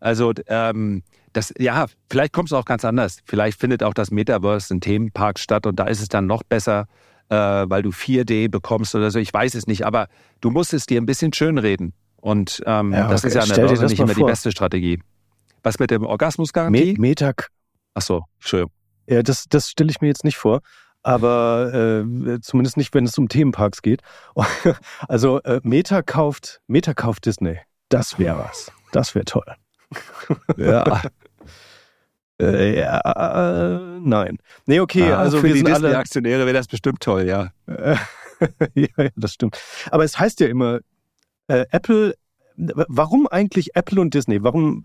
Also, 0.00 0.32
ähm, 0.48 1.02
das, 1.32 1.52
ja, 1.58 1.86
vielleicht 2.10 2.32
kommt 2.32 2.48
es 2.48 2.52
auch 2.54 2.64
ganz 2.64 2.84
anders. 2.84 3.18
Vielleicht 3.24 3.60
findet 3.60 3.82
auch 3.82 3.94
das 3.94 4.10
Metaverse 4.10 4.72
in 4.72 4.80
Themenparks 4.80 5.42
statt 5.42 5.66
und 5.66 5.78
da 5.78 5.84
ist 5.84 6.00
es 6.00 6.08
dann 6.08 6.26
noch 6.26 6.42
besser, 6.42 6.86
äh, 7.28 7.36
weil 7.36 7.82
du 7.82 7.90
4D 7.90 8.48
bekommst 8.48 8.94
oder 8.94 9.10
so. 9.10 9.18
Ich 9.18 9.32
weiß 9.32 9.54
es 9.54 9.66
nicht, 9.66 9.84
aber 9.84 10.08
du 10.40 10.50
musst 10.50 10.72
es 10.72 10.86
dir 10.86 11.00
ein 11.00 11.06
bisschen 11.06 11.32
schönreden. 11.32 11.92
Und 12.16 12.62
ähm, 12.66 12.92
ja, 12.92 13.06
das 13.08 13.22
ist 13.22 13.34
ja 13.34 13.42
an 13.42 13.48
der 13.48 13.66
Börse 13.66 13.86
nicht 13.86 14.00
immer 14.00 14.14
die 14.14 14.24
beste 14.24 14.50
Strategie. 14.50 14.98
Was 15.62 15.78
mit 15.78 15.90
dem 15.90 16.04
Orgasmusgarantie? 16.04 16.96
Metag 16.98 17.50
Ach 17.96 18.02
so, 18.02 18.24
schön. 18.38 18.66
Ja, 19.06 19.22
das, 19.22 19.46
das 19.48 19.70
stelle 19.70 19.90
ich 19.90 20.02
mir 20.02 20.08
jetzt 20.08 20.22
nicht 20.22 20.36
vor. 20.36 20.60
Aber 21.02 21.72
äh, 21.72 22.40
zumindest 22.42 22.76
nicht, 22.76 22.92
wenn 22.92 23.06
es 23.06 23.16
um 23.16 23.28
Themenparks 23.28 23.80
geht. 23.80 24.02
also 25.08 25.40
äh, 25.42 25.60
Meta 25.62 26.02
kauft, 26.02 26.60
Meta 26.66 26.92
kauft 26.92 27.24
Disney. 27.24 27.58
Das 27.88 28.18
wäre 28.18 28.38
was. 28.38 28.70
Das 28.92 29.14
wäre 29.14 29.24
toll. 29.24 29.46
Ja. 30.58 31.02
äh, 32.42 32.80
ja, 32.80 33.98
nein. 34.00 34.38
Nee, 34.66 34.80
okay, 34.80 35.12
ah, 35.12 35.20
also 35.20 35.38
für 35.38 35.44
wir 35.44 35.54
die 35.54 35.60
sind 35.60 35.72
alle 35.72 35.96
Aktionäre 35.96 36.44
wäre 36.44 36.52
das 36.52 36.66
bestimmt 36.66 37.00
toll, 37.00 37.26
ja. 37.26 37.52
ja, 38.74 38.88
ja, 38.98 39.08
das 39.16 39.32
stimmt. 39.32 39.58
Aber 39.90 40.04
es 40.04 40.18
heißt 40.18 40.40
ja 40.40 40.48
immer, 40.48 40.80
äh, 41.46 41.64
Apple, 41.70 42.14
warum 42.56 43.26
eigentlich 43.26 43.76
Apple 43.76 44.00
und 44.00 44.14
Disney? 44.14 44.42
Warum, 44.42 44.84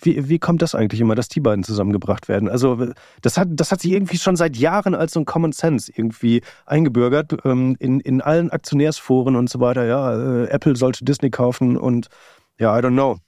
wie, 0.00 0.28
wie 0.28 0.38
kommt 0.38 0.62
das 0.62 0.74
eigentlich 0.74 1.00
immer, 1.00 1.14
dass 1.14 1.28
die 1.28 1.40
beiden 1.40 1.64
zusammengebracht 1.64 2.28
werden? 2.28 2.48
Also 2.48 2.88
das 3.20 3.38
hat, 3.38 3.48
das 3.52 3.72
hat 3.72 3.80
sich 3.80 3.92
irgendwie 3.92 4.18
schon 4.18 4.36
seit 4.36 4.56
Jahren 4.56 4.94
als 4.94 5.12
so 5.12 5.20
ein 5.20 5.24
Common 5.24 5.52
Sense 5.52 5.90
irgendwie 5.94 6.42
eingebürgert 6.66 7.44
ähm, 7.44 7.76
in, 7.78 8.00
in 8.00 8.20
allen 8.20 8.50
Aktionärsforen 8.50 9.36
und 9.36 9.50
so 9.50 9.60
weiter. 9.60 9.84
Ja, 9.86 10.44
äh, 10.44 10.48
Apple 10.48 10.76
sollte 10.76 11.04
Disney 11.04 11.30
kaufen 11.30 11.76
und 11.76 12.08
ja, 12.58 12.78
I 12.78 12.82
don't 12.82 12.92
know. 12.92 13.18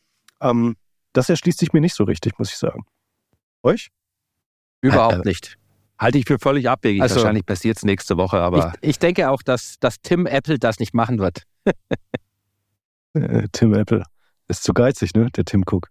Ähm, 0.40 0.76
das 1.12 1.28
erschließt 1.28 1.58
sich 1.58 1.72
mir 1.72 1.80
nicht 1.80 1.94
so 1.94 2.04
richtig, 2.04 2.38
muss 2.38 2.50
ich 2.50 2.58
sagen. 2.58 2.84
Euch? 3.62 3.88
Überhaupt 4.82 5.24
äh, 5.24 5.28
nicht. 5.28 5.56
Halte 5.98 6.18
ich 6.18 6.26
für 6.26 6.38
völlig 6.38 6.68
abwegig. 6.68 7.00
Also, 7.00 7.16
Wahrscheinlich 7.16 7.46
passiert 7.46 7.76
es 7.78 7.84
nächste 7.84 8.16
Woche, 8.16 8.38
aber. 8.38 8.74
Ich, 8.80 8.90
ich, 8.90 8.98
denke 8.98 9.30
auch, 9.30 9.42
dass, 9.42 9.78
dass 9.78 10.00
Tim 10.02 10.26
Apple 10.26 10.58
das 10.58 10.78
nicht 10.78 10.92
machen 10.92 11.18
wird. 11.18 11.44
äh, 13.14 13.48
Tim 13.52 13.74
Apple. 13.74 14.04
Ist 14.48 14.62
zu 14.62 14.74
geizig, 14.74 15.14
ne? 15.14 15.30
Der 15.30 15.44
Tim 15.44 15.64
Cook. 15.66 15.88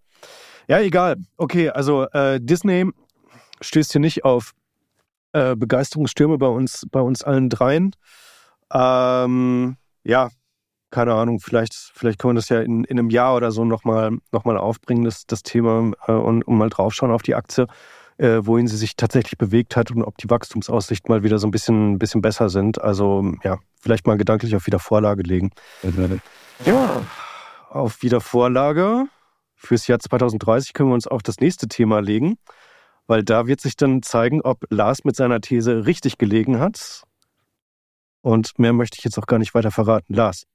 Ja, 0.67 0.79
egal. 0.79 1.17
Okay, 1.37 1.69
also 1.69 2.03
äh, 2.11 2.39
Disney 2.39 2.89
stößt 3.61 3.91
hier 3.91 4.01
nicht 4.01 4.23
auf 4.23 4.53
äh, 5.33 5.55
Begeisterungsstürme 5.55 6.37
bei 6.37 6.47
uns, 6.47 6.85
bei 6.91 7.01
uns 7.01 7.23
allen 7.23 7.49
dreien. 7.49 7.95
Ähm, 8.71 9.77
ja, 10.03 10.29
keine 10.91 11.15
Ahnung, 11.15 11.39
vielleicht, 11.39 11.73
vielleicht 11.73 12.19
können 12.19 12.35
wir 12.35 12.39
das 12.39 12.49
ja 12.49 12.61
in, 12.61 12.83
in 12.83 12.99
einem 12.99 13.09
Jahr 13.09 13.35
oder 13.35 13.51
so 13.51 13.65
nochmal 13.65 14.11
noch 14.31 14.45
mal 14.45 14.57
aufbringen, 14.57 15.03
das, 15.03 15.25
das 15.25 15.41
Thema, 15.43 15.91
äh, 16.07 16.11
und, 16.11 16.43
und 16.43 16.57
mal 16.57 16.69
draufschauen 16.69 17.11
auf 17.11 17.23
die 17.23 17.35
Aktie, 17.35 17.67
äh, 18.17 18.39
wohin 18.43 18.67
sie 18.67 18.77
sich 18.77 18.95
tatsächlich 18.95 19.37
bewegt 19.37 19.75
hat 19.75 19.89
und 19.91 20.03
ob 20.03 20.17
die 20.17 20.29
Wachstumsaussichten 20.29 21.11
mal 21.11 21.23
wieder 21.23 21.39
so 21.39 21.47
ein 21.47 21.51
bisschen, 21.51 21.97
bisschen 21.97 22.21
besser 22.21 22.49
sind. 22.49 22.79
Also 22.79 23.33
ja, 23.43 23.57
vielleicht 23.79 24.05
mal 24.05 24.17
gedanklich 24.17 24.55
auf 24.55 24.67
Wiedervorlage 24.67 25.23
legen. 25.23 25.51
Ja, 26.65 27.05
auf 27.69 28.01
Wiedervorlage 28.03 29.07
fürs 29.55 29.87
Jahr 29.87 29.99
2030 29.99 30.73
können 30.73 30.89
wir 30.89 30.93
uns 30.93 31.07
auf 31.07 31.21
das 31.21 31.39
nächste 31.39 31.67
Thema 31.67 31.99
legen, 31.99 32.37
weil 33.05 33.23
da 33.23 33.47
wird 33.47 33.59
sich 33.59 33.75
dann 33.75 34.01
zeigen, 34.01 34.41
ob 34.41 34.63
Lars 34.69 35.03
mit 35.03 35.15
seiner 35.15 35.41
These 35.41 35.85
richtig 35.85 36.17
gelegen 36.17 36.59
hat. 36.59 37.03
Und 38.21 38.57
mehr 38.57 38.71
möchte 38.71 38.97
ich 38.97 39.03
jetzt 39.03 39.17
auch 39.17 39.25
gar 39.25 39.39
nicht 39.39 39.53
weiter 39.53 39.71
verraten. 39.71 40.13
Lars. 40.13 40.45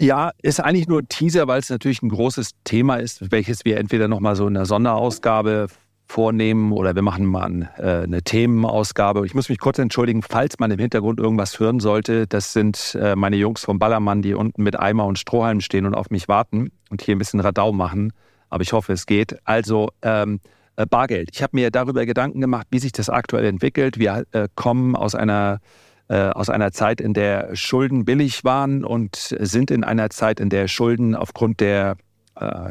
Ja, 0.00 0.32
ist 0.42 0.60
eigentlich 0.60 0.88
nur 0.88 1.06
Teaser, 1.06 1.46
weil 1.46 1.60
es 1.60 1.70
natürlich 1.70 2.02
ein 2.02 2.08
großes 2.08 2.50
Thema 2.64 2.96
ist, 2.96 3.30
welches 3.30 3.64
wir 3.64 3.78
entweder 3.78 4.08
nochmal 4.08 4.34
so 4.34 4.48
in 4.48 4.54
der 4.54 4.66
Sonderausgabe 4.66 5.68
vornehmen 6.06 6.72
oder 6.72 6.94
wir 6.94 7.02
machen 7.02 7.26
mal 7.26 7.70
äh, 7.78 8.04
eine 8.04 8.22
Themenausgabe. 8.22 9.26
Ich 9.26 9.34
muss 9.34 9.48
mich 9.48 9.58
kurz 9.58 9.78
entschuldigen, 9.78 10.22
falls 10.22 10.58
man 10.58 10.70
im 10.70 10.78
Hintergrund 10.78 11.20
irgendwas 11.20 11.58
hören 11.58 11.80
sollte. 11.80 12.26
Das 12.26 12.52
sind 12.52 12.96
äh, 13.00 13.16
meine 13.16 13.36
Jungs 13.36 13.64
vom 13.64 13.78
Ballermann, 13.78 14.22
die 14.22 14.34
unten 14.34 14.62
mit 14.62 14.78
Eimer 14.78 15.06
und 15.06 15.18
Strohhalm 15.18 15.60
stehen 15.60 15.84
und 15.86 15.94
auf 15.94 16.10
mich 16.10 16.28
warten 16.28 16.70
und 16.90 17.02
hier 17.02 17.16
ein 17.16 17.18
bisschen 17.18 17.40
Radau 17.40 17.72
machen 17.72 18.12
aber 18.50 18.62
ich 18.62 18.72
hoffe, 18.72 18.92
es 18.92 19.06
geht. 19.06 19.36
Also 19.44 19.90
ähm, 20.02 20.40
äh, 20.76 20.86
Bargeld. 20.86 21.30
Ich 21.32 21.42
habe 21.42 21.56
mir 21.56 21.70
darüber 21.70 22.06
Gedanken 22.06 22.40
gemacht, 22.40 22.66
wie 22.70 22.78
sich 22.78 22.92
das 22.92 23.08
aktuell 23.08 23.44
entwickelt. 23.44 23.98
Wir 23.98 24.24
kommen 24.54 24.96
aus 24.96 25.14
einer 25.14 25.60
aus 26.08 26.50
einer 26.50 26.70
Zeit, 26.70 27.00
in 27.00 27.14
der 27.14 27.56
Schulden 27.56 28.04
billig 28.04 28.44
waren 28.44 28.84
und 28.84 29.16
sind 29.40 29.72
in 29.72 29.82
einer 29.82 30.08
Zeit, 30.08 30.38
in 30.38 30.50
der 30.50 30.68
Schulden 30.68 31.16
aufgrund 31.16 31.58
der 31.58 31.96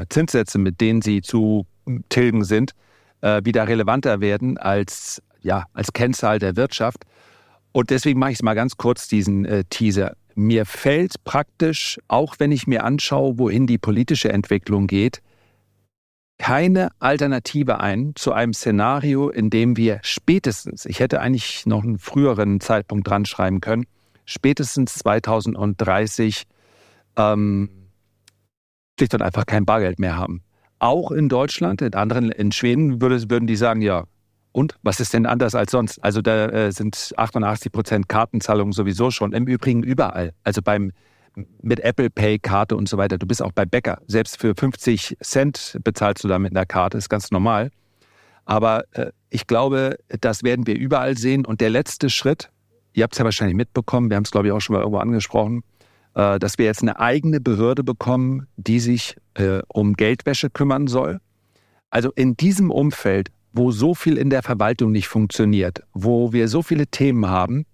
Zinssätze, 0.08 0.58
mit 0.58 0.80
denen 0.80 1.02
sie 1.02 1.22
zu 1.22 1.66
tilgen 2.08 2.46
sind, 2.46 2.72
äh, 3.26 3.44
wieder 3.44 3.68
relevanter 3.68 4.22
werden 4.22 4.58
als, 4.60 5.22
ja, 5.42 5.66
als 5.74 5.94
Kennzahl 5.94 6.38
der 6.38 6.56
Wirtschaft. 6.56 7.06
Und 7.72 7.90
deswegen 7.90 8.20
mache 8.20 8.32
ich 8.32 8.38
es 8.38 8.44
mal 8.44 8.54
ganz 8.54 8.78
kurz, 8.78 9.08
diesen 9.08 9.46
äh, 9.46 9.64
Teaser. 9.66 10.16
Mir 10.36 10.66
fällt 10.66 11.24
praktisch, 11.24 12.00
auch 12.08 12.36
wenn 12.38 12.52
ich 12.52 12.68
mir 12.68 12.84
anschaue, 12.84 13.40
wohin 13.40 13.66
die 13.66 13.80
politische 13.80 14.32
Entwicklung 14.32 14.86
geht, 14.86 15.22
keine 16.38 16.90
Alternative 17.00 17.80
ein 17.80 18.12
zu 18.16 18.34
einem 18.34 18.54
Szenario, 18.54 19.30
in 19.30 19.50
dem 19.50 19.76
wir 19.78 20.00
spätestens, 20.04 20.86
ich 20.86 21.00
hätte 21.00 21.22
eigentlich 21.22 21.66
noch 21.66 21.84
einen 21.84 21.98
früheren 21.98 22.60
Zeitpunkt 22.60 23.10
dran 23.10 23.26
schreiben 23.26 23.62
können, 23.62 23.86
spätestens 24.26 24.96
2030 24.96 26.44
ähm, 27.16 27.70
schlicht 29.00 29.14
und 29.14 29.22
einfach 29.22 29.46
kein 29.46 29.66
Bargeld 29.66 29.98
mehr 29.98 30.18
haben. 30.18 30.45
Auch 30.80 31.12
in 31.12 31.30
Deutschland, 31.30 31.82
in 31.82 31.94
anderen, 31.94 32.32
in 32.32 32.52
Schweden 32.52 33.02
würde, 33.02 33.30
würden 33.30 33.48
die 33.48 33.56
sagen, 33.56 33.82
ja, 33.82 34.06
und 34.52 34.76
was 34.84 35.00
ist 35.00 35.14
denn 35.14 35.26
anders 35.26 35.54
als 35.54 35.72
sonst? 35.72 36.02
Also 36.04 36.22
da 36.22 36.48
äh, 36.48 36.72
sind 36.72 37.14
88 37.18 37.72
Prozent 37.72 38.08
Kartenzahlungen 38.08 38.72
sowieso 38.72 39.12
schon. 39.12 39.34
Im 39.34 39.48
Übrigen 39.48 39.84
überall. 39.84 40.34
Also 40.46 40.62
beim 40.62 40.92
mit 41.62 41.82
Apple 41.82 42.10
Pay, 42.10 42.40
Karte 42.40 42.78
und 42.78 42.88
so 42.88 42.98
weiter. 42.98 43.18
Du 43.18 43.28
bist 43.28 43.42
auch 43.42 43.52
bei 43.52 43.66
Bäcker. 43.66 44.02
Selbst 44.08 44.40
für 44.40 44.54
50 44.56 45.18
Cent 45.22 45.78
bezahlst 45.84 46.24
du 46.24 46.30
da 46.30 46.40
mit 46.40 46.56
einer 46.56 46.66
Karte, 46.66 46.98
ist 46.98 47.10
ganz 47.10 47.32
normal. 47.32 47.70
Aber 48.46 48.86
äh, 48.92 49.12
ich 49.30 49.48
glaube, 49.48 49.98
das 50.22 50.44
werden 50.44 50.68
wir 50.68 50.78
überall 50.78 51.18
sehen. 51.18 51.46
Und 51.46 51.62
der 51.62 51.70
letzte 51.70 52.10
Schritt, 52.10 52.50
ihr 52.94 53.04
habt 53.04 53.14
es 53.14 53.20
ja 53.20 53.26
wahrscheinlich 53.26 53.58
mitbekommen, 53.58 54.10
wir 54.10 54.16
haben 54.16 54.24
es, 54.24 54.32
glaube 54.32 54.48
ich, 54.48 54.54
auch 54.54 54.62
schon 54.62 54.76
mal 54.76 54.80
irgendwo 54.80 55.00
angesprochen, 55.00 55.64
dass 56.16 56.58
wir 56.58 56.66
jetzt 56.66 56.82
eine 56.82 57.00
eigene 57.00 57.42
Behörde 57.42 57.84
bekommen, 57.84 58.48
die 58.56 58.80
sich 58.80 59.18
äh, 59.36 59.60
um 59.68 59.94
Geldwäsche 59.94 60.50
kümmern 60.50 60.88
soll. 60.88 61.20
Also 61.90 62.12
in 62.16 62.36
diesem 62.36 62.72
Umfeld, 62.72 63.30
wo 63.54 63.72
so 63.72 63.94
viel 63.94 64.18
in 64.18 64.30
der 64.30 64.44
Verwaltung 64.44 64.92
nicht 64.92 65.08
funktioniert, 65.08 65.84
wo 65.94 66.34
wir 66.34 66.48
so 66.48 66.62
viele 66.62 66.88
Themen 66.88 67.28
haben, 67.28 67.66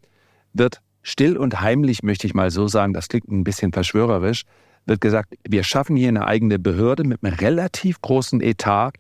wird 0.53 0.81
still 1.01 1.37
und 1.37 1.61
heimlich, 1.61 2.03
möchte 2.03 2.27
ich 2.27 2.33
mal 2.33 2.51
so 2.51 2.67
sagen, 2.67 2.93
das 2.93 3.07
klingt 3.07 3.29
ein 3.29 3.43
bisschen 3.43 3.71
verschwörerisch, 3.71 4.43
wird 4.85 5.01
gesagt, 5.01 5.35
wir 5.47 5.63
schaffen 5.63 5.95
hier 5.95 6.09
eine 6.09 6.25
eigene 6.25 6.59
Behörde 6.59 7.03
mit 7.03 7.23
einem 7.23 7.35
relativ 7.35 8.01
großen 8.01 8.41
Etat 8.41 8.93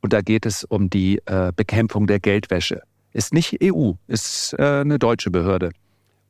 und 0.00 0.12
da 0.12 0.20
geht 0.20 0.46
es 0.46 0.64
um 0.64 0.90
die 0.90 1.20
äh, 1.26 1.52
Bekämpfung 1.54 2.06
der 2.06 2.20
Geldwäsche. 2.20 2.82
Ist 3.12 3.32
nicht 3.32 3.58
EU, 3.62 3.92
ist 4.06 4.54
äh, 4.58 4.80
eine 4.80 4.98
deutsche 4.98 5.30
Behörde. 5.30 5.70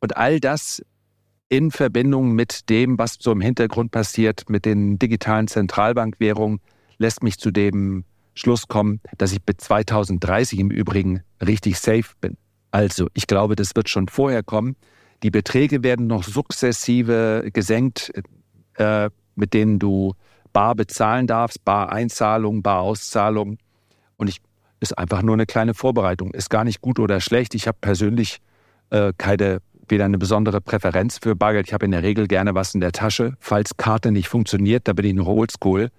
Und 0.00 0.16
all 0.16 0.40
das 0.40 0.82
in 1.52 1.70
Verbindung 1.70 2.32
mit 2.32 2.70
dem, 2.70 2.98
was 2.98 3.18
so 3.20 3.30
im 3.30 3.42
Hintergrund 3.42 3.90
passiert, 3.90 4.48
mit 4.48 4.64
den 4.64 4.98
digitalen 4.98 5.48
Zentralbankwährungen, 5.48 6.60
lässt 6.96 7.22
mich 7.22 7.38
zu 7.38 7.50
dem 7.50 8.04
Schluss 8.32 8.68
kommen, 8.68 9.02
dass 9.18 9.32
ich 9.32 9.42
bis 9.42 9.58
2030 9.58 10.58
im 10.58 10.70
Übrigen 10.70 11.20
richtig 11.46 11.78
safe 11.78 12.14
bin. 12.22 12.38
Also, 12.70 13.08
ich 13.12 13.26
glaube, 13.26 13.54
das 13.54 13.76
wird 13.76 13.90
schon 13.90 14.08
vorher 14.08 14.42
kommen. 14.42 14.76
Die 15.22 15.30
Beträge 15.30 15.82
werden 15.82 16.06
noch 16.06 16.24
sukzessive 16.24 17.50
gesenkt, 17.52 18.12
äh, 18.78 19.10
mit 19.34 19.52
denen 19.52 19.78
du 19.78 20.14
bar 20.54 20.74
bezahlen 20.74 21.26
darfst, 21.26 21.62
bar 21.66 21.92
Einzahlung, 21.92 22.62
bar 22.62 22.80
Auszahlung. 22.80 23.58
Und 24.16 24.28
ich 24.28 24.40
ist 24.80 24.96
einfach 24.96 25.20
nur 25.20 25.34
eine 25.34 25.44
kleine 25.44 25.74
Vorbereitung. 25.74 26.32
Ist 26.32 26.48
gar 26.48 26.64
nicht 26.64 26.80
gut 26.80 26.98
oder 26.98 27.20
schlecht. 27.20 27.54
Ich 27.54 27.68
habe 27.68 27.76
persönlich 27.78 28.38
äh, 28.88 29.12
keine 29.18 29.60
weder 29.92 30.06
eine 30.06 30.18
besondere 30.18 30.60
Präferenz 30.60 31.18
für 31.18 31.36
Bargeld. 31.36 31.68
Ich 31.68 31.72
habe 31.72 31.84
in 31.84 31.92
der 31.92 32.02
Regel 32.02 32.26
gerne 32.26 32.56
was 32.56 32.74
in 32.74 32.80
der 32.80 32.90
Tasche. 32.90 33.36
Falls 33.38 33.76
Karte 33.76 34.10
nicht 34.10 34.26
funktioniert, 34.26 34.88
da 34.88 34.92
bin 34.92 35.04
ich 35.04 35.14
noch 35.14 35.28
oldschool. 35.28 35.90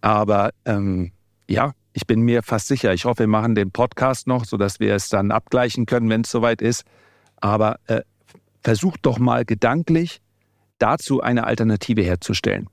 Aber 0.00 0.52
ähm, 0.64 1.12
ja, 1.46 1.72
ich 1.92 2.06
bin 2.06 2.20
mir 2.22 2.42
fast 2.42 2.68
sicher. 2.68 2.94
Ich 2.94 3.04
hoffe, 3.04 3.20
wir 3.20 3.26
machen 3.26 3.54
den 3.54 3.70
Podcast 3.70 4.26
noch, 4.26 4.44
sodass 4.46 4.80
wir 4.80 4.94
es 4.94 5.10
dann 5.10 5.30
abgleichen 5.30 5.84
können, 5.84 6.08
wenn 6.08 6.22
es 6.22 6.30
soweit 6.30 6.62
ist. 6.62 6.84
Aber 7.36 7.78
äh, 7.86 8.00
versucht 8.62 9.00
doch 9.02 9.18
mal 9.18 9.44
gedanklich 9.44 10.20
dazu 10.78 11.20
eine 11.20 11.44
Alternative 11.44 12.02
herzustellen. 12.02 12.68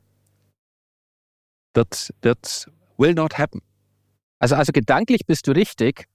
Wird, 1.74 2.14
wird, 2.22 2.70
will 2.98 3.14
not 3.14 3.38
happen. 3.38 3.62
Also, 4.40 4.56
also 4.56 4.72
gedanklich 4.72 5.26
bist 5.26 5.48
du 5.48 5.52
richtig. 5.52 6.06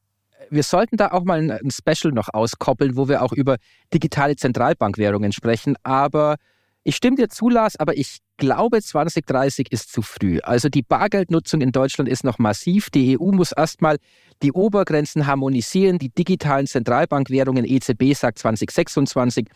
Wir 0.51 0.63
sollten 0.63 0.97
da 0.97 1.13
auch 1.13 1.25
mal 1.25 1.51
ein 1.51 1.71
Special 1.71 2.13
noch 2.13 2.29
auskoppeln, 2.33 2.97
wo 2.97 3.09
wir 3.09 3.23
auch 3.23 3.33
über 3.33 3.57
digitale 3.93 4.37
Zentralbankwährungen 4.37 5.33
sprechen. 5.33 5.77
Aber 5.83 6.37
ich 6.85 6.97
stimme 6.97 7.17
dir 7.17 7.29
zu, 7.29 7.51
Lars, 7.51 7.77
aber 7.77 7.97
ich 7.99 8.19
glaube, 8.39 8.81
2030 8.81 9.71
ist 9.73 9.93
zu 9.93 10.01
früh. 10.01 10.39
Also 10.43 10.69
die 10.69 10.83
Bargeldnutzung 10.83 11.61
in 11.61 11.73
Deutschland 11.73 12.09
ist 12.09 12.25
noch 12.25 12.39
massiv. 12.39 12.89
Die 12.91 13.19
EU 13.19 13.33
muss 13.33 13.53
erstmal 13.53 13.99
die 14.43 14.53
Obergrenzen 14.53 15.27
harmonisieren. 15.27 15.99
Die 15.99 16.09
digitalen 16.09 16.67
Zentralbankwährungen, 16.67 17.65
EZB 17.67 18.15
sagt 18.15 18.39
2026, 18.39 19.49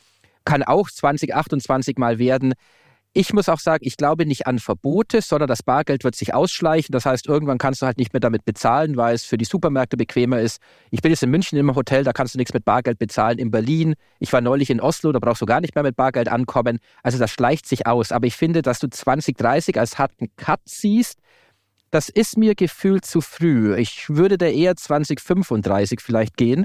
kann 0.45 0.63
auch 0.63 0.91
2028 0.91 1.97
mal 1.97 2.19
werden. 2.19 2.55
Ich 3.15 3.35
muss 3.35 3.51
auch 3.51 3.59
sagen, 3.59 3.85
ich 3.87 3.99
glaube 3.99 4.25
nicht 4.25 4.47
an 4.47 4.59
Verbote, 4.59 5.21
sondern 5.21 5.47
das 5.47 5.63
Bargeld 5.63 6.03
wird 6.03 6.15
sich 6.15 6.33
ausschleichen. 6.33 6.95
Das 6.95 7.05
heißt, 7.05 7.27
irgendwann 7.27 7.59
kannst 7.59 7.83
du 7.83 7.87
halt 7.87 7.99
nicht 7.99 8.15
mehr 8.15 8.21
damit 8.21 8.47
bezahlen, 8.47 8.97
weil 8.97 9.15
es 9.15 9.25
für 9.25 9.37
die 9.37 9.45
Supermärkte 9.45 9.99
bequemer 9.99 10.41
ist. 10.41 10.63
Ich 10.91 11.03
bin 11.03 11.11
jetzt 11.11 11.23
in 11.23 11.31
München 11.31 11.59
im 11.59 11.75
Hotel, 11.75 12.05
da 12.05 12.15
kannst 12.15 12.35
du 12.35 12.39
nichts 12.39 12.55
mit 12.55 12.65
Bargeld 12.65 12.99
bezahlen. 12.99 13.39
In 13.39 13.51
Berlin, 13.51 13.97
ich 14.19 14.33
war 14.33 14.41
neulich 14.41 14.71
in 14.71 14.81
Oslo, 14.81 15.13
da 15.13 15.19
brauchst 15.19 15.43
du 15.43 15.47
gar 15.47 15.61
nicht 15.61 15.75
mehr 15.75 15.85
mit 15.85 15.95
Bargeld 15.95 16.31
ankommen. 16.31 16.79
Also 17.03 17.19
das 17.19 17.31
schleicht 17.31 17.67
sich 17.67 17.87
aus. 17.87 18.13
Aber 18.13 18.27
ich 18.27 18.35
finde, 18.35 18.63
dass 18.63 18.79
du 18.79 18.89
2030 18.89 19.79
als 19.79 19.99
harten 19.99 20.35
Cut 20.37 20.61
siehst, 20.65 21.19
das 21.91 22.09
ist 22.09 22.39
mir 22.39 22.55
gefühlt 22.55 23.05
zu 23.05 23.21
früh. 23.21 23.77
Ich 23.77 24.09
würde 24.09 24.39
da 24.39 24.47
eher 24.47 24.75
2035 24.75 26.01
vielleicht 26.01 26.39
gehen. 26.39 26.65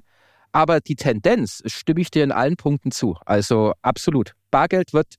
Aber 0.54 0.80
die 0.80 0.96
Tendenz 0.96 1.62
stimme 1.66 2.00
ich 2.00 2.10
dir 2.10 2.24
in 2.24 2.32
allen 2.32 2.56
Punkten 2.56 2.92
zu. 2.92 3.18
Also 3.26 3.74
absolut. 3.82 4.32
Bargeld 4.50 4.94
wird, 4.94 5.16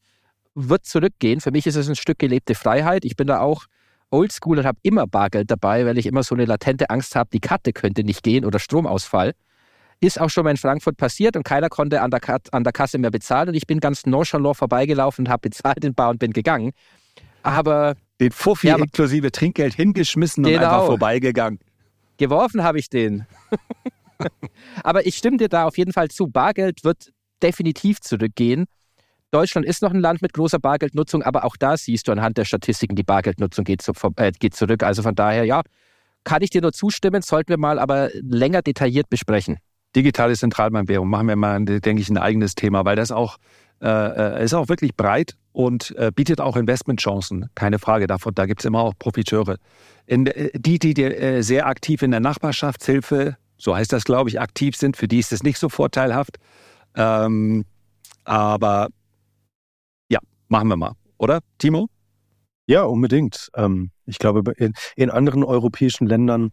wird 0.59 0.87
zurückgehen. 0.87 1.41
Für 1.41 1.51
mich 1.51 1.67
ist 1.67 1.77
es 1.77 1.89
ein 1.89 1.97
Stück 1.97 2.19
gelebte 2.19 2.55
Freiheit. 2.55 3.05
Ich 3.05 3.17
bin 3.17 3.27
da 3.27 3.41
auch 3.41 3.67
oldschool 4.11 4.59
und 4.59 4.67
habe 4.67 4.79
immer 4.83 5.07
Bargeld 5.07 5.51
dabei, 5.51 5.85
weil 5.87 5.99
ich 5.99 6.07
immer 6.07 6.23
so 6.23 6.35
eine 6.35 6.45
latente 6.45 6.91
Angst 6.91 7.15
habe, 7.15 7.31
die 7.33 7.41
Karte 7.41 7.73
könnte 7.73 8.05
nicht 8.05 8.23
gehen 8.23 8.45
oder 8.45 8.59
Stromausfall. 8.59 9.35
Ist 10.01 10.21
auch 10.21 10.31
schon 10.31 10.45
mal 10.45 10.51
in 10.51 10.57
Frankfurt 10.57 10.97
passiert 10.97 11.37
und 11.37 11.43
keiner 11.43 11.69
konnte 11.69 12.01
an 12.01 12.11
der, 12.11 12.21
an 12.53 12.65
der 12.65 12.73
Kasse 12.73 12.99
mehr 12.99 13.11
bezahlen 13.11 13.49
und 13.49 13.55
ich 13.55 13.67
bin 13.67 13.81
ganz 13.81 14.07
nonchalant 14.07 14.57
vorbeigelaufen 14.57 15.27
und 15.27 15.31
habe 15.31 15.49
bezahlt 15.49 15.85
in 15.85 15.95
Bar 15.95 16.11
und 16.11 16.19
bin 16.19 16.33
gegangen. 16.33 16.73
Aber 17.43 17.97
den 18.21 18.31
Fuffi 18.31 18.69
ja, 18.69 18.77
inklusive 18.77 19.33
Trinkgeld 19.33 19.75
hingeschmissen 19.75 20.45
genau. 20.45 20.57
und 20.57 20.65
einfach 20.65 20.87
vorbeigegangen. 20.87 21.59
Geworfen 22.17 22.63
habe 22.63 22.79
ich 22.79 22.89
den. 22.89 23.27
Aber 24.83 25.07
ich 25.07 25.17
stimme 25.17 25.37
dir 25.37 25.49
da 25.49 25.65
auf 25.65 25.79
jeden 25.79 25.93
Fall 25.93 26.09
zu. 26.09 26.27
Bargeld 26.27 26.83
wird 26.83 27.13
definitiv 27.43 28.01
zurückgehen. 28.01 28.67
Deutschland 29.31 29.67
ist 29.67 29.83
noch 29.83 29.93
ein 29.93 30.01
Land 30.01 30.23
mit 30.23 30.33
großer 30.33 30.59
Bargeldnutzung, 30.59 31.23
aber 31.23 31.45
auch 31.45 31.57
da 31.57 31.77
siehst 31.77 32.09
du 32.09 32.13
anhand 32.13 32.39
der 32.39 32.45
Statistiken, 32.45 32.97
die 32.97 33.03
Bargeldnutzung 33.03 33.65
geht, 33.65 33.83
zu, 33.83 33.93
äh, 34.17 34.33
geht 34.33 34.55
zurück. 34.55 34.83
Also 34.83 35.03
von 35.03 35.15
daher, 35.15 35.45
ja, 35.45 35.63
kann 36.25 36.43
ich 36.43 36.51
dir 36.51 36.63
nur 36.63 36.73
zustimmen, 36.73 37.23
sollten 37.23 37.51
wir 37.51 37.59
mal 37.59 37.79
aber 37.79 38.11
länger 38.15 38.63
detailliert 38.63 39.11
besprechen. 39.11 39.59
Digitale 39.95 40.35
Zentralbankwährung 40.35 41.09
machen 41.09 41.29
wir 41.29 41.37
mal, 41.37 41.65
denke 41.65 42.03
ich, 42.03 42.09
ein 42.09 42.19
eigenes 42.19 42.55
Thema, 42.55 42.85
weil 42.85 42.97
das 42.97 43.11
auch 43.11 43.37
äh, 43.81 43.89
äh, 44.41 44.45
ist 44.45 44.55
auch 44.55 44.69
wirklich 44.69 44.97
breit 44.97 45.37
und 45.53 45.95
äh, 45.97 46.11
bietet 46.15 46.41
auch 46.41 46.57
Investmentchancen, 46.57 47.49
keine 47.55 47.79
Frage 47.79 48.07
davon. 48.07 48.35
Da 48.35 48.47
gibt 48.47 48.61
es 48.61 48.65
immer 48.65 48.81
auch 48.81 48.95
Profiteure. 48.99 49.57
In, 50.07 50.27
äh, 50.27 50.51
die, 50.55 50.79
die 50.79 51.03
äh, 51.03 51.43
sehr 51.43 51.67
aktiv 51.67 52.03
in 52.03 52.11
der 52.11 52.21
Nachbarschaftshilfe 52.21 53.37
so 53.59 53.75
heißt 53.77 53.93
das, 53.93 54.05
glaube 54.05 54.31
ich, 54.31 54.41
aktiv 54.41 54.77
sind. 54.77 54.97
Für 54.97 55.09
die 55.09 55.19
ist 55.19 55.33
es 55.33 55.43
nicht 55.43 55.59
so 55.59 55.69
vorteilhaft. 55.69 56.39
Ähm, 56.95 57.65
aber 58.25 58.89
machen 60.49 60.69
wir 60.69 60.77
mal, 60.77 60.93
oder, 61.19 61.41
Timo? 61.59 61.89
Ja, 62.67 62.83
unbedingt. 62.83 63.51
Ähm, 63.57 63.91
ich 64.05 64.19
glaube, 64.19 64.53
in, 64.57 64.75
in, 64.95 65.11
anderen 65.11 65.43
europäischen 65.43 66.07
Ländern 66.07 66.53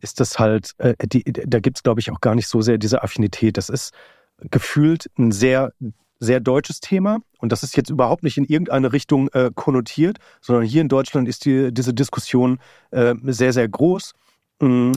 ist 0.00 0.20
das 0.20 0.38
halt, 0.38 0.72
äh, 0.78 0.94
die, 1.06 1.24
da 1.24 1.58
gibt 1.58 1.78
es, 1.78 1.82
glaube 1.82 2.00
ich, 2.00 2.10
auch 2.12 2.20
gar 2.20 2.36
nicht 2.36 2.46
so 2.46 2.60
sehr 2.60 2.78
diese 2.78 3.02
Affinität. 3.02 3.56
Das 3.56 3.68
ist 3.68 3.92
gefühlt 4.38 5.10
ein 5.18 5.32
sehr, 5.32 5.72
sehr 6.20 6.38
deutsches 6.38 6.80
Thema. 6.80 7.18
Und 7.38 7.50
das 7.50 7.64
ist 7.64 7.76
jetzt 7.76 7.90
überhaupt 7.90 8.22
nicht 8.22 8.38
in 8.38 8.44
irgendeine 8.44 8.92
Richtung 8.92 9.28
äh, 9.30 9.50
konnotiert, 9.54 10.18
sondern 10.40 10.64
hier 10.64 10.82
in 10.82 10.88
Deutschland 10.88 11.28
ist 11.28 11.44
die, 11.44 11.74
diese 11.74 11.92
Diskussion 11.92 12.58
äh, 12.92 13.14
sehr, 13.24 13.52
sehr 13.52 13.68
groß. 13.68 14.12
Mm, 14.60 14.92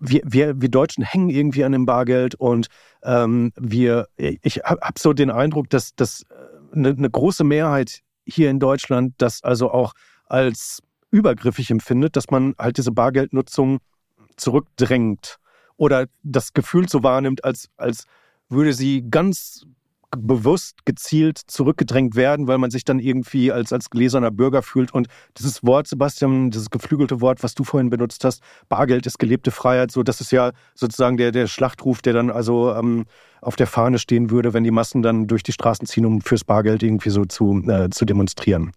wir, 0.00 0.22
wir, 0.24 0.60
wir 0.60 0.68
Deutschen 0.68 1.04
hängen 1.04 1.28
irgendwie 1.28 1.64
an 1.64 1.72
dem 1.72 1.86
Bargeld 1.86 2.34
und 2.34 2.66
ähm, 3.04 3.52
wir, 3.56 4.08
ich 4.16 4.58
habe 4.64 4.80
hab 4.80 4.98
so 4.98 5.12
den 5.12 5.30
Eindruck, 5.30 5.70
dass, 5.70 5.94
dass 5.94 6.24
eine, 6.72 6.90
eine 6.90 7.10
große 7.10 7.44
Mehrheit 7.44 8.00
hier 8.24 8.50
in 8.50 8.60
Deutschland 8.60 9.14
das 9.18 9.42
also 9.42 9.70
auch 9.70 9.92
als 10.26 10.82
übergriffig 11.10 11.70
empfindet, 11.70 12.16
dass 12.16 12.30
man 12.30 12.54
halt 12.58 12.78
diese 12.78 12.92
Bargeldnutzung 12.92 13.80
zurückdrängt 14.36 15.38
oder 15.76 16.06
das 16.22 16.52
Gefühl 16.52 16.88
so 16.88 17.02
wahrnimmt, 17.02 17.44
als, 17.44 17.68
als 17.76 18.06
würde 18.48 18.72
sie 18.72 19.04
ganz 19.10 19.66
bewusst 20.16 20.84
gezielt 20.84 21.38
zurückgedrängt 21.38 22.16
werden, 22.16 22.46
weil 22.46 22.58
man 22.58 22.70
sich 22.70 22.84
dann 22.84 22.98
irgendwie 22.98 23.50
als, 23.52 23.72
als 23.72 23.90
gläserner 23.90 24.30
Bürger 24.30 24.62
fühlt. 24.62 24.92
Und 24.92 25.08
dieses 25.38 25.64
Wort, 25.64 25.86
Sebastian, 25.86 26.50
dieses 26.50 26.70
geflügelte 26.70 27.20
Wort, 27.20 27.42
was 27.42 27.54
du 27.54 27.64
vorhin 27.64 27.90
benutzt 27.90 28.24
hast, 28.24 28.42
Bargeld 28.68 29.06
ist 29.06 29.18
gelebte 29.18 29.50
Freiheit, 29.50 29.90
so 29.90 30.02
das 30.02 30.20
ist 30.20 30.32
ja 30.32 30.52
sozusagen 30.74 31.16
der, 31.16 31.32
der 31.32 31.46
Schlachtruf, 31.46 32.02
der 32.02 32.12
dann 32.12 32.30
also 32.30 32.74
ähm, 32.74 33.04
auf 33.40 33.56
der 33.56 33.66
Fahne 33.66 33.98
stehen 33.98 34.30
würde, 34.30 34.52
wenn 34.52 34.64
die 34.64 34.70
Massen 34.70 35.02
dann 35.02 35.26
durch 35.26 35.42
die 35.42 35.52
Straßen 35.52 35.86
ziehen, 35.86 36.06
um 36.06 36.20
fürs 36.20 36.44
Bargeld 36.44 36.82
irgendwie 36.82 37.10
so 37.10 37.24
zu, 37.24 37.62
äh, 37.66 37.90
zu 37.90 38.04
demonstrieren. 38.04 38.72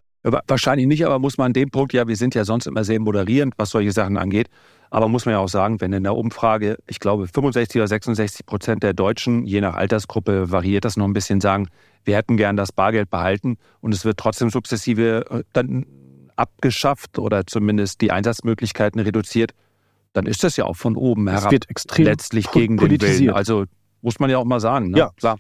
Wahrscheinlich 0.47 0.87
nicht, 0.87 1.05
aber 1.05 1.19
muss 1.19 1.37
man 1.37 1.47
an 1.47 1.53
dem 1.53 1.69
Punkt, 1.69 1.93
ja, 1.93 2.07
wir 2.07 2.15
sind 2.15 2.33
ja 2.33 2.45
sonst 2.45 2.65
immer 2.65 2.83
sehr 2.83 2.99
moderierend, 2.99 3.53
was 3.57 3.69
solche 3.69 3.91
Sachen 3.91 4.17
angeht. 4.17 4.49
Aber 4.89 5.07
muss 5.07 5.25
man 5.25 5.33
ja 5.33 5.39
auch 5.39 5.49
sagen, 5.49 5.81
wenn 5.81 5.93
in 5.93 6.03
der 6.03 6.15
Umfrage, 6.15 6.77
ich 6.87 6.99
glaube, 6.99 7.27
65 7.27 7.79
oder 7.79 7.87
66 7.87 8.45
Prozent 8.45 8.81
der 8.81 8.93
Deutschen, 8.93 9.45
je 9.45 9.61
nach 9.61 9.75
Altersgruppe 9.75 10.51
variiert 10.51 10.85
das 10.85 10.97
noch 10.97 11.05
ein 11.05 11.13
bisschen, 11.13 11.41
sagen, 11.41 11.67
wir 12.05 12.15
hätten 12.15 12.37
gern 12.37 12.55
das 12.55 12.71
Bargeld 12.71 13.09
behalten 13.09 13.57
und 13.81 13.93
es 13.93 14.05
wird 14.05 14.17
trotzdem 14.17 14.49
sukzessive 14.49 15.25
äh, 15.29 15.43
dann 15.53 15.85
abgeschafft 16.35 17.19
oder 17.19 17.45
zumindest 17.45 18.01
die 18.01 18.11
Einsatzmöglichkeiten 18.11 18.99
reduziert, 19.01 19.51
dann 20.13 20.25
ist 20.25 20.43
das 20.43 20.57
ja 20.57 20.65
auch 20.65 20.75
von 20.75 20.95
oben 20.95 21.27
herab 21.27 21.53
letztlich 21.97 22.51
gegen 22.51 22.77
den 22.77 23.01
Willen. 23.01 23.29
Also 23.31 23.65
muss 24.01 24.19
man 24.19 24.29
ja 24.29 24.37
auch 24.37 24.45
mal 24.45 24.59
sagen. 24.59 24.91
Ne? 24.91 24.99
Ja, 24.99 25.11
klar. 25.17 25.37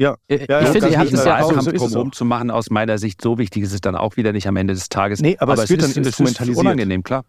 Ja, 0.00 0.16
äh, 0.28 0.46
ja, 0.48 0.60
ich 0.60 0.66
ja, 0.66 0.72
finde, 0.72 0.88
ihr 0.88 0.98
habt 0.98 1.12
es 1.12 1.24
ja 1.26 1.42
auch 1.42 1.60
so 1.60 1.88
drum 1.88 2.12
zu 2.12 2.24
machen, 2.24 2.50
aus 2.50 2.70
meiner 2.70 2.96
Sicht 2.96 3.20
so 3.20 3.36
wichtig 3.36 3.64
ist 3.64 3.74
es 3.74 3.82
dann 3.82 3.94
auch 3.94 4.16
wieder 4.16 4.32
nicht 4.32 4.48
am 4.48 4.56
Ende 4.56 4.72
des 4.72 4.88
Tages. 4.88 5.20
Nee, 5.20 5.36
aber, 5.38 5.52
aber 5.52 5.64
es 5.64 5.68
wird 5.68 5.82
dann 5.82 5.90
instrumentalisiert. 5.90 6.56
Ist 6.56 6.58
unangenehm, 6.58 7.02
klar. 7.02 7.26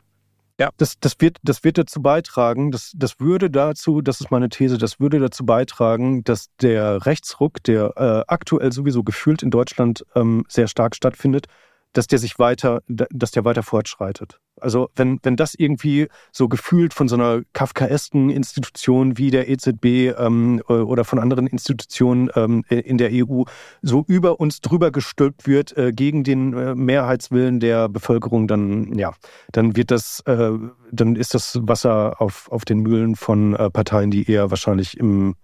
Ja. 0.57 0.69
Das, 0.77 0.97
das, 0.97 1.15
wird, 1.19 1.37
das 1.43 1.65
wird 1.65 1.77
dazu 1.77 2.01
beitragen, 2.01 2.71
das, 2.71 2.93
das 2.95 3.19
würde 3.19 3.49
dazu, 3.49 4.01
das 4.01 4.21
ist 4.21 4.31
meine 4.31 4.47
These, 4.47 4.77
das 4.77 5.01
würde 5.01 5.19
dazu 5.19 5.45
beitragen, 5.45 6.23
dass 6.23 6.45
der 6.61 7.05
Rechtsruck, 7.05 7.61
der 7.63 7.93
äh, 7.97 8.31
aktuell 8.31 8.71
sowieso 8.71 9.03
gefühlt 9.03 9.43
in 9.43 9.51
Deutschland 9.51 10.05
ähm, 10.15 10.45
sehr 10.47 10.67
stark 10.69 10.95
stattfindet, 10.95 11.47
dass 11.91 12.07
der 12.07 12.19
sich 12.19 12.39
weiter, 12.39 12.83
dass 12.87 13.31
der 13.31 13.43
weiter 13.43 13.63
fortschreitet. 13.63 14.39
Also 14.61 14.89
wenn, 14.95 15.19
wenn 15.23 15.35
das 15.35 15.55
irgendwie 15.55 16.07
so 16.31 16.47
gefühlt 16.47 16.93
von 16.93 17.07
so 17.07 17.15
einer 17.15 17.41
kafkaesken 17.53 18.29
Institution 18.29 19.17
wie 19.17 19.31
der 19.31 19.49
EZB 19.49 20.15
ähm, 20.17 20.61
oder 20.67 21.03
von 21.03 21.19
anderen 21.19 21.47
Institutionen 21.47 22.29
ähm, 22.35 22.63
in 22.69 22.97
der 22.97 23.09
EU 23.11 23.43
so 23.81 24.03
über 24.07 24.39
uns 24.39 24.61
drüber 24.61 24.91
gestülpt 24.91 25.47
wird 25.47 25.75
äh, 25.77 25.91
gegen 25.91 26.23
den 26.23 26.53
äh, 26.53 26.75
Mehrheitswillen 26.75 27.59
der 27.59 27.89
Bevölkerung, 27.89 28.47
dann 28.47 28.97
ja, 28.97 29.13
dann 29.51 29.75
wird 29.75 29.91
das, 29.91 30.21
äh, 30.25 30.51
dann 30.91 31.15
ist 31.15 31.33
das 31.33 31.59
Wasser 31.61 32.21
auf, 32.21 32.51
auf 32.51 32.65
den 32.65 32.79
Mühlen 32.79 33.15
von 33.15 33.55
äh, 33.55 33.69
Parteien, 33.69 34.11
die 34.11 34.29
eher 34.29 34.49
wahrscheinlich 34.49 34.97
im, 34.97 35.35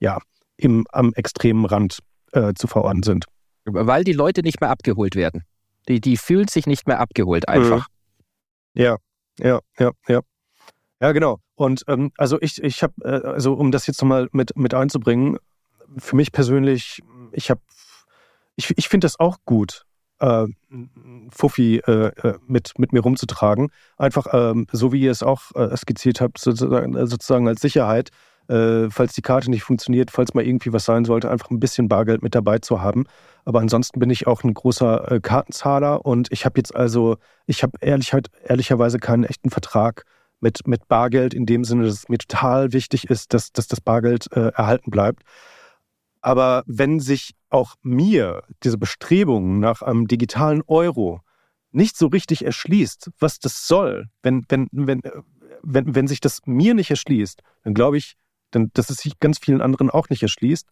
ja, 0.00 0.18
im, 0.56 0.86
am 0.92 1.12
extremen 1.14 1.64
Rand 1.64 1.98
äh, 2.32 2.52
zu 2.54 2.66
verorten 2.66 3.02
sind. 3.02 3.24
Weil 3.64 4.04
die 4.04 4.12
Leute 4.12 4.42
nicht 4.42 4.60
mehr 4.60 4.70
abgeholt 4.70 5.16
werden. 5.16 5.42
Die, 5.88 6.00
die 6.00 6.16
fühlt 6.16 6.50
sich 6.50 6.66
nicht 6.66 6.86
mehr 6.86 7.00
abgeholt 7.00 7.48
einfach. 7.48 7.86
Ja, 8.76 8.98
ja, 9.38 9.60
ja, 9.78 9.90
ja. 10.06 10.20
Ja, 11.00 11.12
genau. 11.12 11.40
Und 11.56 11.84
ähm, 11.88 12.12
also 12.16 12.38
ich, 12.40 12.62
ich 12.62 12.82
habe, 12.82 12.94
äh, 13.02 13.26
also 13.26 13.54
um 13.54 13.70
das 13.70 13.86
jetzt 13.86 14.00
nochmal 14.00 14.28
mit, 14.32 14.56
mit 14.56 14.74
einzubringen, 14.74 15.38
für 15.98 16.16
mich 16.16 16.32
persönlich, 16.32 17.02
ich 17.32 17.50
habe, 17.50 17.60
ich, 18.56 18.76
ich 18.76 18.88
finde 18.88 19.06
das 19.06 19.18
auch 19.18 19.38
gut, 19.44 19.84
äh, 20.20 20.46
Fuffi 21.30 21.78
äh, 21.78 22.38
mit, 22.46 22.78
mit 22.78 22.92
mir 22.92 23.00
rumzutragen. 23.00 23.70
Einfach 23.96 24.26
ähm, 24.32 24.66
so 24.72 24.92
wie 24.92 25.00
ihr 25.00 25.10
es 25.10 25.22
auch 25.22 25.54
äh, 25.54 25.76
skizziert 25.76 26.20
habt, 26.20 26.38
sozusagen, 26.38 27.06
sozusagen 27.06 27.48
als 27.48 27.60
Sicherheit, 27.60 28.10
äh, 28.48 28.90
falls 28.90 29.14
die 29.14 29.22
Karte 29.22 29.50
nicht 29.50 29.62
funktioniert, 29.62 30.10
falls 30.10 30.34
mal 30.34 30.46
irgendwie 30.46 30.72
was 30.72 30.84
sein 30.84 31.04
sollte, 31.04 31.30
einfach 31.30 31.50
ein 31.50 31.60
bisschen 31.60 31.88
Bargeld 31.88 32.22
mit 32.22 32.34
dabei 32.34 32.58
zu 32.58 32.80
haben. 32.80 33.04
Aber 33.44 33.60
ansonsten 33.60 34.00
bin 34.00 34.10
ich 34.10 34.26
auch 34.26 34.42
ein 34.44 34.54
großer 34.54 35.12
äh, 35.12 35.20
Kartenzahler 35.20 36.04
und 36.04 36.32
ich 36.32 36.44
habe 36.44 36.58
jetzt 36.58 36.74
also, 36.74 37.16
ich 37.46 37.62
habe 37.62 37.78
ehrlich, 37.80 38.12
ehrlicherweise 38.44 38.98
keinen 38.98 39.24
echten 39.24 39.50
Vertrag 39.50 40.04
mit, 40.40 40.66
mit 40.66 40.88
Bargeld 40.88 41.34
in 41.34 41.46
dem 41.46 41.64
Sinne, 41.64 41.84
dass 41.84 41.94
es 41.94 42.08
mir 42.08 42.18
total 42.18 42.72
wichtig 42.72 43.08
ist, 43.10 43.32
dass, 43.34 43.52
dass 43.52 43.68
das 43.68 43.80
Bargeld 43.80 44.30
äh, 44.32 44.48
erhalten 44.48 44.90
bleibt. 44.90 45.22
Aber 46.20 46.64
wenn 46.66 46.98
sich 47.00 47.34
auch 47.50 47.74
mir 47.82 48.42
diese 48.64 48.78
Bestrebungen 48.78 49.60
nach 49.60 49.82
einem 49.82 50.08
digitalen 50.08 50.62
Euro 50.66 51.20
nicht 51.70 51.96
so 51.96 52.08
richtig 52.08 52.44
erschließt, 52.44 53.10
was 53.18 53.38
das 53.38 53.66
soll, 53.66 54.06
wenn, 54.22 54.44
wenn, 54.48 54.68
wenn, 54.72 55.02
äh, 55.04 55.10
wenn, 55.62 55.94
wenn 55.94 56.08
sich 56.08 56.20
das 56.20 56.40
mir 56.44 56.74
nicht 56.74 56.90
erschließt, 56.90 57.42
dann 57.64 57.74
glaube 57.74 57.98
ich, 57.98 58.16
denn 58.54 58.70
dass 58.74 58.90
es 58.90 58.98
sich 58.98 59.18
ganz 59.20 59.38
vielen 59.38 59.60
anderen 59.60 59.90
auch 59.90 60.08
nicht 60.08 60.22
erschließt. 60.22 60.66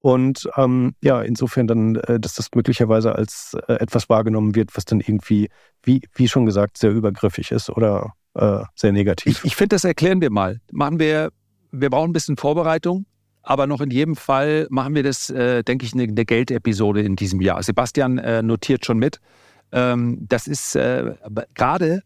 Und 0.00 0.48
ähm, 0.56 0.94
ja, 1.00 1.22
insofern 1.22 1.68
dann, 1.68 1.94
äh, 1.94 2.18
dass 2.18 2.34
das 2.34 2.48
möglicherweise 2.54 3.14
als 3.14 3.56
äh, 3.68 3.74
etwas 3.74 4.08
wahrgenommen 4.08 4.56
wird, 4.56 4.76
was 4.76 4.84
dann 4.84 5.00
irgendwie, 5.00 5.48
wie, 5.84 6.02
wie 6.14 6.26
schon 6.26 6.44
gesagt, 6.44 6.76
sehr 6.76 6.90
übergriffig 6.90 7.52
ist 7.52 7.70
oder 7.70 8.12
äh, 8.34 8.64
sehr 8.74 8.90
negativ. 8.90 9.38
Ich, 9.38 9.44
ich 9.44 9.56
finde, 9.56 9.76
das 9.76 9.84
erklären 9.84 10.20
wir 10.20 10.30
mal. 10.30 10.60
Machen 10.72 10.98
wir, 10.98 11.30
wir 11.70 11.88
brauchen 11.88 12.10
ein 12.10 12.12
bisschen 12.12 12.36
Vorbereitung, 12.36 13.06
aber 13.42 13.68
noch 13.68 13.80
in 13.80 13.90
jedem 13.90 14.16
Fall 14.16 14.66
machen 14.70 14.96
wir 14.96 15.04
das, 15.04 15.30
äh, 15.30 15.62
denke 15.62 15.86
ich, 15.86 15.92
eine, 15.92 16.02
eine 16.02 16.24
Geldepisode 16.24 17.02
in 17.02 17.14
diesem 17.14 17.40
Jahr. 17.40 17.62
Sebastian 17.62 18.18
äh, 18.18 18.42
notiert 18.42 18.84
schon 18.84 18.98
mit. 18.98 19.20
Ähm, 19.70 20.18
das 20.28 20.48
ist 20.48 20.72
gerade 21.54 22.02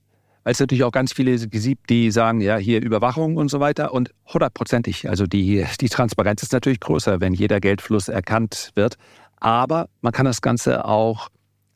weil 0.47 0.53
es 0.53 0.61
natürlich 0.61 0.85
auch 0.85 0.93
ganz 0.93 1.13
viele 1.13 1.37
gibt, 1.49 1.91
die 1.91 2.13
sagen, 2.13 2.41
ja, 2.41 2.57
hier 2.57 2.81
Überwachung 2.81 3.37
und 3.37 3.51
so 3.51 3.59
weiter. 3.59 3.93
Und 3.93 4.13
hundertprozentig, 4.33 5.09
also 5.09 5.27
die, 5.27 5.67
die 5.81 5.89
Transparenz 5.89 6.41
ist 6.45 6.53
natürlich 6.53 6.79
größer, 6.79 7.21
wenn 7.21 7.35
jeder 7.35 7.59
Geldfluss 7.59 8.07
erkannt 8.07 8.71
wird. 8.77 8.95
Aber 9.39 9.89
man 10.03 10.13
kann 10.13 10.25
das 10.25 10.43
Ganze 10.43 10.85
auch 10.85 11.31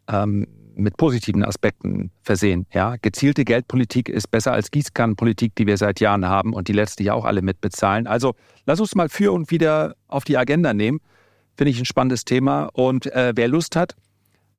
ähm, 0.07 0.47
mit 0.77 0.97
positiven 0.97 1.45
Aspekten 1.45 2.13
versehen. 2.23 2.65
Ja, 2.73 2.95
gezielte 3.03 3.45
Geldpolitik 3.45 4.09
ist 4.09 4.31
besser 4.31 4.53
als 4.53 4.71
Gießkannenpolitik, 4.71 5.57
die 5.57 5.67
wir 5.67 5.77
seit 5.77 5.99
Jahren 5.99 6.27
haben 6.27 6.53
und 6.53 6.69
die 6.69 6.73
letztlich 6.73 7.11
auch 7.11 7.25
alle 7.25 7.43
mitbezahlen. 7.43 8.07
Also 8.07 8.37
lass 8.67 8.79
uns 8.79 8.95
mal 8.95 9.09
für 9.09 9.33
und 9.33 9.51
wieder 9.51 9.97
auf 10.07 10.23
die 10.23 10.39
Agenda 10.39 10.75
nehmen. 10.75 11.01
Finde 11.57 11.73
ich 11.73 11.81
ein 11.81 11.87
spannendes 11.87 12.25
Thema. 12.25 12.67
Und 12.73 13.07
äh, 13.07 13.33
wer 13.35 13.49
Lust 13.49 13.75
hat, 13.75 13.97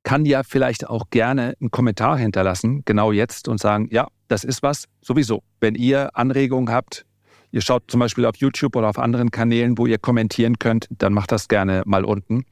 kann 0.02 0.24
ja 0.24 0.42
vielleicht 0.42 0.88
auch 0.88 1.10
gerne 1.10 1.54
einen 1.60 1.70
Kommentar 1.70 2.18
hinterlassen, 2.18 2.82
genau 2.84 3.12
jetzt 3.12 3.48
und 3.48 3.58
sagen, 3.58 3.88
ja, 3.90 4.08
das 4.28 4.44
ist 4.44 4.62
was, 4.62 4.88
sowieso. 5.00 5.42
Wenn 5.60 5.74
ihr 5.74 6.16
Anregungen 6.16 6.72
habt, 6.72 7.04
ihr 7.50 7.60
schaut 7.60 7.84
zum 7.88 8.00
Beispiel 8.00 8.26
auf 8.26 8.36
YouTube 8.36 8.76
oder 8.76 8.88
auf 8.88 8.98
anderen 8.98 9.30
Kanälen, 9.30 9.78
wo 9.78 9.86
ihr 9.86 9.98
kommentieren 9.98 10.58
könnt, 10.58 10.88
dann 10.90 11.12
macht 11.12 11.32
das 11.32 11.48
gerne 11.48 11.82
mal 11.86 12.04
unten. 12.04 12.44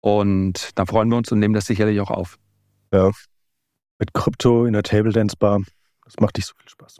Und 0.00 0.70
dann 0.78 0.86
freuen 0.86 1.08
wir 1.08 1.16
uns 1.16 1.30
und 1.30 1.38
nehmen 1.38 1.54
das 1.54 1.66
sicherlich 1.66 2.00
auch 2.00 2.10
auf. 2.10 2.38
Ja, 2.92 3.10
mit 3.98 4.14
Krypto 4.14 4.66
in 4.66 4.72
der 4.72 4.82
Table 4.82 5.12
Dance 5.12 5.36
Bar, 5.38 5.60
das 6.04 6.16
macht 6.18 6.36
nicht 6.36 6.46
so 6.46 6.54
viel 6.58 6.68
Spaß. 6.68 6.98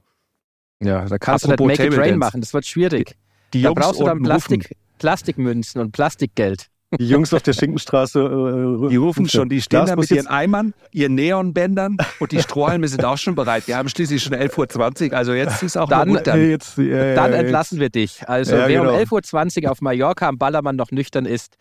Ja, 0.80 1.04
da 1.04 1.18
kannst 1.18 1.44
Apropos 1.44 1.64
du 1.64 1.68
nicht 1.68 1.78
Make 1.78 1.90
Table 1.90 2.04
It 2.04 2.12
Rain 2.12 2.18
machen, 2.18 2.40
das 2.40 2.54
wird 2.54 2.66
schwierig. 2.66 3.16
Die, 3.52 3.58
die 3.58 3.62
da 3.64 3.72
brauchst 3.72 4.00
du 4.00 4.04
dann 4.04 4.22
Plastik, 4.22 4.76
Plastikmünzen 4.98 5.80
und 5.80 5.92
Plastikgeld. 5.92 6.68
Die 6.98 7.08
Jungs 7.08 7.32
auf 7.32 7.42
der 7.42 7.52
Schinkenstraße. 7.52 8.20
Äh, 8.20 8.88
die 8.88 8.96
rufen 8.96 9.28
schon, 9.28 9.48
die 9.48 9.62
stehen 9.62 9.86
da 9.86 9.96
mit 9.96 10.10
ihren 10.10 10.26
Eimern, 10.26 10.74
ihren 10.90 11.14
Neonbändern 11.14 11.96
und 12.20 12.32
die 12.32 12.40
Strohhalme 12.40 12.86
sind 12.88 13.04
auch 13.04 13.18
schon 13.18 13.34
bereit. 13.34 13.66
Wir 13.66 13.76
haben 13.76 13.88
schließlich 13.88 14.22
schon 14.22 14.34
11.20 14.34 15.10
Uhr, 15.10 15.16
also 15.16 15.32
jetzt 15.32 15.62
ist 15.62 15.76
auch 15.76 15.88
dann, 15.88 16.08
gut 16.08 16.26
dann. 16.26 16.50
Jetzt, 16.50 16.76
ja, 16.78 17.14
dann 17.14 17.32
entlassen 17.32 17.76
jetzt. 17.76 17.80
wir 17.80 17.90
dich. 17.90 18.28
Also 18.28 18.56
ja, 18.56 18.68
wer 18.68 18.80
genau. 18.80 18.94
um 18.94 18.98
11.20 18.98 19.64
Uhr 19.64 19.72
auf 19.72 19.80
Mallorca 19.80 20.28
am 20.28 20.38
Ballermann 20.38 20.76
noch 20.76 20.90
nüchtern 20.90 21.26
ist, 21.26 21.56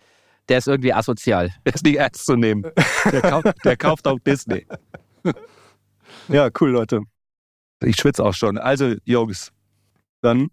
der 0.50 0.58
ist 0.58 0.68
irgendwie 0.68 0.94
asozial. 0.94 1.52
Der 1.66 1.76
ist 1.76 1.86
nicht 1.86 1.98
ernst 1.98 2.26
zu 2.26 2.36
nehmen. 2.36 2.64
Der 3.12 3.22
kauft, 3.22 3.54
der 3.64 3.78
kauft 3.78 4.08
auch 4.08 4.20
Disney. 4.20 4.66
Ja, 6.28 6.50
cool, 6.60 6.72
Leute. 6.72 7.02
Ich 7.84 7.96
schwitze 7.98 8.24
auch 8.24 8.34
schon. 8.34 8.58
Also, 8.58 8.96
Jungs. 9.06 9.52
Dann 10.22 10.50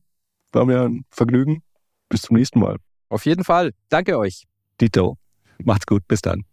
war 0.52 0.64
mir 0.64 0.82
ein 0.82 1.04
Vergnügen. 1.10 1.62
Bis 2.08 2.22
zum 2.22 2.36
nächsten 2.36 2.58
Mal. 2.60 2.76
Auf 3.10 3.26
jeden 3.26 3.44
Fall. 3.44 3.72
Danke 3.88 4.18
euch. 4.18 4.46
Dito. 4.80 5.18
Macht's 5.64 5.86
gut. 5.86 6.06
Bis 6.08 6.22
dann. 6.22 6.44